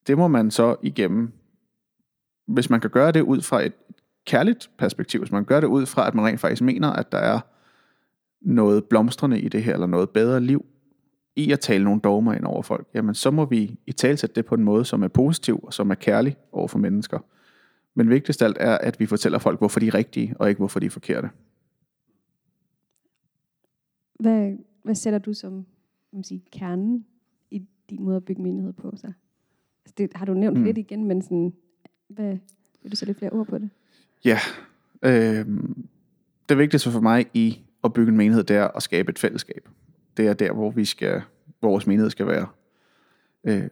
det 0.07 0.17
må 0.17 0.27
man 0.27 0.51
så 0.51 0.75
igennem. 0.81 1.31
Hvis 2.47 2.69
man 2.69 2.79
kan 2.81 2.89
gøre 2.89 3.11
det 3.11 3.21
ud 3.21 3.41
fra 3.41 3.65
et 3.65 3.73
kærligt 4.25 4.69
perspektiv, 4.77 5.19
hvis 5.19 5.31
man 5.31 5.45
gør 5.45 5.59
det 5.59 5.67
ud 5.67 5.85
fra, 5.85 6.07
at 6.07 6.15
man 6.15 6.25
rent 6.25 6.39
faktisk 6.39 6.61
mener, 6.61 6.89
at 6.89 7.11
der 7.11 7.17
er 7.17 7.39
noget 8.41 8.85
blomstrende 8.85 9.39
i 9.39 9.49
det 9.49 9.63
her, 9.63 9.73
eller 9.73 9.87
noget 9.87 10.09
bedre 10.09 10.39
liv, 10.39 10.65
i 11.35 11.51
at 11.51 11.59
tale 11.59 11.83
nogle 11.83 12.01
dogmer 12.01 12.33
ind 12.33 12.45
over 12.45 12.61
folk, 12.61 12.87
jamen 12.93 13.15
så 13.15 13.31
må 13.31 13.45
vi 13.45 13.79
i 13.87 13.91
talsætte 13.91 14.35
det 14.35 14.45
på 14.45 14.55
en 14.55 14.63
måde, 14.63 14.85
som 14.85 15.03
er 15.03 15.07
positiv 15.07 15.59
og 15.63 15.73
som 15.73 15.91
er 15.91 15.95
kærlig 15.95 16.37
over 16.51 16.67
for 16.67 16.79
mennesker. 16.79 17.19
Men 17.95 18.09
vigtigst 18.09 18.41
alt 18.41 18.57
er, 18.59 18.77
at 18.77 18.99
vi 18.99 19.05
fortæller 19.05 19.39
folk, 19.39 19.59
hvorfor 19.59 19.79
de 19.79 19.87
er 19.87 19.93
rigtige, 19.93 20.35
og 20.39 20.49
ikke 20.49 20.59
hvorfor 20.59 20.79
de 20.79 20.85
er 20.85 20.89
forkerte. 20.89 21.29
Hvad, 24.19 24.51
hvad 24.83 24.95
sætter 24.95 25.19
du 25.19 25.33
som 25.33 25.65
man 26.11 26.23
sige, 26.23 26.43
kernen 26.51 27.05
i 27.51 27.65
din 27.89 28.03
måde 28.03 28.15
at 28.15 28.25
bygge 28.25 28.41
menighed 28.41 28.73
på? 28.73 28.93
Så? 28.95 29.07
Altså 29.85 29.93
det 29.97 30.11
har 30.15 30.25
du 30.25 30.33
nævnt 30.33 30.57
mm. 30.57 30.63
lidt 30.63 30.77
igen, 30.77 31.05
men 31.05 31.21
sådan, 31.21 31.53
hvad, 32.07 32.37
vil 32.81 32.91
du 32.91 33.05
lidt 33.05 33.17
flere 33.17 33.31
ord 33.31 33.47
på 33.47 33.57
det? 33.57 33.69
Ja, 34.25 34.39
øh, 35.03 35.45
det 36.49 36.57
vigtigste 36.57 36.91
for 36.91 36.99
mig 36.99 37.25
i 37.33 37.59
at 37.83 37.93
bygge 37.93 38.11
en 38.11 38.17
menighed, 38.17 38.43
det 38.43 38.55
er 38.55 38.67
at 38.67 38.83
skabe 38.83 39.09
et 39.09 39.19
fællesskab. 39.19 39.69
Det 40.17 40.27
er 40.27 40.33
der, 40.33 40.53
hvor 40.53 40.71
vi 40.71 40.85
skal, 40.85 41.21
vores 41.61 41.87
menighed 41.87 42.09
skal 42.09 42.27
være. 42.27 42.47
Øh, 43.43 43.67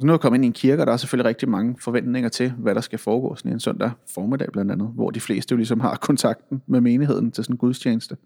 så 0.00 0.06
nu 0.06 0.12
er 0.12 0.14
jeg 0.14 0.20
kommet 0.20 0.36
ind 0.36 0.44
i 0.44 0.46
en 0.46 0.52
kirke, 0.52 0.82
og 0.82 0.86
der 0.86 0.92
er 0.92 0.96
selvfølgelig 0.96 1.28
rigtig 1.28 1.48
mange 1.48 1.76
forventninger 1.78 2.28
til, 2.28 2.50
hvad 2.50 2.74
der 2.74 2.80
skal 2.80 2.98
foregå 2.98 3.34
sådan 3.34 3.52
en 3.52 3.60
søndag 3.60 3.90
formiddag 4.14 4.48
blandt 4.52 4.72
andet, 4.72 4.88
hvor 4.94 5.10
de 5.10 5.20
fleste 5.20 5.52
jo 5.52 5.56
ligesom 5.56 5.80
har 5.80 5.96
kontakten 6.08 6.62
med 6.66 6.80
menigheden 6.80 7.30
til 7.30 7.44
sådan 7.44 7.54
en 7.54 7.58
gudstjeneste. 7.58 8.16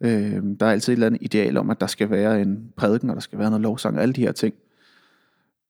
Øh, 0.00 0.42
der 0.60 0.66
er 0.66 0.70
altid 0.70 0.92
et 0.92 0.96
eller 0.96 1.06
andet 1.06 1.22
ideal 1.22 1.56
om, 1.56 1.70
at 1.70 1.80
der 1.80 1.86
skal 1.86 2.10
være 2.10 2.42
en 2.42 2.72
prædiken, 2.76 3.10
og 3.10 3.16
der 3.16 3.20
skal 3.20 3.38
være 3.38 3.50
noget 3.50 3.62
lovsang, 3.62 3.96
og 3.96 4.02
alle 4.02 4.12
de 4.12 4.20
her 4.20 4.32
ting. 4.32 4.54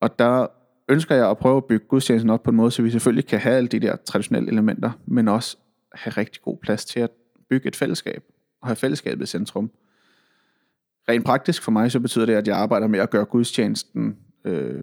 Og 0.00 0.18
der 0.18 0.46
ønsker 0.88 1.14
jeg 1.14 1.30
at 1.30 1.38
prøve 1.38 1.56
at 1.56 1.64
bygge 1.64 1.86
gudstjenesten 1.86 2.30
op 2.30 2.42
på 2.42 2.50
en 2.50 2.56
måde, 2.56 2.70
så 2.70 2.82
vi 2.82 2.90
selvfølgelig 2.90 3.26
kan 3.26 3.40
have 3.40 3.56
alle 3.56 3.68
de 3.68 3.80
der 3.80 3.96
traditionelle 3.96 4.52
elementer, 4.52 4.90
men 5.06 5.28
også 5.28 5.56
have 5.92 6.12
rigtig 6.12 6.42
god 6.42 6.58
plads 6.62 6.84
til 6.84 7.00
at 7.00 7.10
bygge 7.50 7.68
et 7.68 7.76
fællesskab, 7.76 8.24
og 8.60 8.68
have 8.68 8.76
fællesskabet 8.76 9.24
i 9.24 9.26
centrum. 9.26 9.70
Rent 11.08 11.24
praktisk 11.24 11.62
for 11.62 11.70
mig, 11.70 11.92
så 11.92 12.00
betyder 12.00 12.26
det, 12.26 12.34
at 12.34 12.48
jeg 12.48 12.56
arbejder 12.56 12.86
med 12.86 12.98
at 12.98 13.10
gøre 13.10 13.24
gudstjenesten 13.24 14.16
øh, 14.44 14.82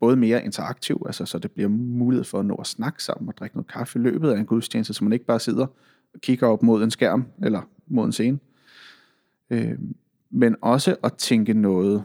både 0.00 0.16
mere 0.16 0.44
interaktiv, 0.44 1.02
altså 1.06 1.26
så 1.26 1.38
det 1.38 1.50
bliver 1.50 1.68
mulighed 1.68 2.24
for 2.24 2.38
at 2.38 2.46
nå 2.46 2.54
at 2.54 2.66
snakke 2.66 3.04
sammen 3.04 3.28
og 3.28 3.36
drikke 3.36 3.56
noget 3.56 3.66
kaffe 3.66 3.98
i 3.98 4.02
løbet 4.02 4.30
af 4.30 4.38
en 4.38 4.46
gudstjeneste, 4.46 4.94
så 4.94 5.04
man 5.04 5.12
ikke 5.12 5.24
bare 5.24 5.40
sidder 5.40 5.66
og 6.14 6.20
kigger 6.20 6.46
op 6.46 6.62
mod 6.62 6.84
en 6.84 6.90
skærm 6.90 7.24
eller 7.42 7.68
mod 7.86 8.06
en 8.06 8.12
scene. 8.12 8.38
Øh, 9.50 9.78
men 10.30 10.56
også 10.62 10.96
at 11.04 11.14
tænke 11.14 11.54
noget, 11.54 12.04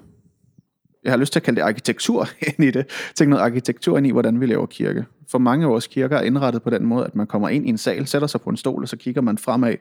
jeg 1.04 1.12
har 1.12 1.18
lyst 1.18 1.34
til 1.34 1.40
at 1.40 1.44
kalde 1.44 1.62
det 1.62 1.66
arkitektur 1.66 2.28
ind 2.58 2.64
i 2.64 2.72
det, 2.72 2.86
tænke 3.16 3.30
noget 3.30 3.44
arkitektur 3.44 3.98
ind 3.98 4.08
i, 4.08 4.12
hvordan 4.12 4.40
vi 4.40 4.46
laver 4.46 4.66
kirke. 4.66 5.06
For 5.32 5.38
mange 5.38 5.66
af 5.66 5.72
vores 5.72 5.88
kirker 5.88 6.18
er 6.18 6.22
indrettet 6.22 6.62
på 6.62 6.70
den 6.70 6.86
måde, 6.86 7.06
at 7.06 7.16
man 7.16 7.28
kommer 7.28 7.50
ind 7.50 7.66
i 7.66 7.70
en 7.70 7.78
sal, 7.78 8.08
sætter 8.08 8.28
sig 8.28 8.42
på 8.42 8.50
en 8.50 8.58
stol, 8.58 8.82
og 8.82 8.88
så 8.88 8.98
kigger 8.98 9.22
man 9.22 9.38
fremad 9.38 9.76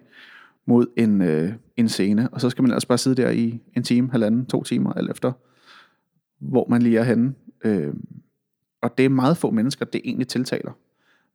mod 0.67 0.87
en, 0.97 1.23
øh, 1.23 1.53
en 1.77 1.89
scene, 1.89 2.29
og 2.33 2.41
så 2.41 2.51
skal 2.51 2.63
man 2.63 2.73
altså 2.73 2.89
bare 2.89 2.99
sidde 2.99 3.23
der 3.23 3.31
i 3.31 3.61
en 3.77 3.83
time, 3.83 4.11
halvanden, 4.11 4.47
to 4.47 4.63
timer, 4.63 4.93
alt 4.93 5.11
efter, 5.11 5.33
hvor 6.41 6.67
man 6.69 6.83
lige 6.83 6.99
er 6.99 7.03
henne. 7.03 7.35
Øh, 7.65 7.95
og 8.81 8.99
det 8.99 9.05
er 9.05 9.09
meget 9.09 9.37
få 9.37 9.51
mennesker, 9.51 9.85
det 9.85 10.01
egentlig 10.05 10.29
tiltaler. 10.29 10.73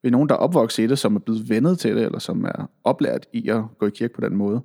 Vi 0.04 0.10
er 0.10 0.12
nogen, 0.12 0.30
der 0.30 0.36
er 0.36 0.40
opvokset 0.40 0.84
i 0.84 0.88
det, 0.88 1.00
som 1.00 1.16
er 1.16 1.20
blevet 1.20 1.50
vendet 1.50 1.80
til 1.80 1.96
det, 1.96 2.04
eller 2.04 2.20
som 2.20 2.46
er 2.46 2.70
oplært 2.84 3.26
i 3.34 3.50
at 3.50 3.64
gå 3.78 3.88
i 3.88 3.90
kirke 3.90 4.14
på 4.14 4.22
den 4.22 4.36
måde. 4.36 4.62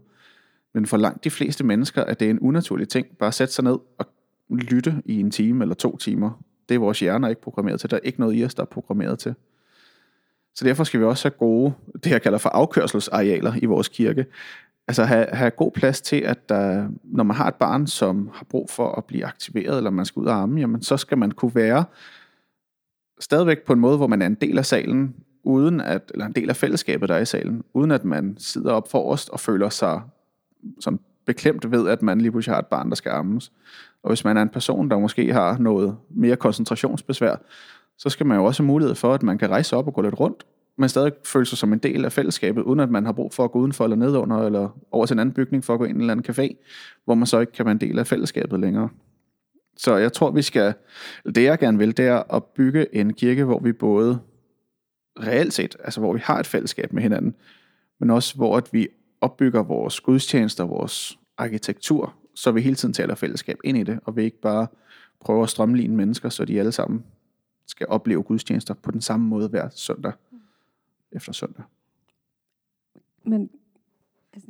Men 0.75 0.87
for 0.87 0.97
langt 0.97 1.25
de 1.25 1.31
fleste 1.31 1.65
mennesker 1.65 2.03
er 2.03 2.15
det 2.15 2.31
en 2.31 2.39
unaturlig 2.39 2.89
ting. 2.89 3.07
Bare 3.19 3.29
at 3.29 3.35
sætte 3.35 3.55
sig 3.55 3.65
ned 3.65 3.79
og 3.99 4.07
lytte 4.49 5.03
i 5.05 5.21
en 5.21 5.31
time 5.31 5.65
eller 5.65 5.75
to 5.75 5.97
timer. 5.97 6.43
Det 6.69 6.75
er 6.75 6.79
vores 6.79 7.01
hjerner 7.01 7.29
ikke 7.29 7.41
programmeret 7.41 7.81
til. 7.81 7.91
Der 7.91 7.97
er 7.97 8.01
ikke 8.01 8.21
noget 8.21 8.37
i 8.37 8.45
os, 8.45 8.55
der 8.55 8.63
er 8.63 8.67
programmeret 8.67 9.19
til. 9.19 9.35
Så 10.55 10.65
derfor 10.65 10.85
skal 10.85 11.01
vi 11.01 11.05
også 11.05 11.29
have 11.29 11.39
gode, 11.39 11.73
det 12.05 12.11
jeg 12.11 12.23
kalder 12.23 12.39
for 12.39 12.49
afkørselsarealer 12.49 13.53
i 13.63 13.67
vores 13.67 13.89
kirke. 13.89 14.27
Altså 14.89 15.05
have, 15.05 15.27
have 15.33 15.51
god 15.51 15.71
plads 15.71 16.01
til, 16.01 16.17
at 16.17 16.49
der, 16.49 16.89
når 17.05 17.25
man 17.25 17.37
har 17.37 17.49
et 17.49 17.55
barn, 17.55 17.87
som 17.87 18.31
har 18.35 18.45
brug 18.45 18.71
for 18.71 18.93
at 18.93 19.05
blive 19.05 19.27
aktiveret, 19.27 19.77
eller 19.77 19.91
man 19.91 20.05
skal 20.05 20.21
ud 20.21 20.27
og 20.27 20.35
amme, 20.35 20.61
jamen 20.61 20.83
så 20.83 20.97
skal 20.97 21.19
man 21.19 21.31
kunne 21.31 21.55
være 21.55 21.85
stadigvæk 23.21 23.63
på 23.67 23.73
en 23.73 23.81
måde, 23.81 23.97
hvor 23.97 24.07
man 24.07 24.23
er 24.23 24.27
en 24.27 24.35
del 24.35 24.59
af 24.59 24.67
salen, 24.67 25.15
uden 25.43 25.81
at, 25.81 26.11
eller 26.15 26.27
en 26.27 26.33
del 26.33 26.49
af 26.49 26.57
fællesskabet, 26.57 27.09
der 27.09 27.15
er 27.15 27.21
i 27.21 27.25
salen, 27.25 27.65
uden 27.75 27.91
at 27.91 28.05
man 28.05 28.37
sidder 28.39 28.73
op 28.73 28.91
forrest 28.91 29.29
og 29.29 29.41
føler 29.41 29.69
sig 29.69 30.01
som 30.81 31.01
beklemt 31.27 31.71
ved, 31.71 31.89
at 31.89 32.03
man 32.03 32.21
lige 32.21 32.31
pludselig 32.31 32.55
har 32.55 32.61
et 32.61 32.67
barn, 32.67 32.89
der 32.89 32.95
skal 32.95 33.11
ammes. 33.11 33.53
Og 34.03 34.11
hvis 34.11 34.25
man 34.25 34.37
er 34.37 34.43
en 34.43 34.49
person, 34.49 34.91
der 34.91 34.99
måske 34.99 35.33
har 35.33 35.59
noget 35.59 35.97
mere 36.11 36.37
koncentrationsbesvær, 36.37 37.37
så 37.99 38.09
skal 38.09 38.27
man 38.27 38.37
jo 38.39 38.45
også 38.45 38.63
have 38.63 38.67
mulighed 38.67 38.95
for, 38.95 39.15
at 39.15 39.23
man 39.23 39.39
kan 39.39 39.51
rejse 39.51 39.77
op 39.77 39.87
og 39.87 39.95
gå 39.95 40.03
lidt 40.03 40.21
rundt, 40.21 40.47
man 40.81 40.89
stadig 40.89 41.13
føle 41.25 41.47
sig 41.47 41.59
som 41.59 41.73
en 41.73 41.79
del 41.79 42.05
af 42.05 42.13
fællesskabet, 42.13 42.63
uden 42.63 42.81
at 42.81 42.91
man 42.91 43.05
har 43.05 43.13
brug 43.13 43.33
for 43.33 43.45
at 43.45 43.53
gå 43.53 43.59
udenfor 43.59 43.85
eller 43.85 43.97
nedunder, 43.97 44.47
eller 44.47 44.69
over 44.91 45.07
til 45.07 45.15
en 45.15 45.19
anden 45.19 45.35
bygning 45.35 45.65
for 45.65 45.75
at 45.75 45.79
gå 45.79 45.85
ind 45.85 45.93
i 45.93 45.95
en 45.95 46.01
eller 46.01 46.13
anden 46.13 46.35
café, 46.35 46.65
hvor 47.05 47.15
man 47.15 47.27
så 47.27 47.41
ikke 47.41 47.53
kan 47.53 47.65
være 47.65 47.73
en 47.73 47.81
del 47.81 47.99
af 47.99 48.07
fællesskabet 48.07 48.61
længere. 48.61 48.89
Så 49.77 49.97
jeg 49.97 50.13
tror, 50.13 50.31
vi 50.31 50.43
skal, 50.43 50.75
det 51.25 51.43
jeg 51.43 51.59
gerne 51.59 51.79
vil, 51.79 51.97
det 51.97 52.07
er 52.07 52.35
at 52.35 52.45
bygge 52.45 52.95
en 52.95 53.13
kirke, 53.13 53.45
hvor 53.45 53.59
vi 53.59 53.73
både 53.73 54.19
reelt 55.21 55.53
set, 55.53 55.77
altså 55.85 56.01
hvor 56.01 56.13
vi 56.13 56.21
har 56.23 56.39
et 56.41 56.47
fællesskab 56.47 56.93
med 56.93 57.03
hinanden, 57.03 57.35
men 58.01 58.11
også 58.11 58.37
hvor 58.37 58.57
at 58.57 58.73
vi 58.73 58.89
opbygger 59.21 59.63
vores 59.63 60.01
gudstjenester, 60.01 60.65
vores 60.65 61.19
arkitektur, 61.39 62.15
så 62.35 62.53
vi 62.53 62.61
hele 62.61 62.77
tiden 62.77 62.95
taler 62.95 63.15
fællesskab 63.15 63.57
ind 63.65 63.79
i 63.79 63.83
det, 63.83 63.99
og 64.05 64.17
vi 64.17 64.25
ikke 64.25 64.41
bare 64.41 64.67
prøver 65.21 65.43
at 65.43 65.51
strømligne 65.51 65.97
mennesker, 65.97 66.29
så 66.29 66.45
de 66.45 66.59
alle 66.59 66.73
sammen 66.73 67.05
skal 67.67 67.87
opleve 67.89 68.23
gudstjenester 68.23 68.75
på 68.75 68.91
den 68.91 69.01
samme 69.01 69.27
måde 69.27 69.49
hver 69.49 69.69
søndag 69.71 70.13
efter 71.13 71.33
søndag. 71.33 71.65
Men 73.25 73.51
altså, 74.33 74.49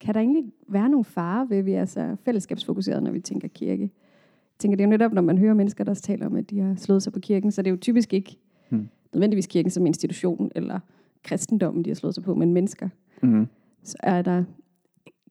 kan 0.00 0.14
der 0.14 0.20
egentlig 0.20 0.52
være 0.68 0.88
nogle 0.88 1.04
fare 1.04 1.50
ved, 1.50 1.56
at 1.56 1.66
vi 1.66 1.72
er 1.72 1.84
så 1.84 2.16
fællesskabsfokuseret, 2.24 3.02
når 3.02 3.10
vi 3.10 3.20
tænker 3.20 3.48
kirke? 3.48 3.82
Jeg 3.82 4.58
tænker, 4.58 4.76
det 4.76 4.84
er 4.84 4.86
jo 4.86 4.90
netop, 4.90 5.12
når 5.12 5.22
man 5.22 5.38
hører 5.38 5.54
mennesker, 5.54 5.84
der 5.84 5.94
taler 5.94 6.26
om, 6.26 6.36
at 6.36 6.50
de 6.50 6.60
har 6.60 6.74
slået 6.74 7.02
sig 7.02 7.12
på 7.12 7.20
kirken, 7.20 7.52
så 7.52 7.62
det 7.62 7.66
er 7.66 7.72
jo 7.72 7.76
typisk 7.80 8.12
ikke 8.12 8.38
hmm. 8.68 8.88
nødvendigvis 9.12 9.46
kirken 9.46 9.70
som 9.70 9.86
institution, 9.86 10.50
eller 10.54 10.80
kristendommen, 11.22 11.84
de 11.84 11.90
har 11.90 11.94
slået 11.94 12.14
sig 12.14 12.24
på, 12.24 12.34
men 12.34 12.52
mennesker. 12.52 12.88
Hmm. 13.22 13.46
Så 13.82 13.96
er 14.02 14.22
der, 14.22 14.44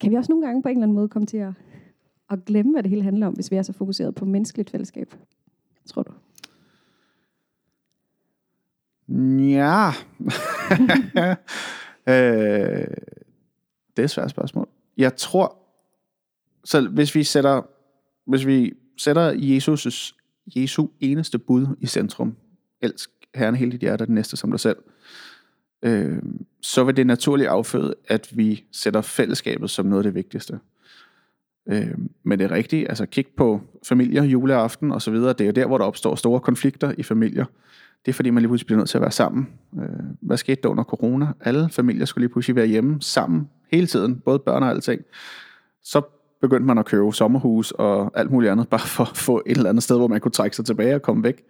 kan 0.02 0.12
vi 0.12 0.16
også 0.16 0.32
nogle 0.32 0.46
gange 0.46 0.62
på 0.62 0.70
en 0.70 0.78
eller 0.78 0.84
anden 0.84 0.96
måde 0.96 1.08
komme 1.08 1.26
til 1.26 1.38
at, 1.38 1.54
at 2.30 2.46
glemme, 2.46 2.72
hvad 2.72 2.84
det 2.84 2.90
hele 2.90 3.04
handler 3.04 3.28
om, 3.28 3.34
hvis 3.34 3.52
vi 3.52 3.56
er 3.56 3.62
så 3.62 3.74
fokuseret 3.74 4.16
på 4.16 4.26
menneskeligt 4.26 4.70
fællesskab? 4.70 5.16
Tror 5.86 6.04
du? 6.04 6.12
Ja. 9.10 9.90
øh, 12.08 12.88
det 13.98 14.00
er 14.00 14.04
et 14.04 14.10
svært 14.10 14.30
spørgsmål. 14.30 14.68
Jeg 14.98 15.16
tror, 15.16 15.58
så 16.64 16.88
hvis 16.88 17.16
vi 17.16 17.24
sætter, 17.24 17.62
hvis 18.30 18.46
vi 18.46 18.74
sætter 18.98 19.34
Jesus' 19.34 20.16
Jesu 20.56 20.88
eneste 21.00 21.40
bud 21.40 21.68
i 21.80 21.88
centrum, 21.88 22.36
elsk 22.82 23.10
Herren 23.36 23.56
hele 23.56 23.72
dit 23.72 23.82
hjerte, 23.82 24.06
den 24.06 24.16
næste 24.16 24.38
som 24.38 24.52
dig 24.52 24.60
selv, 24.60 24.78
øh, 25.84 26.22
så 26.62 26.84
vil 26.84 26.98
det 26.98 27.08
naturligt 27.08 27.50
afføde, 27.50 27.96
at 28.08 28.38
vi 28.38 28.64
sætter 28.72 29.02
fællesskabet 29.02 29.70
som 29.70 29.86
noget 29.86 30.00
af 30.00 30.04
det 30.04 30.16
vigtigste. 30.16 30.60
Øh, 31.68 31.98
men 32.24 32.40
det 32.40 32.46
er 32.46 32.52
rigtigt, 32.52 32.90
altså 32.90 33.06
kig 33.06 33.28
på 33.38 33.62
familier, 33.84 34.24
juleaften 34.24 34.92
og 34.92 35.02
så 35.02 35.12
videre, 35.12 35.34
det 35.34 35.42
er 35.42 35.46
jo 35.46 35.52
der, 35.52 35.66
hvor 35.68 35.78
der 35.78 35.86
opstår 35.86 36.16
store 36.16 36.40
konflikter 36.40 36.94
i 36.98 37.04
familier. 37.04 37.46
Det 38.06 38.12
er 38.12 38.14
fordi, 38.14 38.30
man 38.30 38.42
lige 38.42 38.50
pludselig 38.50 38.66
bliver 38.66 38.78
nødt 38.78 38.90
til 38.90 38.98
at 38.98 39.02
være 39.02 39.12
sammen. 39.12 39.48
Øh, 39.80 39.90
hvad 40.22 40.38
skete 40.38 40.62
der 40.64 40.70
under 40.70 40.84
corona? 40.84 41.28
Alle 41.42 41.70
familier 41.70 42.06
skulle 42.06 42.24
lige 42.24 42.34
pludselig 42.34 42.56
være 42.56 42.66
hjemme 42.66 43.02
sammen 43.02 43.50
hele 43.72 43.88
tiden, 43.88 44.20
både 44.26 44.40
børn 44.40 44.64
og 44.64 44.70
alting. 44.70 45.02
Så 45.84 46.02
begyndte 46.42 46.66
man 46.66 46.78
at 46.78 46.86
købe 46.86 47.14
sommerhus 47.14 47.72
og 47.72 48.12
alt 48.16 48.32
muligt 48.32 48.52
andet, 48.52 48.68
bare 48.76 48.80
for 48.80 49.04
at 49.04 49.18
få 49.18 49.44
et 49.46 49.58
eller 49.58 49.70
andet 49.70 49.84
sted, 49.84 49.98
hvor 49.98 50.08
man 50.08 50.20
kunne 50.20 50.32
trække 50.32 50.56
sig 50.56 50.66
tilbage 50.66 50.96
og 50.96 51.02
komme 51.02 51.24
væk. 51.24 51.44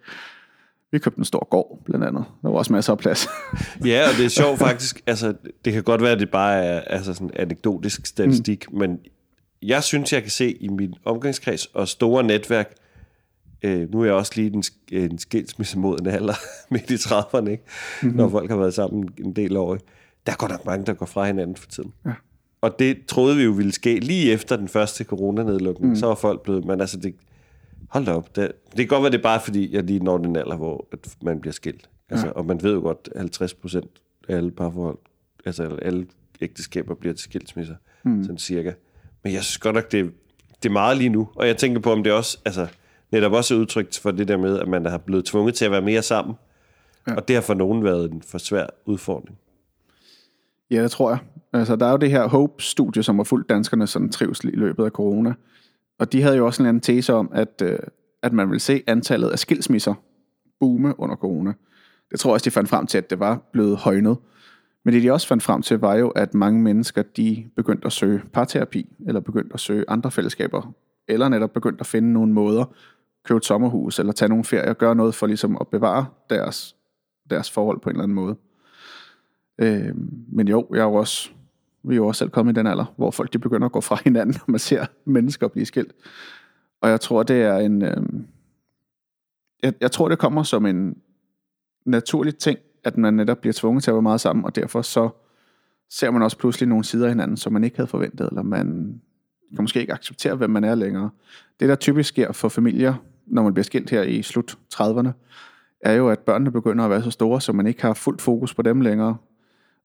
Vi 0.92 0.98
købte 0.98 1.18
en 1.18 1.24
stor 1.24 1.48
gård, 1.50 1.82
blandt 1.84 2.04
andet. 2.06 2.24
Der 2.42 2.48
var 2.48 2.58
også 2.58 2.72
masser 2.72 2.92
af 2.92 2.98
plads. 2.98 3.28
Ja, 3.84 4.02
og 4.08 4.16
det 4.18 4.24
er 4.24 4.28
sjovt 4.28 4.58
faktisk. 4.58 5.02
Altså, 5.06 5.34
det 5.64 5.72
kan 5.72 5.82
godt 5.82 6.02
være, 6.02 6.12
at 6.12 6.20
det 6.20 6.30
bare 6.30 6.64
er 6.64 6.80
altså 6.80 7.14
sådan 7.14 7.30
anekdotisk 7.36 8.06
statistik, 8.06 8.72
mm. 8.72 8.78
men 8.78 8.98
jeg 9.62 9.82
synes, 9.82 10.12
jeg 10.12 10.22
kan 10.22 10.30
se 10.30 10.52
i 10.52 10.68
min 10.68 10.94
omgangskreds 11.04 11.66
og 11.66 11.88
store 11.88 12.24
netværk, 12.24 12.74
øh, 13.66 13.92
nu 13.92 14.00
er 14.00 14.04
jeg 14.04 14.14
også 14.14 14.32
lige 14.36 14.52
en, 14.52 14.64
en 14.92 15.18
skilsmissemoden 15.18 16.06
alder 16.06 16.34
midt 16.70 16.90
i 16.90 16.94
30'erne, 16.94 17.48
ikke? 17.50 17.64
Mm-hmm. 18.02 18.16
når 18.16 18.28
folk 18.28 18.50
har 18.50 18.56
været 18.56 18.74
sammen 18.74 19.08
en 19.18 19.32
del 19.32 19.56
år. 19.56 19.78
Der 20.26 20.36
går 20.36 20.48
nok 20.48 20.66
mange, 20.66 20.86
der 20.86 20.94
går 20.94 21.06
fra 21.06 21.26
hinanden 21.26 21.56
for 21.56 21.66
tiden. 21.66 21.92
Ja. 22.06 22.12
Og 22.60 22.78
det 22.78 23.06
troede 23.06 23.36
vi 23.36 23.42
jo 23.42 23.50
ville 23.50 23.72
ske 23.72 24.00
lige 24.00 24.32
efter 24.32 24.56
den 24.56 24.68
første 24.68 25.04
coronanedlukning. 25.04 25.90
Mm. 25.90 25.96
Så 25.96 26.06
var 26.06 26.14
folk 26.14 26.42
blevet... 26.42 26.64
Men 26.64 26.80
altså, 26.80 26.96
det, 26.96 27.14
hold 27.88 28.04
da 28.04 28.12
op. 28.12 28.36
Det, 28.36 28.52
det 28.68 28.76
kan 28.76 28.86
godt 28.86 29.02
være, 29.02 29.12
det 29.12 29.18
er 29.18 29.22
bare 29.22 29.40
fordi, 29.40 29.74
jeg 29.74 29.84
lige 29.84 29.98
når 29.98 30.18
den 30.18 30.36
alder, 30.36 30.56
hvor 30.56 30.88
at 30.92 31.16
man 31.22 31.40
bliver 31.40 31.52
skilt. 31.52 31.88
Altså, 32.10 32.26
ja. 32.26 32.32
Og 32.32 32.46
man 32.46 32.62
ved 32.62 32.72
jo 32.74 32.80
godt, 32.80 33.08
at 33.14 33.20
50 33.20 33.54
procent 33.54 33.90
af 34.28 34.36
alle 34.36 34.50
parforhold, 34.50 34.98
altså 35.44 35.78
alle 35.82 36.06
ægteskaber 36.40 36.94
bliver 36.94 37.14
til 37.14 37.24
skilsmisser. 37.24 37.74
Mm. 38.04 38.22
Sådan 38.22 38.38
cirka. 38.38 38.72
Men 39.24 39.32
jeg 39.32 39.42
synes 39.42 39.58
godt 39.58 39.74
nok, 39.74 39.92
det, 39.92 40.12
det 40.62 40.68
er 40.68 40.72
meget 40.72 40.96
lige 40.96 41.08
nu. 41.08 41.28
Og 41.34 41.46
jeg 41.46 41.56
tænker 41.56 41.80
på, 41.80 41.92
om 41.92 42.02
det 42.02 42.12
også... 42.12 42.38
Altså, 42.44 42.66
netop 43.16 43.32
også 43.32 43.54
er 43.54 43.58
udtrykt 43.58 43.98
for 43.98 44.10
det 44.10 44.28
der 44.28 44.36
med, 44.36 44.58
at 44.58 44.68
man 44.68 44.86
har 44.86 44.98
blevet 44.98 45.24
tvunget 45.24 45.54
til 45.54 45.64
at 45.64 45.70
være 45.70 45.82
mere 45.82 46.02
sammen. 46.02 46.34
Ja. 47.08 47.14
Og 47.14 47.28
det 47.28 47.36
har 47.36 47.40
for 47.40 47.54
nogen 47.54 47.84
været 47.84 48.10
en 48.12 48.22
for 48.22 48.38
svær 48.38 48.66
udfordring. 48.86 49.38
Ja, 50.70 50.82
det 50.82 50.90
tror 50.90 51.10
jeg. 51.10 51.18
Altså, 51.52 51.76
der 51.76 51.86
er 51.86 51.90
jo 51.90 51.96
det 51.96 52.10
her 52.10 52.28
HOPE-studie, 52.28 53.02
som 53.02 53.16
har 53.16 53.24
fulgt 53.24 53.48
danskerne 53.48 53.86
sådan 53.86 54.08
trivsel 54.08 54.52
i 54.52 54.56
løbet 54.56 54.84
af 54.84 54.90
corona. 54.90 55.34
Og 55.98 56.12
de 56.12 56.22
havde 56.22 56.36
jo 56.36 56.46
også 56.46 56.62
en 56.62 56.68
anden 56.68 56.80
tese 56.80 57.14
om, 57.14 57.30
at, 57.32 57.62
øh, 57.62 57.78
at 58.22 58.32
man 58.32 58.50
vil 58.50 58.60
se 58.60 58.82
antallet 58.86 59.28
af 59.28 59.38
skilsmisser 59.38 59.94
boome 60.60 61.00
under 61.00 61.16
corona. 61.16 61.52
Det 62.10 62.20
tror 62.20 62.30
jeg 62.30 62.34
også, 62.34 62.44
de 62.44 62.50
fandt 62.50 62.68
frem 62.68 62.86
til, 62.86 62.98
at 62.98 63.10
det 63.10 63.20
var 63.20 63.42
blevet 63.52 63.76
højnet. 63.76 64.16
Men 64.84 64.94
det 64.94 65.02
de 65.02 65.12
også 65.12 65.26
fandt 65.26 65.42
frem 65.42 65.62
til, 65.62 65.78
var 65.78 65.94
jo, 65.94 66.08
at 66.08 66.34
mange 66.34 66.62
mennesker, 66.62 67.02
de 67.02 67.44
begyndte 67.56 67.86
at 67.86 67.92
søge 67.92 68.22
parterapi, 68.32 68.96
eller 69.06 69.20
begyndte 69.20 69.54
at 69.54 69.60
søge 69.60 69.84
andre 69.88 70.10
fællesskaber, 70.10 70.74
eller 71.08 71.28
netop 71.28 71.52
begyndte 71.52 71.80
at 71.80 71.86
finde 71.86 72.12
nogle 72.12 72.32
måder, 72.32 72.64
købe 73.26 73.36
et 73.38 73.44
sommerhus, 73.44 73.98
eller 73.98 74.12
tage 74.12 74.28
nogle 74.28 74.44
ferier, 74.44 74.70
og 74.70 74.78
gøre 74.78 74.94
noget 74.94 75.14
for 75.14 75.26
ligesom 75.26 75.56
at 75.60 75.68
bevare 75.68 76.06
deres, 76.30 76.76
deres 77.30 77.50
forhold 77.50 77.80
på 77.80 77.90
en 77.90 77.96
eller 77.96 78.02
anden 78.02 78.14
måde. 78.14 78.36
Øh, 79.58 79.94
men 80.28 80.48
jo, 80.48 80.66
jeg 80.70 80.78
er 80.78 80.84
jo 80.84 80.94
også, 80.94 81.30
vi 81.82 81.94
er 81.94 81.96
jo 81.96 82.06
også 82.06 82.18
selv 82.18 82.30
kommet 82.30 82.52
i 82.52 82.58
den 82.58 82.66
alder, 82.66 82.94
hvor 82.96 83.10
folk 83.10 83.32
de 83.32 83.38
begynder 83.38 83.66
at 83.66 83.72
gå 83.72 83.80
fra 83.80 83.98
hinanden, 84.04 84.34
når 84.34 84.52
man 84.52 84.58
ser 84.58 84.86
mennesker 85.04 85.48
blive 85.48 85.66
skilt. 85.66 85.92
Og 86.80 86.90
jeg 86.90 87.00
tror, 87.00 87.22
det 87.22 87.42
er 87.42 87.56
en... 87.56 87.82
Øh, 87.82 87.96
jeg, 89.62 89.74
jeg 89.80 89.92
tror, 89.92 90.08
det 90.08 90.18
kommer 90.18 90.42
som 90.42 90.66
en 90.66 90.96
naturlig 91.86 92.38
ting, 92.38 92.58
at 92.84 92.96
man 92.96 93.14
netop 93.14 93.38
bliver 93.38 93.52
tvunget 93.52 93.84
til 93.84 93.90
at 93.90 93.94
være 93.94 94.02
meget 94.02 94.20
sammen, 94.20 94.44
og 94.44 94.56
derfor 94.56 94.82
så 94.82 95.08
ser 95.90 96.10
man 96.10 96.22
også 96.22 96.38
pludselig 96.38 96.68
nogle 96.68 96.84
sider 96.84 97.04
af 97.04 97.10
hinanden, 97.10 97.36
som 97.36 97.52
man 97.52 97.64
ikke 97.64 97.76
havde 97.76 97.88
forventet, 97.88 98.28
eller 98.28 98.42
man 98.42 99.00
kan 99.54 99.62
måske 99.62 99.80
ikke 99.80 99.92
acceptere, 99.92 100.34
hvem 100.34 100.50
man 100.50 100.64
er 100.64 100.74
længere. 100.74 101.10
Det, 101.60 101.68
der 101.68 101.74
typisk 101.74 102.08
sker 102.08 102.32
for 102.32 102.48
familier, 102.48 102.94
når 103.26 103.42
man 103.42 103.54
bliver 103.54 103.64
skilt 103.64 103.90
her 103.90 104.02
i 104.02 104.22
slut 104.22 104.58
30'erne, 104.74 105.08
er 105.80 105.92
jo, 105.92 106.08
at 106.08 106.18
børnene 106.18 106.50
begynder 106.50 106.84
at 106.84 106.90
være 106.90 107.02
så 107.02 107.10
store, 107.10 107.40
så 107.40 107.52
man 107.52 107.66
ikke 107.66 107.82
har 107.82 107.94
fuldt 107.94 108.22
fokus 108.22 108.54
på 108.54 108.62
dem 108.62 108.80
længere. 108.80 109.16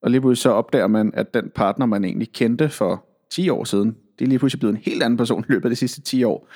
Og 0.01 0.11
lige 0.11 0.21
pludselig 0.21 0.41
så 0.41 0.49
opdager 0.49 0.87
man, 0.87 1.11
at 1.13 1.33
den 1.33 1.51
partner, 1.55 1.85
man 1.85 2.03
egentlig 2.03 2.33
kendte 2.33 2.69
for 2.69 3.05
10 3.29 3.49
år 3.49 3.63
siden, 3.63 3.95
det 4.19 4.25
er 4.25 4.29
lige 4.29 4.39
pludselig 4.39 4.59
blevet 4.59 4.75
en 4.75 4.81
helt 4.85 5.03
anden 5.03 5.17
person 5.17 5.45
i 5.49 5.51
løbet 5.51 5.65
af 5.65 5.69
de 5.69 5.75
sidste 5.75 6.01
10 6.01 6.23
år. 6.23 6.47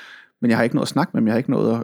Men 0.42 0.50
jeg 0.50 0.58
har 0.58 0.64
ikke 0.64 0.76
noget 0.76 0.86
at 0.86 0.90
snakke 0.90 1.12
med 1.14 1.22
dem, 1.22 1.28
jeg 1.28 1.34
har 1.34 1.38
ikke 1.38 1.52
noget 1.52 1.74
at 1.76 1.84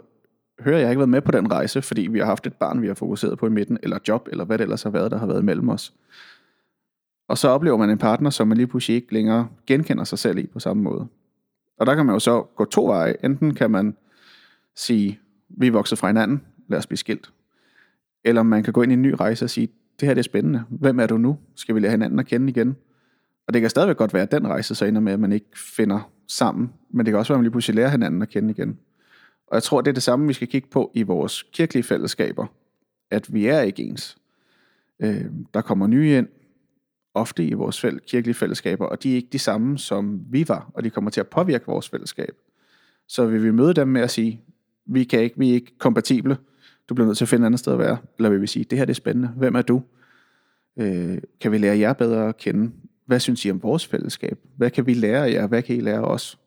høre, 0.64 0.76
jeg 0.76 0.86
har 0.86 0.90
ikke 0.90 0.98
været 0.98 1.08
med 1.08 1.20
på 1.20 1.32
den 1.32 1.52
rejse, 1.52 1.82
fordi 1.82 2.02
vi 2.02 2.18
har 2.18 2.26
haft 2.26 2.46
et 2.46 2.54
barn, 2.54 2.82
vi 2.82 2.86
har 2.86 2.94
fokuseret 2.94 3.38
på 3.38 3.46
i 3.46 3.50
midten, 3.50 3.78
eller 3.82 3.98
job, 4.08 4.28
eller 4.30 4.44
hvad 4.44 4.58
det 4.58 4.62
ellers 4.62 4.82
har 4.82 4.90
været, 4.90 5.10
der 5.10 5.18
har 5.18 5.26
været 5.26 5.44
mellem 5.44 5.68
os. 5.68 5.94
Og 7.28 7.38
så 7.38 7.48
oplever 7.48 7.76
man 7.76 7.90
en 7.90 7.98
partner, 7.98 8.30
som 8.30 8.48
man 8.48 8.56
lige 8.56 8.66
pludselig 8.66 8.96
ikke 8.96 9.12
længere 9.12 9.48
genkender 9.66 10.04
sig 10.04 10.18
selv 10.18 10.38
i 10.38 10.46
på 10.46 10.60
samme 10.60 10.82
måde. 10.82 11.06
Og 11.78 11.86
der 11.86 11.94
kan 11.94 12.06
man 12.06 12.14
jo 12.14 12.18
så 12.18 12.42
gå 12.56 12.64
to 12.64 12.86
veje. 12.86 13.14
Enten 13.24 13.54
kan 13.54 13.70
man 13.70 13.96
sige, 14.76 15.20
vi 15.48 15.66
er 15.66 15.70
vokset 15.72 15.98
fra 15.98 16.06
hinanden, 16.06 16.42
lad 16.68 16.78
os 16.78 16.86
blive 16.86 16.98
skilt. 16.98 17.32
Eller 18.24 18.42
man 18.42 18.62
kan 18.62 18.72
gå 18.72 18.82
ind 18.82 18.92
i 18.92 18.94
en 18.94 19.02
ny 19.02 19.14
rejse 19.20 19.44
og 19.44 19.50
sige, 19.50 19.68
det 20.00 20.06
her 20.06 20.14
det 20.14 20.18
er 20.18 20.22
spændende. 20.22 20.64
Hvem 20.68 21.00
er 21.00 21.06
du 21.06 21.18
nu? 21.18 21.38
Skal 21.54 21.74
vi 21.74 21.80
lære 21.80 21.90
hinanden 21.90 22.18
at 22.18 22.26
kende 22.26 22.48
igen? 22.48 22.76
Og 23.46 23.54
det 23.54 23.60
kan 23.60 23.70
stadigvæk 23.70 23.96
godt 23.96 24.14
være, 24.14 24.22
at 24.22 24.32
den 24.32 24.48
rejse 24.48 24.74
så 24.74 24.84
ender 24.84 25.00
med, 25.00 25.12
at 25.12 25.20
man 25.20 25.32
ikke 25.32 25.46
finder 25.54 26.10
sammen. 26.28 26.72
Men 26.90 27.06
det 27.06 27.12
kan 27.12 27.18
også 27.18 27.32
være, 27.32 27.36
at 27.36 27.38
man 27.38 27.44
lige 27.44 27.50
pludselig 27.50 27.74
lærer 27.74 27.88
hinanden 27.88 28.22
at 28.22 28.28
kende 28.28 28.50
igen. 28.50 28.78
Og 29.46 29.54
jeg 29.54 29.62
tror, 29.62 29.80
det 29.80 29.88
er 29.88 29.94
det 29.94 30.02
samme, 30.02 30.26
vi 30.26 30.32
skal 30.32 30.48
kigge 30.48 30.68
på 30.68 30.90
i 30.94 31.02
vores 31.02 31.42
kirkelige 31.52 31.82
fællesskaber. 31.82 32.46
At 33.10 33.34
vi 33.34 33.46
er 33.46 33.60
ikke 33.60 33.82
ens. 33.82 34.16
Øh, 35.00 35.24
der 35.54 35.60
kommer 35.60 35.86
nye 35.86 36.18
ind, 36.18 36.28
ofte 37.14 37.44
i 37.44 37.52
vores 37.52 37.84
fæll- 37.84 37.98
kirkelige 38.06 38.34
fællesskaber, 38.34 38.86
og 38.86 39.02
de 39.02 39.12
er 39.12 39.16
ikke 39.16 39.28
de 39.32 39.38
samme, 39.38 39.78
som 39.78 40.20
vi 40.30 40.48
var, 40.48 40.70
og 40.74 40.84
de 40.84 40.90
kommer 40.90 41.10
til 41.10 41.20
at 41.20 41.28
påvirke 41.28 41.66
vores 41.66 41.88
fællesskab. 41.88 42.34
Så 43.08 43.26
vil 43.26 43.44
vi 43.44 43.50
møde 43.50 43.74
dem 43.74 43.88
med 43.88 44.00
at 44.00 44.10
sige, 44.10 44.40
vi, 44.94 45.04
kan 45.04 45.20
ikke, 45.20 45.38
vi 45.38 45.50
er 45.50 45.54
ikke 45.54 45.78
kompatible, 45.78 46.36
du 46.88 46.94
bliver 46.94 47.06
nødt 47.06 47.18
til 47.18 47.24
at 47.24 47.28
finde 47.28 47.42
et 47.42 47.46
andet 47.46 47.60
sted 47.60 47.72
at 47.72 47.78
være, 47.78 47.98
eller 48.18 48.30
vil 48.30 48.40
vi 48.40 48.46
sige, 48.46 48.64
det 48.64 48.78
her 48.78 48.84
det 48.84 48.92
er 48.92 48.94
spændende, 48.94 49.28
hvem 49.28 49.54
er 49.54 49.62
du? 49.62 49.82
Øh, 50.78 51.18
kan 51.40 51.52
vi 51.52 51.58
lære 51.58 51.78
jer 51.78 51.92
bedre 51.92 52.28
at 52.28 52.36
kende? 52.36 52.70
Hvad 53.06 53.20
synes 53.20 53.44
I 53.44 53.50
om 53.50 53.62
vores 53.62 53.86
fællesskab? 53.86 54.38
Hvad 54.56 54.70
kan 54.70 54.86
vi 54.86 54.94
lære 54.94 55.22
jer? 55.22 55.46
Hvad 55.46 55.62
kan 55.62 55.76
I 55.76 55.80
lære 55.80 56.04
os? 56.04 56.38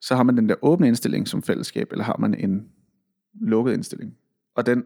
Så 0.00 0.16
har 0.16 0.22
man 0.22 0.36
den 0.36 0.48
der 0.48 0.54
åbne 0.62 0.88
indstilling 0.88 1.28
som 1.28 1.42
fællesskab, 1.42 1.88
eller 1.92 2.04
har 2.04 2.16
man 2.18 2.34
en 2.34 2.66
lukket 3.40 3.72
indstilling? 3.72 4.14
Og 4.56 4.66
den, 4.66 4.84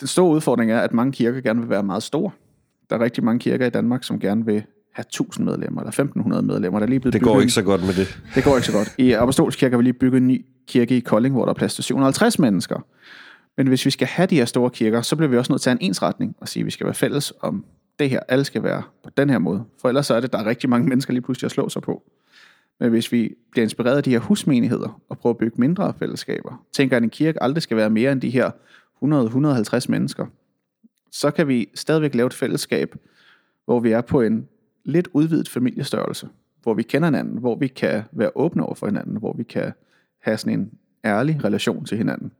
den 0.00 0.08
store 0.08 0.34
udfordring 0.34 0.70
er, 0.70 0.80
at 0.80 0.92
mange 0.92 1.12
kirker 1.12 1.40
gerne 1.40 1.60
vil 1.60 1.68
være 1.68 1.82
meget 1.82 2.02
store. 2.02 2.30
Der 2.90 2.96
er 2.96 3.00
rigtig 3.00 3.24
mange 3.24 3.38
kirker 3.38 3.66
i 3.66 3.70
Danmark, 3.70 4.04
som 4.04 4.20
gerne 4.20 4.44
vil 4.44 4.64
have 4.92 5.04
1000 5.04 5.44
medlemmer, 5.44 5.80
eller 5.80 5.88
1500 5.88 6.42
medlemmer. 6.42 6.78
Der 6.78 6.86
er 6.86 6.90
lige 6.90 7.00
blevet 7.00 7.12
det 7.12 7.22
går 7.22 7.40
ikke 7.40 7.52
så 7.52 7.62
godt 7.62 7.80
med 7.80 7.94
det. 7.94 8.22
Det 8.34 8.44
går 8.44 8.56
ikke 8.56 8.66
så 8.66 8.72
godt. 8.72 8.94
I 8.98 9.12
Apostolsk 9.12 9.58
Kirke 9.58 9.72
har 9.72 9.78
vi 9.78 9.82
lige 9.82 9.92
bygget 9.92 10.20
en 10.20 10.26
ny 10.26 10.46
kirke 10.66 10.96
i 10.96 11.00
Kolding, 11.00 11.34
hvor 11.34 11.44
der 11.44 11.50
er 11.50 11.54
plads 11.54 11.74
til 11.74 11.84
750 11.84 12.38
mennesker. 12.38 12.86
Men 13.56 13.66
hvis 13.66 13.86
vi 13.86 13.90
skal 13.90 14.06
have 14.08 14.26
de 14.26 14.36
her 14.36 14.44
store 14.44 14.70
kirker, 14.70 15.02
så 15.02 15.16
bliver 15.16 15.30
vi 15.30 15.36
også 15.36 15.52
nødt 15.52 15.62
til 15.62 15.70
at 15.70 15.72
have 15.72 15.82
en 15.82 15.88
ensretning 15.88 16.36
og 16.40 16.48
sige, 16.48 16.60
at 16.60 16.66
vi 16.66 16.70
skal 16.70 16.86
være 16.86 16.94
fælles 16.94 17.32
om 17.40 17.64
det 17.98 18.10
her. 18.10 18.20
Alle 18.28 18.44
skal 18.44 18.62
være 18.62 18.82
på 19.04 19.10
den 19.16 19.30
her 19.30 19.38
måde. 19.38 19.64
For 19.80 19.88
ellers 19.88 20.06
så 20.06 20.14
er 20.14 20.20
det, 20.20 20.32
der 20.32 20.38
er 20.38 20.46
rigtig 20.46 20.70
mange 20.70 20.88
mennesker 20.88 21.12
lige 21.12 21.22
pludselig 21.22 21.46
at 21.46 21.52
slå 21.52 21.68
sig 21.68 21.82
på. 21.82 22.02
Men 22.80 22.90
hvis 22.90 23.12
vi 23.12 23.34
bliver 23.50 23.62
inspireret 23.62 23.96
af 23.96 24.02
de 24.02 24.10
her 24.10 24.18
husmenigheder 24.18 25.00
og 25.08 25.18
prøver 25.18 25.34
at 25.34 25.38
bygge 25.38 25.60
mindre 25.60 25.94
fællesskaber, 25.98 26.64
tænker 26.72 26.96
at 26.96 27.02
en 27.02 27.10
kirke 27.10 27.42
aldrig 27.42 27.62
skal 27.62 27.76
være 27.76 27.90
mere 27.90 28.12
end 28.12 28.20
de 28.20 28.30
her 28.30 28.50
100-150 29.02 29.86
mennesker, 29.88 30.26
så 31.12 31.30
kan 31.30 31.48
vi 31.48 31.68
stadigvæk 31.74 32.14
lave 32.14 32.26
et 32.26 32.34
fællesskab, 32.34 32.94
hvor 33.64 33.80
vi 33.80 33.90
er 33.90 34.00
på 34.00 34.20
en 34.20 34.48
lidt 34.84 35.08
udvidet 35.12 35.48
familiestørrelse, 35.48 36.28
hvor 36.62 36.74
vi 36.74 36.82
kender 36.82 37.08
hinanden, 37.08 37.38
hvor 37.38 37.54
vi 37.54 37.66
kan 37.66 38.02
være 38.12 38.30
åbne 38.34 38.62
over 38.62 38.74
for 38.74 38.86
hinanden, 38.86 39.16
hvor 39.16 39.32
vi 39.32 39.42
kan 39.42 39.72
have 40.30 40.38
sådan 40.38 40.60
en 40.60 40.70
ærlig 41.04 41.44
relation 41.44 41.84
til 41.84 41.98
hinanden. 41.98 42.32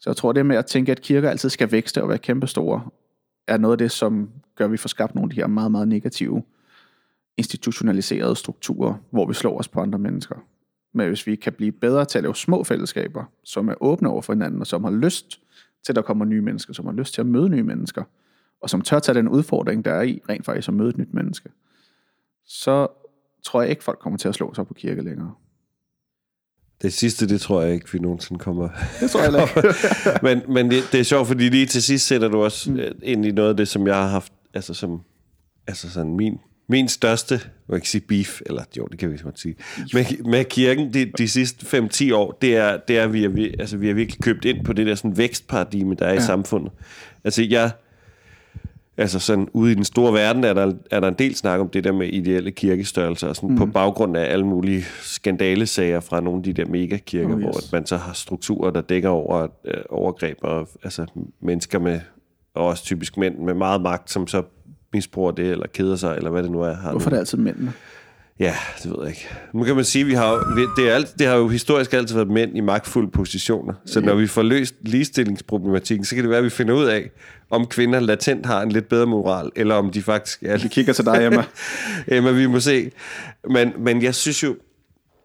Så 0.00 0.10
jeg 0.10 0.16
tror, 0.16 0.32
det 0.32 0.46
med 0.46 0.56
at 0.56 0.66
tænke, 0.66 0.92
at 0.92 1.00
kirker 1.00 1.30
altid 1.30 1.48
skal 1.48 1.72
vækste 1.72 2.02
og 2.02 2.08
være 2.08 2.18
kæmpestore, 2.18 2.88
er 3.46 3.56
noget 3.56 3.72
af 3.72 3.78
det, 3.78 3.90
som 3.90 4.30
gør, 4.56 4.64
at 4.64 4.72
vi 4.72 4.76
får 4.76 4.88
skabt 4.88 5.14
nogle 5.14 5.26
af 5.26 5.34
de 5.34 5.40
her 5.40 5.46
meget, 5.46 5.70
meget 5.70 5.88
negative 5.88 6.42
institutionaliserede 7.36 8.36
strukturer, 8.36 8.94
hvor 9.10 9.26
vi 9.26 9.34
slår 9.34 9.58
os 9.58 9.68
på 9.68 9.80
andre 9.80 9.98
mennesker. 9.98 10.36
Men 10.92 11.08
hvis 11.08 11.26
vi 11.26 11.36
kan 11.36 11.52
blive 11.52 11.72
bedre 11.72 12.04
til 12.04 12.18
at 12.18 12.22
lave 12.22 12.36
små 12.36 12.64
fællesskaber, 12.64 13.24
som 13.44 13.68
er 13.68 13.74
åbne 13.80 14.08
over 14.08 14.22
for 14.22 14.32
hinanden, 14.32 14.60
og 14.60 14.66
som 14.66 14.84
har 14.84 14.90
lyst 14.90 15.40
til, 15.84 15.92
at 15.92 15.96
der 15.96 16.02
kommer 16.02 16.24
nye 16.24 16.40
mennesker, 16.40 16.72
som 16.72 16.86
har 16.86 16.92
lyst 16.92 17.14
til 17.14 17.20
at 17.20 17.26
møde 17.26 17.48
nye 17.48 17.62
mennesker, 17.62 18.04
og 18.60 18.70
som 18.70 18.82
tør 18.82 18.98
tage 18.98 19.18
den 19.18 19.28
udfordring, 19.28 19.84
der 19.84 19.92
er 19.92 20.02
i 20.02 20.20
rent 20.28 20.44
faktisk 20.44 20.68
at 20.68 20.74
møde 20.74 20.88
et 20.88 20.98
nyt 20.98 21.14
menneske, 21.14 21.48
så 22.44 22.86
tror 23.44 23.62
jeg 23.62 23.70
ikke, 23.70 23.84
folk 23.84 23.98
kommer 23.98 24.18
til 24.18 24.28
at 24.28 24.34
slå 24.34 24.54
sig 24.54 24.66
på 24.66 24.74
kirke 24.74 25.02
længere. 25.02 25.34
Det 26.82 26.92
sidste, 26.92 27.28
det 27.28 27.40
tror 27.40 27.62
jeg 27.62 27.74
ikke, 27.74 27.92
vi 27.92 27.98
nogensinde 27.98 28.38
kommer. 28.38 28.68
Det 29.00 29.10
tror 29.10 29.20
jeg 29.20 29.48
ikke. 29.56 29.74
men 30.26 30.42
men 30.48 30.70
det, 30.70 30.82
det 30.92 31.00
er 31.00 31.04
sjovt, 31.04 31.28
fordi 31.28 31.48
lige 31.48 31.66
til 31.66 31.82
sidst 31.82 32.06
sætter 32.06 32.28
du 32.28 32.44
også 32.44 32.70
mm. 32.70 32.80
ind 33.02 33.26
i 33.26 33.30
noget 33.30 33.50
af 33.50 33.56
det, 33.56 33.68
som 33.68 33.86
jeg 33.86 33.94
har 33.94 34.08
haft, 34.08 34.32
altså 34.54 34.74
som, 34.74 35.00
altså 35.66 35.90
sådan 35.90 36.16
min, 36.16 36.38
min 36.68 36.88
største, 36.88 37.34
jeg 37.34 37.40
kan 37.68 37.76
ikke 37.76 37.88
sige 37.88 38.00
beef, 38.00 38.40
eller 38.46 38.62
jo, 38.76 38.86
det 38.86 38.98
kan 38.98 39.12
vi 39.12 39.18
godt 39.22 39.40
sige, 39.40 39.54
med, 39.92 40.24
med 40.24 40.44
kirken 40.44 40.94
de, 40.94 41.12
de 41.18 41.28
sidste 41.28 41.78
5-10 42.10 42.14
år, 42.14 42.38
det 42.42 42.56
er, 42.56 42.76
det 42.88 42.98
er 42.98 43.06
vi, 43.06 43.24
er, 43.24 43.50
altså, 43.58 43.76
vi 43.76 43.86
har 43.86 43.94
virkelig 43.94 44.20
købt 44.20 44.44
ind 44.44 44.64
på 44.64 44.72
det 44.72 44.86
der 44.86 44.94
sådan 44.94 45.16
vækstparadigme, 45.16 45.94
der 45.94 46.06
er 46.06 46.12
ja. 46.12 46.18
i 46.18 46.22
samfundet. 46.22 46.72
Altså 47.24 47.42
jeg, 47.42 47.70
altså 48.98 49.18
sådan 49.18 49.48
ude 49.52 49.72
i 49.72 49.74
den 49.74 49.84
store 49.84 50.12
verden 50.12 50.44
er 50.44 50.52
der, 50.52 50.72
er 50.90 51.00
der 51.00 51.08
en 51.08 51.14
del 51.14 51.34
snak 51.34 51.60
om 51.60 51.68
det 51.68 51.84
der 51.84 51.92
med 51.92 52.08
ideelle 52.08 52.50
kirkestørrelser, 52.50 53.32
sådan 53.32 53.50
mm. 53.50 53.56
på 53.56 53.66
baggrund 53.66 54.16
af 54.16 54.32
alle 54.32 54.46
mulige 54.46 54.84
skandalesager 55.02 56.00
fra 56.00 56.20
nogle 56.20 56.38
af 56.38 56.44
de 56.44 56.52
der 56.52 56.66
megakirker, 56.66 57.34
oh, 57.34 57.40
yes. 57.40 57.46
hvor 57.46 57.60
man 57.72 57.86
så 57.86 57.96
har 57.96 58.12
strukturer, 58.12 58.70
der 58.70 58.80
dækker 58.80 59.08
over 59.08 59.46
øh, 59.64 59.82
overgreb 59.90 60.38
og 60.42 60.68
altså 60.82 61.06
mennesker 61.40 61.78
med, 61.78 62.00
og 62.54 62.66
også 62.66 62.84
typisk 62.84 63.16
mænd 63.16 63.38
med 63.38 63.54
meget 63.54 63.80
magt, 63.80 64.10
som 64.10 64.26
så 64.26 64.42
misbruger 64.92 65.30
det, 65.30 65.50
eller 65.50 65.66
keder 65.66 65.96
sig, 65.96 66.16
eller 66.16 66.30
hvad 66.30 66.42
det 66.42 66.50
nu 66.50 66.60
er. 66.60 66.74
Har 66.74 66.90
Hvorfor 66.90 67.10
er 67.10 67.14
det 67.14 67.18
altid 67.18 67.38
mændene? 67.38 67.72
Ja, 68.38 68.54
det 68.82 68.90
ved 68.90 68.96
jeg 69.00 69.08
ikke. 69.08 69.28
Nu 69.52 69.64
kan 69.64 69.76
man 69.76 69.84
sige, 69.84 70.02
at 70.02 70.08
vi 70.08 70.14
har, 70.14 70.54
vi- 70.54 70.82
det, 70.82 70.90
er 70.90 70.94
alt, 70.94 71.14
det 71.18 71.26
har 71.26 71.34
jo 71.34 71.48
historisk 71.48 71.92
altid 71.92 72.14
været 72.14 72.30
mænd 72.30 72.56
i 72.56 72.60
magtfulde 72.60 73.10
positioner. 73.10 73.74
Så 73.86 74.00
når 74.00 74.14
vi 74.14 74.26
får 74.26 74.42
løst 74.42 74.74
ligestillingsproblematikken, 74.80 76.04
så 76.04 76.14
kan 76.14 76.24
det 76.24 76.30
være, 76.30 76.38
at 76.38 76.44
vi 76.44 76.50
finder 76.50 76.74
ud 76.74 76.84
af, 76.84 77.10
om 77.50 77.66
kvinder 77.66 78.00
latent 78.00 78.46
har 78.46 78.62
en 78.62 78.72
lidt 78.72 78.88
bedre 78.88 79.06
moral, 79.06 79.50
eller 79.56 79.74
om 79.74 79.90
de 79.90 80.02
faktisk 80.02 80.42
er 80.42 80.58
Vi 80.58 80.68
kigger 80.68 80.92
til 80.92 81.04
dig, 81.04 81.26
Emma. 81.26 81.44
Emma, 82.16 82.30
vi 82.30 82.46
må 82.46 82.60
se. 82.60 82.90
Men, 83.50 83.72
men 83.78 84.02
jeg 84.02 84.14
synes 84.14 84.42
jo, 84.42 84.56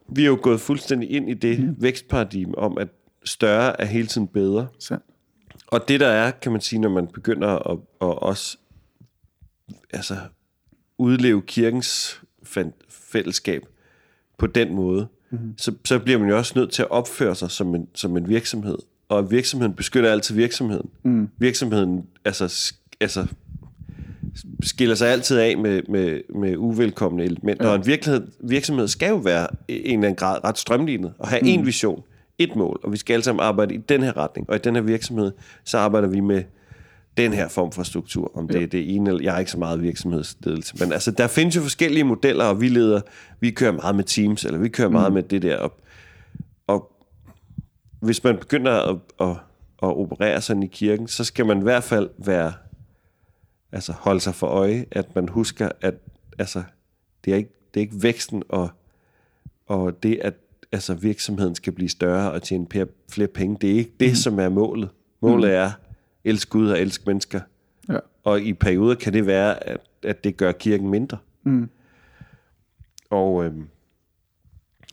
vi 0.09 0.21
er 0.21 0.27
jo 0.27 0.39
gået 0.41 0.61
fuldstændig 0.61 1.11
ind 1.11 1.29
i 1.29 1.33
det 1.33 1.59
mm. 1.59 1.75
vækstparadigme 1.79 2.57
om, 2.57 2.77
at 2.77 2.87
større 3.25 3.81
er 3.81 3.85
hele 3.85 4.07
tiden 4.07 4.27
bedre. 4.27 4.67
Sandt. 4.79 5.03
Og 5.67 5.87
det 5.87 5.99
der 5.99 6.07
er, 6.07 6.31
kan 6.31 6.51
man 6.51 6.61
sige, 6.61 6.79
når 6.79 6.89
man 6.89 7.07
begynder 7.07 7.47
at, 7.47 7.77
at 8.01 8.17
også 8.17 8.57
altså, 9.93 10.17
udleve 10.97 11.41
kirkens 11.41 12.21
fællesskab 13.13 13.65
på 14.37 14.47
den 14.47 14.75
måde, 14.75 15.07
mm-hmm. 15.29 15.53
så, 15.57 15.73
så 15.85 15.99
bliver 15.99 16.19
man 16.19 16.29
jo 16.29 16.37
også 16.37 16.53
nødt 16.55 16.71
til 16.71 16.81
at 16.81 16.91
opføre 16.91 17.35
sig 17.35 17.51
som 17.51 17.75
en, 17.75 17.87
som 17.93 18.17
en 18.17 18.29
virksomhed. 18.29 18.77
Og 19.09 19.31
virksomheden 19.31 19.73
beskytter 19.73 20.11
altid 20.11 20.35
virksomheden. 20.35 20.89
Mm. 21.03 21.29
Virksomheden 21.37 22.05
altså, 22.25 22.73
altså, 22.99 23.27
skiller 24.63 24.95
sig 24.95 25.09
altid 25.09 25.37
af 25.37 25.57
med, 25.57 25.81
med, 25.89 26.21
med 26.35 26.57
uvelkomne 26.57 27.23
elementer. 27.23 27.65
Ja. 27.65 27.71
Og 27.71 27.75
en 27.75 27.85
virkelighed, 27.85 28.27
virksomhed 28.39 28.87
skal 28.87 29.09
jo 29.09 29.15
være 29.15 29.47
i 29.67 29.73
en 29.73 29.85
eller 29.85 29.93
anden 29.93 30.15
grad 30.15 30.43
ret 30.43 30.57
strømlignet 30.57 31.13
og 31.19 31.27
have 31.27 31.41
mm. 31.41 31.47
en 31.47 31.65
vision, 31.65 32.03
et 32.37 32.55
mål, 32.55 32.79
og 32.83 32.91
vi 32.91 32.97
skal 32.97 33.13
alle 33.13 33.23
sammen 33.23 33.43
arbejde 33.43 33.75
i 33.75 33.77
den 33.77 34.03
her 34.03 34.17
retning. 34.17 34.49
Og 34.49 34.55
i 34.55 34.59
den 34.59 34.75
her 34.75 34.81
virksomhed, 34.81 35.31
så 35.63 35.77
arbejder 35.77 36.07
vi 36.07 36.19
med 36.19 36.43
den 37.17 37.33
her 37.33 37.47
form 37.47 37.71
for 37.71 37.83
struktur, 37.83 38.31
om 38.37 38.47
det 38.47 38.63
er 38.63 38.67
det 38.67 38.95
ene, 38.95 39.09
eller 39.09 39.23
jeg 39.23 39.35
er 39.35 39.39
ikke 39.39 39.51
så 39.51 39.57
meget 39.57 39.81
virksomhedsledelse, 39.81 40.75
men 40.79 40.93
altså, 40.93 41.11
der 41.11 41.27
findes 41.27 41.55
jo 41.55 41.61
forskellige 41.61 42.03
modeller, 42.03 42.45
og 42.45 42.61
vi 42.61 42.69
leder, 42.69 43.01
vi 43.39 43.51
kører 43.51 43.71
meget 43.71 43.95
med 43.95 44.03
teams, 44.03 44.45
eller 44.45 44.59
vi 44.59 44.69
kører 44.69 44.89
meget 44.89 45.11
Mm. 45.11 45.13
med 45.13 45.23
det 45.23 45.41
der, 45.41 45.57
og, 45.57 45.79
og 46.67 46.91
hvis 47.99 48.23
man 48.23 48.37
begynder 48.37 48.71
at, 48.71 48.97
at, 49.21 49.35
at 49.83 49.97
operere 49.97 50.41
sådan 50.41 50.63
i 50.63 50.67
kirken, 50.67 51.07
så 51.07 51.23
skal 51.23 51.45
man 51.45 51.59
i 51.59 51.63
hvert 51.63 51.83
fald 51.83 52.09
være, 52.17 52.53
altså 53.71 53.91
holde 53.91 54.19
sig 54.19 54.35
for 54.35 54.47
øje, 54.47 54.85
at 54.91 55.15
man 55.15 55.29
husker, 55.29 55.69
at 55.81 55.93
altså, 56.39 56.63
det, 57.25 57.33
er 57.33 57.37
ikke, 57.37 57.53
det 57.73 57.79
er 57.79 57.81
ikke 57.81 58.03
væksten 58.03 58.43
og, 58.49 58.69
og 59.67 60.03
det, 60.03 60.19
at 60.21 60.33
altså, 60.71 60.93
virksomheden 60.93 61.55
skal 61.55 61.73
blive 61.73 61.89
større 61.89 62.31
og 62.31 62.41
tjene 62.41 62.67
flere 63.09 63.27
penge, 63.27 63.57
det 63.61 63.71
er 63.71 63.75
ikke 63.75 63.93
det, 63.99 64.09
mm. 64.09 64.15
som 64.15 64.39
er 64.39 64.49
målet. 64.49 64.89
Målet 65.21 65.49
mm. 65.49 65.55
er 65.55 65.71
elske 66.23 66.49
Gud 66.49 66.69
og 66.69 66.79
elske 66.79 67.03
mennesker. 67.07 67.39
Ja. 67.89 67.97
Og 68.23 68.41
i 68.41 68.53
perioder 68.53 68.95
kan 68.95 69.13
det 69.13 69.25
være, 69.25 69.67
at, 69.67 69.77
at 70.03 70.23
det 70.23 70.37
gør 70.37 70.51
kirken 70.51 70.89
mindre. 70.89 71.17
Mm. 71.43 71.69
Og, 73.09 73.45
øhm, 73.45 73.67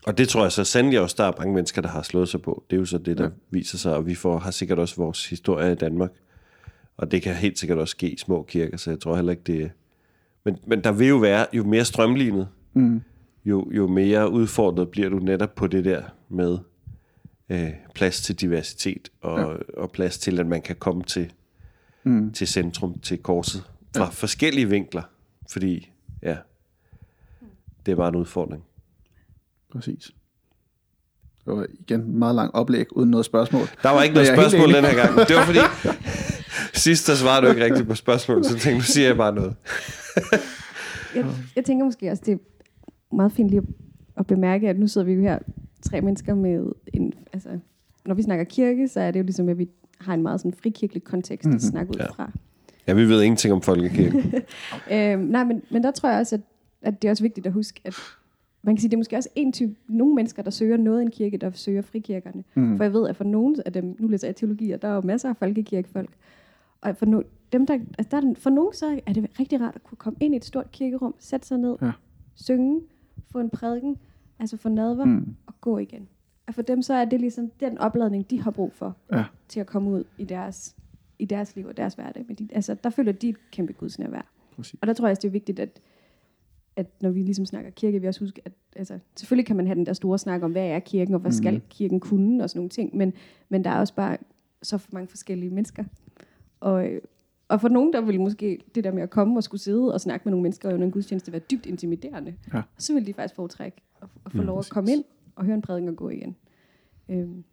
og 0.06 0.18
det 0.18 0.28
tror 0.28 0.42
jeg 0.42 0.52
så 0.52 0.64
sandelig 0.64 1.00
også, 1.00 1.14
der 1.18 1.24
er 1.24 1.32
mange 1.38 1.54
mennesker, 1.54 1.82
der 1.82 1.88
har 1.88 2.02
slået 2.02 2.28
sig 2.28 2.42
på. 2.42 2.64
Det 2.70 2.76
er 2.76 2.80
jo 2.80 2.86
så 2.86 2.98
det, 2.98 3.18
der 3.18 3.24
ja. 3.24 3.30
viser 3.50 3.78
sig, 3.78 3.94
og 3.96 4.06
vi 4.06 4.14
får, 4.14 4.38
har 4.38 4.50
sikkert 4.50 4.78
også 4.78 4.96
vores 4.96 5.28
historie 5.28 5.72
i 5.72 5.74
Danmark. 5.74 6.10
Og 6.96 7.10
det 7.10 7.22
kan 7.22 7.34
helt 7.34 7.58
sikkert 7.58 7.78
også 7.78 7.92
ske 7.92 8.10
i 8.10 8.16
små 8.18 8.42
kirker, 8.42 8.76
så 8.76 8.90
jeg 8.90 9.00
tror 9.00 9.16
heller 9.16 9.30
ikke, 9.30 9.42
det. 9.46 9.70
Men, 10.44 10.56
men 10.66 10.84
der 10.84 10.92
vil 10.92 11.08
jo 11.08 11.16
være, 11.16 11.46
jo 11.52 11.64
mere 11.64 11.84
strømlignet, 11.84 12.48
Mm. 12.72 13.00
jo, 13.44 13.70
jo 13.72 13.86
mere 13.86 14.30
udfordret 14.30 14.88
bliver 14.88 15.08
du 15.08 15.18
netop 15.18 15.54
på 15.54 15.66
det 15.66 15.84
der 15.84 16.02
med 16.28 16.58
øh, 17.50 17.70
plads 17.94 18.20
til 18.22 18.34
diversitet 18.40 19.08
og, 19.20 19.38
ja. 19.40 19.80
og 19.80 19.90
plads 19.90 20.18
til, 20.18 20.40
at 20.40 20.46
man 20.46 20.62
kan 20.62 20.76
komme 20.76 21.02
til, 21.02 21.32
Mm. 22.04 22.32
til 22.32 22.46
centrum, 22.48 22.98
til 22.98 23.18
korset, 23.18 23.62
fra 23.96 24.04
ja. 24.04 24.10
forskellige 24.10 24.68
vinkler. 24.68 25.02
Fordi, 25.50 25.90
ja, 26.22 26.36
det 27.86 27.92
er 27.92 27.96
bare 27.96 28.08
en 28.08 28.14
udfordring. 28.16 28.64
Præcis. 29.72 30.10
Det 31.44 31.56
var 31.56 31.66
igen 31.80 32.00
en 32.00 32.18
meget 32.18 32.34
lang 32.34 32.54
oplæg, 32.54 32.96
uden 32.96 33.10
noget 33.10 33.26
spørgsmål. 33.26 33.66
Der 33.82 33.90
var 33.90 34.02
ikke 34.02 34.14
noget 34.14 34.28
spørgsmål 34.28 34.72
den 34.74 34.84
her 34.84 34.94
gang. 34.94 35.28
Det 35.28 35.36
var 35.36 35.44
fordi, 35.44 35.58
sidst 36.84 37.06
der 37.06 37.14
svarede 37.14 37.46
du 37.46 37.50
ikke 37.50 37.64
rigtigt 37.64 37.88
på 37.88 37.94
spørgsmål, 37.94 38.44
så 38.44 38.50
jeg 38.54 38.60
tænkte, 38.60 38.78
nu 38.78 38.82
siger 38.82 39.06
jeg 39.06 39.16
bare 39.16 39.34
noget. 39.34 39.54
Jeg, 41.14 41.26
jeg 41.56 41.64
tænker 41.64 41.84
måske 41.84 42.10
også, 42.10 42.22
det 42.26 42.32
er 42.32 42.38
meget 43.16 43.32
fint 43.32 43.50
lige 43.50 43.58
at, 43.58 43.64
at 44.16 44.26
bemærke, 44.26 44.68
at 44.68 44.78
nu 44.78 44.88
sidder 44.88 45.04
vi 45.06 45.12
jo 45.12 45.20
her, 45.20 45.38
tre 45.82 46.00
mennesker 46.00 46.34
med 46.34 46.72
en, 46.94 47.12
altså, 47.32 47.48
når 48.06 48.14
vi 48.14 48.22
snakker 48.22 48.44
kirke, 48.44 48.88
så 48.88 49.00
er 49.00 49.10
det 49.10 49.18
jo 49.18 49.24
ligesom, 49.24 49.48
at 49.48 49.58
vi 49.58 49.68
har 50.00 50.14
en 50.14 50.22
meget 50.22 50.40
sådan 50.40 50.52
frikirkelig 50.54 51.04
kontekst 51.04 51.46
mm-hmm. 51.46 51.56
at 51.56 51.62
snakke 51.62 51.90
ud 51.90 51.96
Ja. 52.00 52.06
fra. 52.10 52.30
Ja, 52.86 52.92
vi 52.94 53.08
ved 53.08 53.22
ingenting 53.22 53.54
om 53.54 53.62
folkekirken. 53.62 54.20
Øhm, 54.92 55.20
nej, 55.22 55.44
men, 55.44 55.62
men 55.70 55.82
der 55.82 55.90
tror 55.90 56.08
jeg 56.08 56.18
også, 56.18 56.34
at, 56.34 56.40
at 56.82 57.02
det 57.02 57.08
er 57.08 57.12
også 57.12 57.22
vigtigt 57.22 57.46
at 57.46 57.52
huske, 57.52 57.80
at 57.84 57.94
man 58.62 58.76
kan 58.76 58.80
sige, 58.80 58.88
det 58.90 58.94
er 58.96 58.98
måske 58.98 59.16
også 59.16 59.28
en 59.34 59.52
type, 59.52 59.74
nogle 59.88 60.14
mennesker, 60.14 60.42
der 60.42 60.50
søger 60.50 60.76
noget 60.76 61.00
i 61.00 61.02
en 61.02 61.10
kirke, 61.10 61.36
der 61.36 61.50
søger 61.50 61.82
frikirkerne. 61.82 62.44
Mm. 62.54 62.76
For 62.76 62.84
jeg 62.84 62.92
ved, 62.92 63.08
at 63.08 63.16
for 63.16 63.24
nogle 63.24 63.56
af 63.66 63.72
dem, 63.72 63.96
nu 63.98 64.08
læser 64.08 64.28
jeg 64.28 64.36
teologi, 64.36 64.70
og 64.70 64.82
der 64.82 64.88
er 64.88 64.94
jo 64.94 65.00
masser 65.00 65.28
af 65.28 65.36
folkekirkefolk, 65.36 66.10
og 66.80 66.96
for, 66.96 67.06
no, 67.06 67.22
dem, 67.52 67.66
der, 67.66 67.74
altså 67.98 68.08
der 68.10 68.16
er, 68.30 68.34
for 68.34 68.50
nogle 68.50 68.74
så 68.74 69.00
er 69.06 69.12
det 69.12 69.26
rigtig 69.40 69.60
rart 69.60 69.74
at 69.76 69.82
kunne 69.84 69.96
komme 69.96 70.16
ind 70.20 70.34
i 70.34 70.36
et 70.36 70.44
stort 70.44 70.72
kirkerum, 70.72 71.14
sætte 71.18 71.46
sig 71.46 71.58
ned, 71.58 71.76
Ja. 71.82 71.90
synge, 72.34 72.80
få 73.32 73.38
en 73.38 73.50
prædiken, 73.50 73.96
altså 74.40 74.56
få 74.56 74.68
nadver 74.68 75.04
Mm. 75.04 75.36
og 75.46 75.54
gå 75.60 75.78
igen. 75.78 76.08
Og 76.46 76.54
for 76.54 76.62
dem 76.62 76.82
så 76.82 76.94
er 76.94 77.04
det 77.04 77.20
ligesom 77.20 77.50
den 77.60 77.78
opladning, 77.78 78.30
de 78.30 78.42
har 78.42 78.50
brug 78.50 78.72
for 78.72 78.96
Ja. 79.12 79.24
til 79.48 79.60
at 79.60 79.66
komme 79.66 79.90
ud 79.90 80.04
i 80.18 80.24
deres, 80.24 80.76
i 81.18 81.24
deres 81.24 81.56
liv 81.56 81.66
og 81.66 81.76
deres 81.76 81.94
hverdag. 81.94 82.24
Men 82.28 82.36
de, 82.36 82.48
altså, 82.52 82.76
der 82.84 82.90
føler 82.90 83.12
de 83.12 83.28
et 83.28 83.36
kæmpe 83.50 83.72
gudsnærvær. 83.72 84.32
Præcis. 84.56 84.80
Og 84.80 84.86
der 84.86 84.92
tror 84.92 85.06
jeg 85.06 85.10
også, 85.10 85.20
det 85.20 85.28
er 85.28 85.32
vigtigt, 85.32 85.60
at, 85.60 85.80
at 86.76 86.86
når 87.02 87.10
vi 87.10 87.22
ligesom 87.22 87.46
snakker 87.46 87.70
kirke, 87.70 88.00
vi 88.00 88.06
også 88.06 88.20
husker, 88.20 88.42
at 88.44 88.52
altså, 88.76 88.98
selvfølgelig 89.16 89.46
kan 89.46 89.56
man 89.56 89.66
have 89.66 89.74
den 89.74 89.86
der 89.86 89.92
store 89.92 90.18
snak 90.18 90.42
om, 90.42 90.52
hvad 90.52 90.66
er 90.68 90.78
kirken, 90.78 91.14
og 91.14 91.20
hvad 91.20 91.32
skal 91.32 91.54
Mhm. 91.54 91.62
kirken 91.70 92.00
kunne, 92.00 92.42
og 92.42 92.50
sådan 92.50 92.58
nogle 92.58 92.68
ting, 92.70 92.96
men, 92.96 93.12
men 93.48 93.64
der 93.64 93.70
er 93.70 93.78
også 93.80 93.94
bare 93.94 94.16
så 94.62 94.78
for 94.78 94.90
mange 94.92 95.08
forskellige 95.08 95.50
mennesker. 95.50 95.84
Og, 96.60 96.88
og 97.48 97.60
for 97.60 97.68
nogen, 97.68 97.92
der 97.92 98.00
vil 98.00 98.20
måske 98.20 98.58
det 98.74 98.84
der 98.84 98.92
med 98.92 99.02
at 99.02 99.10
komme 99.10 99.38
og 99.38 99.42
skulle 99.42 99.60
sidde 99.60 99.94
og 99.94 100.00
snakke 100.00 100.24
med 100.24 100.30
nogle 100.30 100.42
mennesker 100.42 100.74
under 100.74 100.86
en 100.86 100.92
gudstjeneste 100.92 101.32
være 101.32 101.40
dybt 101.50 101.66
intimiderende. 101.66 102.34
Ja. 102.54 102.62
Så 102.78 102.94
vil 102.94 103.06
de 103.06 103.14
faktisk 103.14 103.34
foretrække 103.34 103.78
at, 104.02 104.08
at 104.26 104.32
få 104.32 104.38
Mm, 104.38 104.46
lov 104.46 104.58
at 104.58 104.68
komme 104.70 104.92
ind 104.92 105.04
og 105.36 105.44
høre 105.44 105.54
en 105.54 105.62
prædiken 105.62 105.88
og 105.88 105.96
gå 105.96 106.08
igen. 106.08 106.36
Øhm, 107.08 107.44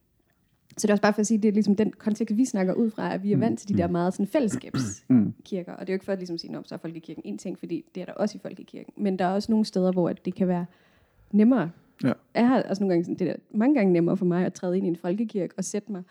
så 0.78 0.88
det 0.88 0.90
er 0.90 0.94
også 0.94 1.02
bare 1.02 1.14
for 1.14 1.20
at 1.20 1.28
sige, 1.28 1.38
det 1.38 1.48
er 1.48 1.52
ligesom 1.54 1.76
den 1.76 1.92
kontekst, 1.92 2.38
vi 2.38 2.46
snakker 2.46 2.74
ud 2.74 2.90
fra, 2.90 3.14
at 3.14 3.24
vi 3.24 3.32
er 3.34 3.38
vant 3.38 3.60
til 3.60 3.70
de 3.70 3.78
der 3.78 3.88
meget 3.88 4.14
sådan 4.14 4.28
fællesskabskirker. 4.28 5.74
Og 5.74 5.80
det 5.80 5.90
er 5.90 5.94
jo 5.94 5.96
ikke 5.96 6.06
for 6.06 6.12
at 6.12 6.18
ligesom 6.20 6.38
sige, 6.38 6.58
at 6.58 6.68
så 6.68 6.76
er 6.76 6.80
folkekirken 6.80 7.24
en 7.26 7.38
ting, 7.38 7.60
fordi 7.60 7.86
det 7.96 8.02
er 8.02 8.06
der 8.06 8.14
også 8.14 8.38
i 8.38 8.40
folkekirken. 8.42 8.94
Men 8.98 9.20
der 9.20 9.26
er 9.26 9.34
også 9.34 9.52
nogle 9.52 9.66
steder, 9.66 9.92
hvor 9.92 10.10
at 10.10 10.26
det 10.26 10.36
kan 10.36 10.48
være 10.48 10.66
nemmere. 11.32 11.72
Ja. 12.04 12.12
Jeg 12.36 12.48
har 12.48 12.64
også 12.64 12.84
nogle 12.84 12.94
gange 12.94 13.04
sådan, 13.06 13.20
det 13.20 13.28
der, 13.28 13.58
mange 13.58 13.76
gange 13.76 13.94
nemmere 13.94 14.18
for 14.18 14.26
mig 14.26 14.46
at 14.46 14.54
træde 14.54 14.78
ind 14.78 14.86
i 14.86 14.90
en 14.90 14.96
folkekirke 14.96 15.54
og 15.58 15.64
sætte 15.64 15.92
mig 15.92 16.04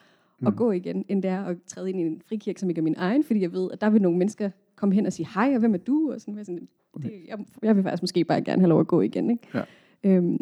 og 0.45 0.57
gå 0.57 0.73
igen, 0.73 1.05
end 1.09 1.23
det 1.23 1.31
er 1.31 1.45
at 1.45 1.57
træde 1.67 1.91
ind 1.91 2.01
i 2.01 2.03
en 2.03 2.23
frikirke, 2.29 2.61
som 2.61 2.69
ikke 2.69 2.79
er 2.79 2.83
min 2.83 2.95
egen, 2.99 3.25
fordi 3.25 3.41
jeg 3.41 3.53
ved, 3.53 3.71
at 3.73 3.81
der 3.81 3.91
vil 3.91 4.03
nogle 4.03 4.19
mennesker 4.19 4.51
komme 4.77 4.95
hen 4.95 5.07
og 5.07 5.13
sige, 5.13 5.29
hej, 5.35 5.53
og 5.55 5.59
hvem 5.59 5.75
er 5.75 5.79
du? 5.79 6.13
Og 6.13 6.21
sådan, 6.21 6.37
jeg 6.37 6.47
sådan 6.47 6.69
det, 7.03 7.13
jeg, 7.29 7.39
jeg 7.63 7.77
vil 7.77 7.83
faktisk 7.83 8.03
måske 8.03 8.25
bare 8.25 8.43
gerne 8.43 8.63
have 8.63 8.69
lov 8.69 8.81
at 8.81 8.87
gå 8.87 9.01
igen. 9.01 9.31
Ikke? 9.31 9.49
Ja. 9.55 9.63
Øhm, 10.07 10.39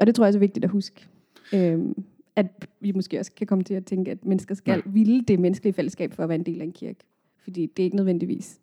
og 0.00 0.06
det 0.06 0.14
tror 0.14 0.24
jeg 0.24 0.28
også 0.28 0.38
er 0.38 0.40
vigtigt 0.40 0.64
at 0.64 0.70
huske. 0.70 1.08
Øhm, 1.54 2.04
at 2.36 2.46
vi 2.80 2.92
måske 2.92 3.18
også 3.18 3.32
kan 3.36 3.46
komme 3.46 3.64
til 3.64 3.74
at 3.74 3.84
tænke, 3.84 4.10
at 4.10 4.24
mennesker 4.24 4.54
skal 4.54 4.82
ja. 4.86 4.90
ville 4.90 5.24
det 5.28 5.40
menneskelige 5.40 5.72
fællesskab 5.72 6.12
for 6.12 6.22
at 6.22 6.28
være 6.28 6.38
en 6.38 6.46
del 6.46 6.60
af 6.60 6.64
en 6.64 6.72
kirke. 6.72 6.98
Fordi 7.42 7.66
det 7.76 7.82
er 7.82 7.84
ikke 7.84 7.96
nødvendigvis 7.96 8.58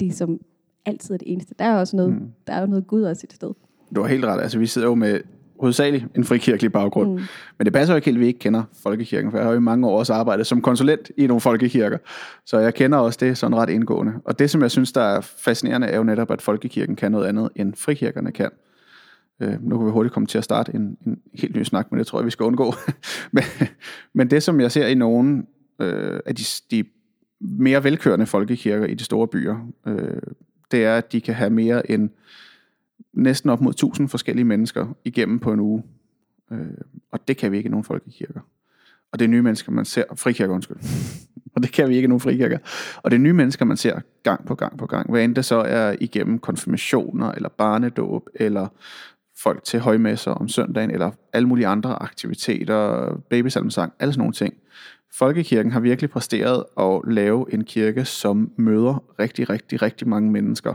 det, 0.00 0.14
som 0.14 0.40
altid 0.84 1.14
er 1.14 1.18
det 1.18 1.32
eneste. 1.32 1.54
Der 1.58 1.64
er 1.64 1.78
også 1.78 1.96
noget, 1.96 2.12
mm. 2.12 2.28
der 2.46 2.52
er 2.52 2.60
jo 2.60 2.66
noget 2.66 2.86
Gud 2.86 3.02
også 3.02 3.20
et 3.24 3.32
sted. 3.32 3.50
Du 3.94 4.00
har 4.00 4.08
helt 4.08 4.24
ret. 4.24 4.40
Altså, 4.40 4.58
vi 4.58 4.66
sidder 4.66 4.88
jo 4.88 4.94
med 4.94 5.20
hovedsageligt 5.60 6.06
en 6.16 6.24
frikirkelig 6.24 6.72
baggrund. 6.72 7.10
Mm. 7.10 7.20
Men 7.58 7.64
det 7.64 7.72
passer 7.72 7.94
jo 7.94 7.96
ikke 7.96 8.06
helt, 8.06 8.16
at 8.16 8.20
vi 8.20 8.26
ikke 8.26 8.38
kender 8.38 8.62
folkekirken, 8.82 9.30
for 9.30 9.38
jeg 9.38 9.46
har 9.46 9.52
jo 9.52 9.58
i 9.58 9.60
mange 9.60 9.88
år 9.88 9.98
også 9.98 10.12
arbejdet 10.12 10.46
som 10.46 10.62
konsulent 10.62 11.10
i 11.16 11.26
nogle 11.26 11.40
folkekirker. 11.40 11.98
Så 12.46 12.58
jeg 12.58 12.74
kender 12.74 12.98
også 12.98 13.18
det 13.20 13.38
sådan 13.38 13.56
ret 13.56 13.70
indgående. 13.70 14.12
Og 14.24 14.38
det, 14.38 14.50
som 14.50 14.62
jeg 14.62 14.70
synes, 14.70 14.92
der 14.92 15.00
er 15.00 15.20
fascinerende, 15.20 15.86
er 15.86 15.96
jo 15.96 16.02
netop, 16.02 16.30
at 16.30 16.42
folkekirken 16.42 16.96
kan 16.96 17.12
noget 17.12 17.26
andet, 17.26 17.48
end 17.56 17.74
frikirkerne 17.74 18.32
kan. 18.32 18.50
Øh, 19.40 19.62
nu 19.62 19.78
kan 19.78 19.86
vi 19.86 19.90
hurtigt 19.90 20.12
komme 20.12 20.26
til 20.26 20.38
at 20.38 20.44
starte 20.44 20.74
en, 20.74 20.98
en 21.06 21.20
helt 21.34 21.56
ny 21.56 21.62
snak, 21.62 21.92
men 21.92 21.98
det 21.98 22.06
tror 22.06 22.18
jeg, 22.18 22.26
vi 22.26 22.30
skal 22.30 22.44
undgå. 22.44 22.74
men, 23.32 23.42
men 24.14 24.30
det, 24.30 24.42
som 24.42 24.60
jeg 24.60 24.72
ser 24.72 24.86
i 24.86 24.94
nogle 24.94 25.46
øh, 25.78 26.20
af 26.26 26.34
de, 26.34 26.44
de 26.70 26.84
mere 27.40 27.84
velkørende 27.84 28.26
folkekirker 28.26 28.86
i 28.86 28.94
de 28.94 29.04
store 29.04 29.28
byer, 29.28 29.68
øh, 29.86 30.22
det 30.70 30.84
er, 30.84 30.96
at 30.96 31.12
de 31.12 31.20
kan 31.20 31.34
have 31.34 31.50
mere 31.50 31.90
end 31.90 32.10
næsten 33.12 33.50
op 33.50 33.60
mod 33.60 33.72
1000 33.72 34.08
forskellige 34.08 34.44
mennesker 34.44 34.96
igennem 35.04 35.38
på 35.38 35.52
en 35.52 35.60
uge. 35.60 35.82
Øh, 36.52 36.66
og 37.12 37.28
det 37.28 37.36
kan 37.36 37.52
vi 37.52 37.56
ikke 37.56 37.66
i 37.66 37.70
nogen 37.70 37.84
folkekirker. 37.84 38.40
Og 39.12 39.18
det 39.18 39.24
er 39.24 39.28
nye 39.28 39.42
mennesker, 39.42 39.72
man 39.72 39.84
ser. 39.84 40.04
Frikirker, 40.14 40.54
undskyld. 40.54 40.76
og 41.56 41.62
det 41.62 41.72
kan 41.72 41.88
vi 41.88 41.94
ikke 41.96 42.04
i 42.04 42.08
nogen 42.08 42.20
frikirker. 42.20 42.58
Og 43.02 43.10
det 43.10 43.16
er 43.16 43.20
nye 43.20 43.32
mennesker, 43.32 43.64
man 43.64 43.76
ser 43.76 44.00
gang 44.22 44.46
på 44.46 44.54
gang 44.54 44.78
på 44.78 44.86
gang. 44.86 45.10
Hvad 45.10 45.24
end 45.24 45.34
det 45.34 45.44
så 45.44 45.56
er 45.56 45.96
igennem 46.00 46.38
konfirmationer, 46.38 47.32
eller 47.32 47.48
barnedåb, 47.48 48.28
eller 48.34 48.68
folk 49.42 49.64
til 49.64 49.80
højmesser 49.80 50.30
om 50.30 50.48
søndagen, 50.48 50.90
eller 50.90 51.10
alle 51.32 51.48
mulige 51.48 51.66
andre 51.66 52.02
aktiviteter, 52.02 53.10
babysalmsang, 53.30 53.92
alle 54.00 54.12
sådan 54.12 54.20
nogle 54.20 54.32
ting. 54.32 54.54
Folkekirken 55.12 55.72
har 55.72 55.80
virkelig 55.80 56.10
præsteret 56.10 56.64
at 56.80 57.00
lave 57.12 57.54
en 57.54 57.64
kirke, 57.64 58.04
som 58.04 58.50
møder 58.56 59.04
rigtig, 59.18 59.50
rigtig, 59.50 59.82
rigtig 59.82 60.08
mange 60.08 60.30
mennesker, 60.30 60.74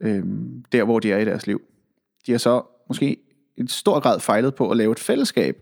øh, 0.00 0.22
der 0.72 0.84
hvor 0.84 0.98
de 0.98 1.12
er 1.12 1.18
i 1.18 1.24
deres 1.24 1.46
liv. 1.46 1.62
De 2.26 2.32
har 2.32 2.38
så 2.38 2.62
måske 2.88 3.16
i 3.56 3.66
stor 3.66 4.00
grad 4.00 4.20
fejlet 4.20 4.54
på 4.54 4.70
at 4.70 4.76
lave 4.76 4.92
et 4.92 4.98
fællesskab 4.98 5.56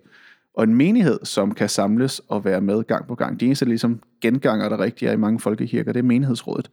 og 0.55 0.64
en 0.64 0.74
menighed, 0.74 1.18
som 1.24 1.55
kan 1.55 1.68
samles 1.68 2.18
og 2.28 2.44
være 2.44 2.61
med 2.61 2.84
gang 2.84 3.07
på 3.07 3.14
gang. 3.14 3.40
De 3.40 3.46
eneste 3.46 3.64
ligesom 3.64 4.00
genganger, 4.20 4.68
der 4.68 4.78
rigtig 4.80 5.09
er 5.09 5.12
i 5.12 5.16
mange 5.16 5.40
folkekirker, 5.40 5.92
det 5.92 6.00
er 6.00 6.05
menighedsrådet, 6.05 6.70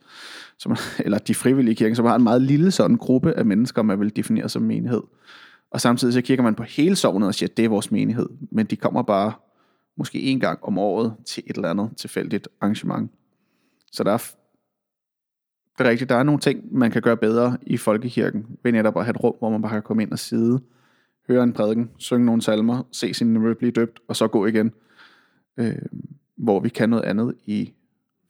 som, 0.58 0.76
eller 1.06 1.18
de 1.18 1.36
frivillige 1.36 1.76
kirker, 1.76 1.96
som 1.96 2.06
har 2.06 2.16
en 2.16 2.24
meget 2.24 2.42
lille 2.42 2.72
sådan 2.72 2.98
gruppe 2.98 3.34
af 3.34 3.46
mennesker, 3.46 3.82
man 3.82 4.00
vil 4.00 4.16
definere 4.16 4.50
som 4.50 4.62
menighed. 4.62 5.02
Og 5.72 5.82
samtidig 5.82 6.14
så 6.14 6.22
kigger 6.22 6.44
man 6.44 6.56
på 6.56 6.64
hele 6.64 6.96
sovnet 6.96 7.28
og 7.28 7.36
siger, 7.36 7.50
at 7.50 7.58
det 7.58 7.66
er 7.66 7.70
vores 7.70 7.92
menighed, 7.92 8.30
men 8.52 8.66
de 8.66 8.76
kommer 8.76 9.02
bare 9.02 9.34
måske 9.98 10.22
en 10.22 10.40
gang 10.40 10.60
om 10.64 10.78
året 10.78 11.14
til 11.26 11.44
et 11.48 11.56
eller 11.56 11.70
andet 11.70 11.90
tilfældigt 11.98 12.48
arrangement. 12.62 13.12
Så 13.92 14.04
der 14.04 14.12
er, 14.12 14.18
det 15.78 15.86
er 15.86 15.90
rigtigt, 15.90 16.10
der 16.10 16.16
er 16.16 16.24
nogle 16.24 16.40
ting, 16.40 16.78
man 16.78 16.92
kan 16.92 17.02
gøre 17.02 17.18
bedre 17.18 17.58
i 17.62 17.78
folkekirken, 17.78 18.46
ved 18.64 18.72
netop 18.72 18.98
at 18.98 19.06
have 19.06 19.12
et 19.12 19.24
rum, 19.24 19.36
hvor 19.40 19.50
man 19.50 19.62
bare 19.62 19.72
kan 19.72 19.82
komme 19.82 20.04
ind 20.04 20.12
og 20.12 20.20
sidde, 20.20 20.60
høre 21.30 21.44
en 21.44 21.54
prædiken, 21.54 21.90
synge 21.98 22.26
nogle 22.26 22.42
salmer, 22.42 22.84
se 22.92 23.14
sin 23.14 23.34
nevø 23.34 23.54
blive 23.54 23.72
døbt, 23.72 24.00
og 24.08 24.16
så 24.16 24.28
gå 24.28 24.46
igen. 24.46 24.72
Øh, 25.58 25.76
hvor 26.38 26.60
vi 26.60 26.70
kan 26.70 26.90
noget 26.90 27.04
andet 27.04 27.36
i 27.46 27.74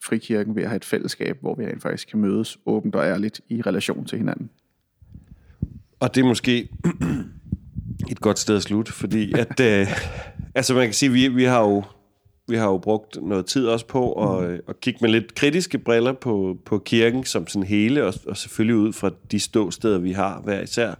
frikirken 0.03 0.55
ved 0.55 0.63
at 0.63 0.69
have 0.69 0.77
et 0.77 0.85
fællesskab, 0.85 1.37
hvor 1.41 1.55
vi 1.55 1.65
rent 1.65 1.81
faktisk 1.81 2.07
kan 2.07 2.19
mødes 2.19 2.59
åbent 2.65 2.95
og 2.95 3.05
ærligt 3.05 3.41
i 3.49 3.61
relation 3.61 4.05
til 4.05 4.17
hinanden. 4.17 4.49
Og 5.99 6.15
det 6.15 6.21
er 6.21 6.25
måske 6.25 6.69
et 8.11 8.21
godt 8.21 8.39
sted 8.39 8.55
at 8.55 8.63
slutte, 8.63 8.93
fordi 8.93 9.33
at, 9.33 9.59
øh, 9.59 9.87
altså 10.55 10.73
man 10.73 10.87
kan 10.87 10.93
sige, 10.93 11.11
vi, 11.11 11.27
vi 11.27 11.43
har 11.43 11.61
jo 11.61 11.83
vi 12.47 12.55
har 12.55 12.67
jo 12.67 12.77
brugt 12.77 13.17
noget 13.21 13.45
tid 13.45 13.67
også 13.67 13.85
på 13.85 14.13
at, 14.13 14.49
mm. 14.49 14.59
at 14.67 14.79
kigge 14.81 14.99
med 15.01 15.09
lidt 15.09 15.35
kritiske 15.35 15.77
briller 15.77 16.13
på, 16.13 16.57
på 16.65 16.77
kirken 16.77 17.23
som 17.23 17.47
sådan 17.47 17.67
hele, 17.67 18.05
og, 18.05 18.13
og 18.27 18.37
selvfølgelig 18.37 18.75
ud 18.75 18.93
fra 18.93 19.11
de 19.31 19.39
ståsteder, 19.39 19.97
vi 19.97 20.11
har 20.11 20.41
hver 20.41 20.61
især. 20.61 20.93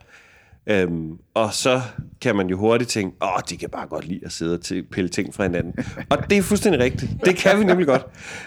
Øhm, 0.70 1.18
og 1.34 1.54
så 1.54 1.82
kan 2.22 2.36
man 2.36 2.48
jo 2.48 2.58
hurtigt 2.58 2.90
tænke, 2.90 3.18
åh, 3.22 3.40
de 3.50 3.58
kan 3.58 3.70
bare 3.70 3.88
godt 3.88 4.08
lide 4.08 4.20
at 4.26 4.32
sidde 4.32 4.54
og 4.54 4.86
pille 4.92 5.10
ting 5.10 5.34
fra 5.34 5.44
hinanden. 5.44 5.74
og 6.10 6.30
det 6.30 6.38
er 6.38 6.42
fuldstændig 6.42 6.82
rigtigt. 6.82 7.12
Det 7.26 7.36
kan 7.36 7.60
vi 7.60 7.64
nemlig 7.66 7.88
godt. 7.88 8.06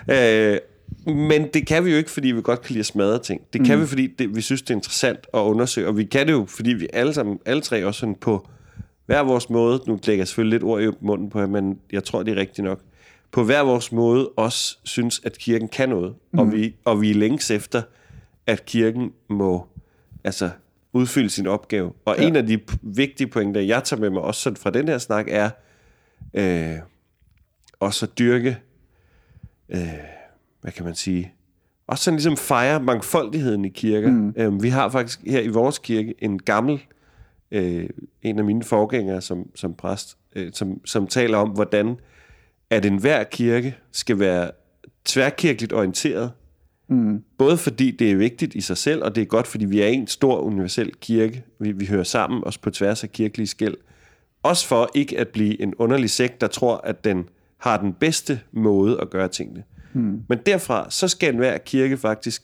Øh, 0.08 0.58
men 1.14 1.48
det 1.54 1.66
kan 1.66 1.84
vi 1.84 1.90
jo 1.90 1.96
ikke, 1.96 2.10
fordi 2.10 2.28
vi 2.28 2.42
godt 2.42 2.62
kan 2.62 2.72
lide 2.72 2.80
at 2.80 2.86
smadre 2.86 3.18
ting. 3.18 3.40
Det 3.52 3.64
kan 3.64 3.76
mm. 3.76 3.82
vi, 3.82 3.86
fordi 3.86 4.06
det, 4.06 4.36
vi 4.36 4.40
synes, 4.40 4.62
det 4.62 4.70
er 4.70 4.74
interessant 4.74 5.18
at 5.34 5.38
undersøge. 5.38 5.88
Og 5.88 5.96
vi 5.96 6.04
kan 6.04 6.26
det 6.26 6.32
jo, 6.32 6.46
fordi 6.48 6.70
vi 6.72 6.88
alle 6.92 7.14
sammen, 7.14 7.38
alle 7.46 7.62
tre 7.62 7.86
også 7.86 8.00
sådan 8.00 8.14
på 8.14 8.48
hver 9.06 9.22
vores 9.22 9.50
måde, 9.50 9.80
nu 9.86 9.98
lægger 10.06 10.20
jeg 10.20 10.28
selvfølgelig 10.28 10.54
lidt 10.54 10.62
ord 10.62 10.82
i 10.82 10.88
munden 11.00 11.30
på 11.30 11.40
jer, 11.40 11.46
men 11.46 11.78
jeg 11.92 12.04
tror, 12.04 12.22
det 12.22 12.32
er 12.32 12.40
rigtigt 12.40 12.64
nok, 12.64 12.80
på 13.30 13.44
hver 13.44 13.62
vores 13.62 13.92
måde 13.92 14.28
også 14.28 14.78
synes, 14.84 15.20
at 15.24 15.38
kirken 15.38 15.68
kan 15.68 15.88
noget. 15.88 16.14
Mm. 16.32 16.38
Og, 16.38 16.52
vi, 16.52 16.74
og 16.84 17.00
vi 17.00 17.10
er 17.10 17.14
længes 17.14 17.50
efter, 17.50 17.82
at 18.46 18.64
kirken 18.64 19.12
må 19.28 19.66
altså, 20.24 20.50
udfylde 20.92 21.30
sin 21.30 21.46
opgave. 21.46 21.92
Og 22.04 22.16
ja. 22.18 22.26
en 22.26 22.36
af 22.36 22.46
de 22.46 22.60
vigtige 22.82 23.26
pointer, 23.26 23.60
jeg 23.60 23.84
tager 23.84 24.00
med 24.00 24.10
mig 24.10 24.22
også 24.22 24.54
fra 24.54 24.70
den 24.70 24.88
her 24.88 24.98
snak, 24.98 25.26
er 25.28 25.50
øh, 26.34 26.78
også 27.80 28.06
at 28.06 28.18
dyrke, 28.18 28.58
øh, 29.68 29.88
hvad 30.60 30.72
kan 30.72 30.84
man 30.84 30.94
sige, 30.94 31.32
også 31.86 32.04
sådan 32.04 32.16
ligesom 32.16 32.36
fejre 32.36 32.80
mangfoldigheden 32.80 33.64
i 33.64 33.68
kirker. 33.68 34.10
Mm. 34.10 34.34
Øh, 34.36 34.62
vi 34.62 34.68
har 34.68 34.88
faktisk 34.88 35.20
her 35.26 35.40
i 35.40 35.48
vores 35.48 35.78
kirke 35.78 36.14
en 36.18 36.42
gammel, 36.42 36.82
øh, 37.50 37.88
en 38.22 38.38
af 38.38 38.44
mine 38.44 38.62
forgængere 38.62 39.20
som, 39.20 39.50
som 39.54 39.74
præst, 39.74 40.16
øh, 40.36 40.52
som, 40.52 40.86
som 40.86 41.06
taler 41.06 41.38
om, 41.38 41.48
hvordan 41.48 41.96
at 42.70 42.84
enhver 42.84 43.24
kirke 43.24 43.76
skal 43.92 44.18
være 44.18 44.50
tværkirkeligt 45.04 45.72
orienteret, 45.72 46.32
Mm. 46.88 47.22
Både 47.38 47.56
fordi 47.56 47.90
det 47.90 48.10
er 48.10 48.16
vigtigt 48.16 48.54
i 48.54 48.60
sig 48.60 48.76
selv, 48.76 49.02
og 49.02 49.14
det 49.14 49.20
er 49.20 49.26
godt, 49.26 49.46
fordi 49.46 49.64
vi 49.64 49.80
er 49.80 49.86
en 49.86 50.06
stor 50.06 50.38
universel 50.38 50.92
kirke. 51.00 51.44
Vi, 51.58 51.72
vi 51.72 51.86
hører 51.86 52.04
sammen 52.04 52.44
os 52.44 52.58
på 52.58 52.70
tværs 52.70 53.04
af 53.04 53.12
kirkelige 53.12 53.46
skæld. 53.46 53.74
Også 54.42 54.66
for 54.66 54.90
ikke 54.94 55.18
at 55.18 55.28
blive 55.28 55.60
en 55.62 55.74
underlig 55.74 56.10
sekt, 56.10 56.40
der 56.40 56.46
tror, 56.46 56.76
at 56.76 57.04
den 57.04 57.28
har 57.58 57.76
den 57.76 57.92
bedste 57.92 58.40
måde 58.52 59.00
at 59.00 59.10
gøre 59.10 59.28
tingene. 59.28 59.62
Mm. 59.92 60.22
Men 60.28 60.38
derfra, 60.46 60.90
så 60.90 61.08
skal 61.08 61.32
enhver 61.32 61.58
kirke 61.58 61.96
faktisk 61.96 62.42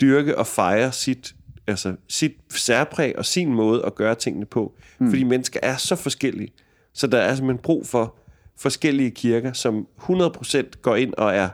dyrke 0.00 0.38
og 0.38 0.46
fejre 0.46 0.92
sit, 0.92 1.34
altså 1.66 1.94
sit 2.08 2.32
særpræg 2.50 3.18
og 3.18 3.26
sin 3.26 3.54
måde 3.54 3.84
at 3.86 3.94
gøre 3.94 4.14
tingene 4.14 4.46
på. 4.46 4.74
Mm. 4.98 5.08
Fordi 5.10 5.24
mennesker 5.24 5.60
er 5.62 5.76
så 5.76 5.96
forskellige. 5.96 6.52
Så 6.92 7.06
der 7.06 7.18
er 7.18 7.34
simpelthen 7.34 7.62
brug 7.62 7.86
for 7.86 8.14
forskellige 8.58 9.10
kirker, 9.10 9.52
som 9.52 9.86
100% 10.00 10.62
går 10.82 10.96
ind 10.96 11.14
og 11.14 11.34
er 11.34 11.48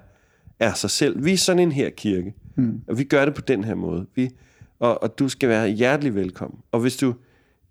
er 0.61 0.75
sig 0.75 0.91
selv. 0.91 1.25
Vi 1.25 1.33
er 1.33 1.37
sådan 1.37 1.63
en 1.63 1.73
her 1.73 1.91
kirke, 1.91 2.35
mm. 2.57 2.81
og 2.87 2.99
vi 2.99 3.05
gør 3.05 3.25
det 3.25 3.35
på 3.35 3.41
den 3.41 3.65
her 3.65 3.75
måde. 3.75 4.07
Vi, 4.15 4.31
og, 4.79 5.03
og 5.03 5.19
du 5.19 5.29
skal 5.29 5.49
være 5.49 5.69
hjertelig 5.69 6.15
velkommen. 6.15 6.61
Og 6.73 6.81
hvis 6.81 6.97
du 6.97 7.15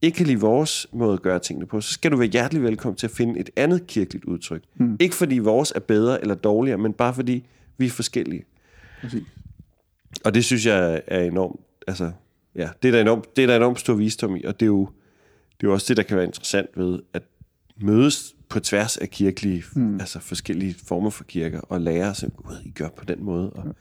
ikke 0.01 0.15
kan 0.15 0.27
lide 0.27 0.39
vores 0.39 0.87
måde 0.91 1.13
at 1.13 1.21
gøre 1.21 1.39
tingene 1.39 1.65
på, 1.65 1.81
så 1.81 1.93
skal 1.93 2.11
du 2.11 2.17
være 2.17 2.27
hjertelig 2.27 2.63
velkommen 2.63 2.95
til 2.95 3.07
at 3.07 3.11
finde 3.11 3.39
et 3.39 3.49
andet 3.55 3.87
kirkeligt 3.87 4.25
udtryk. 4.25 4.63
Mm. 4.75 4.97
Ikke 4.99 5.15
fordi 5.15 5.37
vores 5.37 5.73
er 5.75 5.79
bedre 5.79 6.21
eller 6.21 6.35
dårligere, 6.35 6.77
men 6.77 6.93
bare 6.93 7.13
fordi 7.13 7.45
vi 7.77 7.85
er 7.85 7.89
forskellige. 7.89 8.45
Præcis. 9.01 9.23
Og 10.25 10.33
det 10.33 10.45
synes 10.45 10.65
jeg 10.65 11.01
er 11.07 11.23
enormt, 11.23 11.59
altså, 11.87 12.11
ja, 12.55 12.69
det 12.81 12.87
er 12.87 12.91
der 12.91 13.01
enormt, 13.01 13.35
det 13.35 13.43
er 13.43 13.47
der 13.47 13.55
enormt 13.55 13.79
stor 13.79 13.93
visdom 13.93 14.35
i, 14.35 14.43
og 14.43 14.59
det 14.59 14.65
er 14.65 14.67
jo, 14.67 14.89
det 15.41 15.67
er 15.67 15.69
jo 15.69 15.73
også 15.73 15.85
det, 15.87 15.97
der 15.97 16.03
kan 16.03 16.17
være 16.17 16.25
interessant 16.25 16.69
ved 16.75 16.99
at 17.13 17.23
mødes 17.81 18.35
på 18.49 18.59
tværs 18.59 18.97
af 18.97 19.09
kirkelige, 19.09 19.63
mm. 19.75 19.99
altså 19.99 20.19
forskellige 20.19 20.75
former 20.85 21.09
for 21.09 21.23
kirker, 21.23 21.59
og 21.59 21.81
lære 21.81 22.15
sig, 22.15 22.29
gud, 22.35 22.55
I 22.65 22.69
gør 22.69 22.89
på 22.89 23.05
den 23.05 23.23
måde, 23.23 23.49
og 23.49 23.75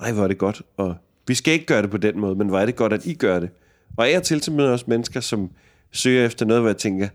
ej, 0.00 0.12
hvor 0.12 0.22
er 0.24 0.28
det 0.28 0.38
godt, 0.38 0.62
og 0.76 0.96
vi 1.28 1.34
skal 1.34 1.54
ikke 1.54 1.66
gøre 1.66 1.82
det 1.82 1.90
på 1.90 1.96
den 1.96 2.20
måde, 2.20 2.34
men 2.34 2.48
hvor 2.48 2.58
er 2.58 2.66
det 2.66 2.76
godt, 2.76 2.92
at 2.92 3.06
I 3.06 3.14
gør 3.14 3.40
det. 3.40 3.50
Og 3.96 4.08
og 4.16 4.22
til 4.22 4.40
til 4.40 4.52
møder 4.52 4.70
også 4.70 4.84
mennesker, 4.88 5.20
som 5.20 5.50
søger 5.90 6.26
efter 6.26 6.46
noget, 6.46 6.62
hvor 6.62 6.68
jeg 6.68 6.76
tænker, 6.76 7.08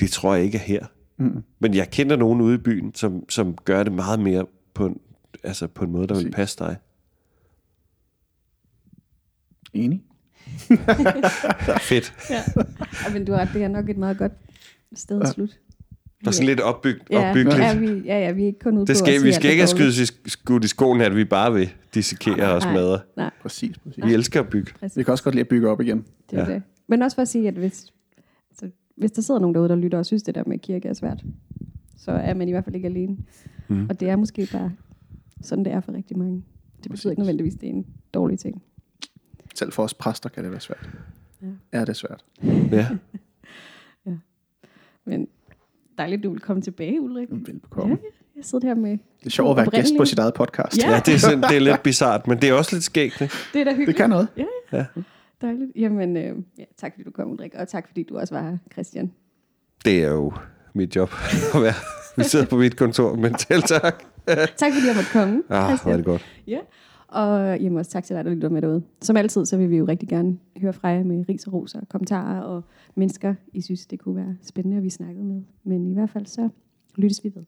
det 0.00 0.10
tror 0.10 0.34
jeg 0.34 0.44
ikke 0.44 0.58
er 0.58 0.62
her. 0.62 0.86
Mm. 1.16 1.42
Men 1.58 1.74
jeg 1.74 1.90
kender 1.90 2.16
nogen 2.16 2.40
ude 2.40 2.54
i 2.54 2.58
byen, 2.58 2.94
som, 2.94 3.28
som 3.28 3.56
gør 3.64 3.82
det 3.82 3.92
meget 3.92 4.20
mere 4.20 4.46
på 4.74 4.86
en, 4.86 5.00
altså 5.42 5.66
på 5.66 5.84
en 5.84 5.90
måde, 5.90 6.06
der 6.06 6.14
vil 6.14 6.30
passe 6.30 6.58
dig. 6.58 6.76
Enig. 9.72 10.02
Fedt. 11.88 12.14
Ja. 12.30 12.42
ja. 13.04 13.12
men 13.12 13.24
du 13.24 13.32
har 13.32 13.44
det 13.52 13.62
er 13.62 13.68
nok 13.68 13.88
et 13.88 13.96
meget 13.96 14.18
godt 14.18 14.32
sted 14.94 15.22
at 15.22 15.28
slutte. 15.28 15.54
Der 16.24 16.30
er 16.30 16.32
sådan 16.32 16.46
lidt 16.46 16.60
opbyg, 16.60 17.00
ja, 17.10 17.28
opbyggeligt. 17.28 17.60
Ja, 17.60 17.78
vi, 17.78 17.86
ja, 17.86 18.18
ja, 18.18 18.32
vi 18.32 18.42
er 18.42 18.46
ikke 18.46 18.58
kun 18.58 18.78
ude 18.78 18.86
det 18.86 18.96
skal, 18.96 19.20
på 19.20 19.24
Vi 19.24 19.32
skal 19.32 19.50
ikke 19.50 19.62
have 19.62 19.92
skudt, 19.92 20.32
skudt 20.32 20.64
i 20.64 20.68
skoen, 20.68 21.00
at 21.00 21.16
vi 21.16 21.24
bare 21.24 21.52
vil 21.52 21.72
dissekere 21.94 22.52
og 22.52 22.62
smadre. 22.62 23.00
Nej. 23.16 23.30
Præcis, 23.42 23.78
præcis. 23.78 24.04
Vi 24.04 24.14
elsker 24.14 24.40
at 24.40 24.48
bygge. 24.48 24.72
Præcis. 24.80 24.96
Vi 24.96 25.02
kan 25.02 25.12
også 25.12 25.24
godt 25.24 25.34
lide 25.34 25.40
at 25.40 25.48
bygge 25.48 25.68
op 25.68 25.80
igen. 25.80 26.04
Det 26.30 26.38
er 26.38 26.48
ja. 26.48 26.54
det. 26.54 26.62
Men 26.86 27.02
også 27.02 27.14
for 27.14 27.22
at 27.22 27.28
sige, 27.28 27.48
at 27.48 27.54
hvis, 27.54 27.92
altså, 28.50 28.70
hvis 28.96 29.10
der 29.10 29.22
sidder 29.22 29.40
nogen 29.40 29.54
derude, 29.54 29.68
der 29.68 29.76
lytter 29.76 29.98
og 29.98 30.06
synes, 30.06 30.22
det 30.22 30.34
der 30.34 30.42
med 30.46 30.58
kirke 30.58 30.88
er 30.88 30.92
svært, 30.92 31.24
så 31.96 32.10
er 32.12 32.34
man 32.34 32.48
i 32.48 32.50
hvert 32.50 32.64
fald 32.64 32.76
ikke 32.76 32.88
alene. 32.88 33.16
Mm. 33.68 33.86
Og 33.88 34.00
det 34.00 34.08
er 34.08 34.16
måske 34.16 34.48
bare 34.52 34.72
sådan, 35.42 35.64
det 35.64 35.72
er 35.72 35.80
for 35.80 35.92
rigtig 35.92 36.18
mange. 36.18 36.42
Det 36.82 36.90
betyder 36.90 37.10
ikke 37.10 37.20
nødvendigvis, 37.20 37.54
at 37.54 37.60
det 37.60 37.68
er 37.68 37.72
en 37.72 37.86
dårlig 38.14 38.38
ting. 38.38 38.62
Selv 39.54 39.72
for 39.72 39.82
os 39.82 39.94
præster 39.94 40.28
kan 40.28 40.44
det 40.44 40.52
være 40.52 40.60
svært. 40.60 40.90
Ja. 41.42 41.46
Er 41.72 41.84
det 41.84 41.96
svært? 41.96 42.24
Ja. 42.42 42.88
ja. 44.06 44.12
Men 45.04 45.28
dejligt, 45.98 46.22
du 46.22 46.30
vil 46.30 46.40
komme 46.40 46.62
tilbage, 46.62 47.00
Ulrik. 47.00 47.28
Velbekomme. 47.30 47.94
Ja, 47.94 48.08
jeg 48.36 48.44
sidder 48.44 48.66
her 48.66 48.74
med... 48.74 48.90
Det 48.90 49.26
er 49.26 49.30
sjovt 49.30 49.50
at 49.50 49.56
være 49.56 49.82
gæst 49.82 49.94
på 49.98 50.04
sit 50.04 50.18
eget 50.18 50.34
podcast. 50.34 50.78
Ja, 50.82 50.90
ja 50.92 51.00
det, 51.06 51.14
er 51.14 51.18
sådan, 51.18 51.42
det 51.42 51.56
er 51.56 51.60
lidt 51.60 51.82
bizart, 51.82 52.26
men 52.26 52.40
det 52.40 52.48
er 52.48 52.52
også 52.54 52.76
lidt 52.76 52.84
skægt. 52.84 53.20
Ikke? 53.20 53.34
Det 53.52 53.60
er 53.60 53.64
da 53.64 53.70
hyggeligt. 53.70 53.86
Det 53.88 53.96
kan 53.96 54.10
noget. 54.10 54.28
Ja, 54.36 54.44
ja. 54.72 54.84
Dejligt. 55.42 55.70
Jamen, 55.76 56.16
øh, 56.16 56.36
ja, 56.58 56.64
tak 56.76 56.92
fordi 56.92 57.02
du 57.04 57.10
kom, 57.10 57.30
Ulrik, 57.30 57.54
og 57.54 57.68
tak 57.68 57.88
fordi 57.88 58.02
du 58.02 58.18
også 58.18 58.34
var 58.34 58.42
her, 58.50 58.58
Christian. 58.72 59.12
Det 59.84 60.02
er 60.04 60.08
jo 60.10 60.32
mit 60.74 60.96
job 60.96 61.10
at 61.54 61.62
være. 61.62 61.74
Vi 62.16 62.24
sidder 62.24 62.46
på 62.46 62.56
mit 62.56 62.76
kontor, 62.76 63.14
men 63.16 63.38
selv 63.38 63.62
tak. 63.62 64.04
tak 64.56 64.72
fordi 64.72 64.86
jeg 64.86 64.94
måtte 64.96 65.10
komme, 65.12 65.42
Ah, 65.48 65.68
Christian. 65.68 65.90
var 65.90 65.96
det 65.96 66.04
godt. 66.06 66.24
Ja. 66.46 66.58
Og 67.14 67.60
jamen 67.60 67.78
også 67.78 67.90
tak 67.90 68.04
til 68.04 68.16
dig, 68.16 68.24
der 68.24 68.34
lytter 68.34 68.48
med 68.48 68.62
derude. 68.62 68.82
Som 69.00 69.16
altid, 69.16 69.44
så 69.44 69.56
vil 69.56 69.70
vi 69.70 69.76
jo 69.76 69.84
rigtig 69.84 70.08
gerne 70.08 70.38
høre 70.56 70.72
fra 70.72 70.88
jer 70.88 71.04
med 71.04 71.24
ris 71.28 71.46
og 71.46 71.52
roser, 71.52 71.80
kommentarer 71.88 72.40
og 72.40 72.62
mennesker, 72.94 73.34
I 73.52 73.60
synes, 73.60 73.86
det 73.86 74.00
kunne 74.00 74.16
være 74.16 74.36
spændende, 74.42 74.76
at 74.76 74.82
vi 74.82 74.90
snakkede 74.90 75.24
med. 75.24 75.42
Men 75.64 75.86
i 75.86 75.94
hvert 75.94 76.10
fald 76.10 76.26
så 76.26 76.48
lyttes 76.96 77.24
vi 77.24 77.32
ved. 77.34 77.42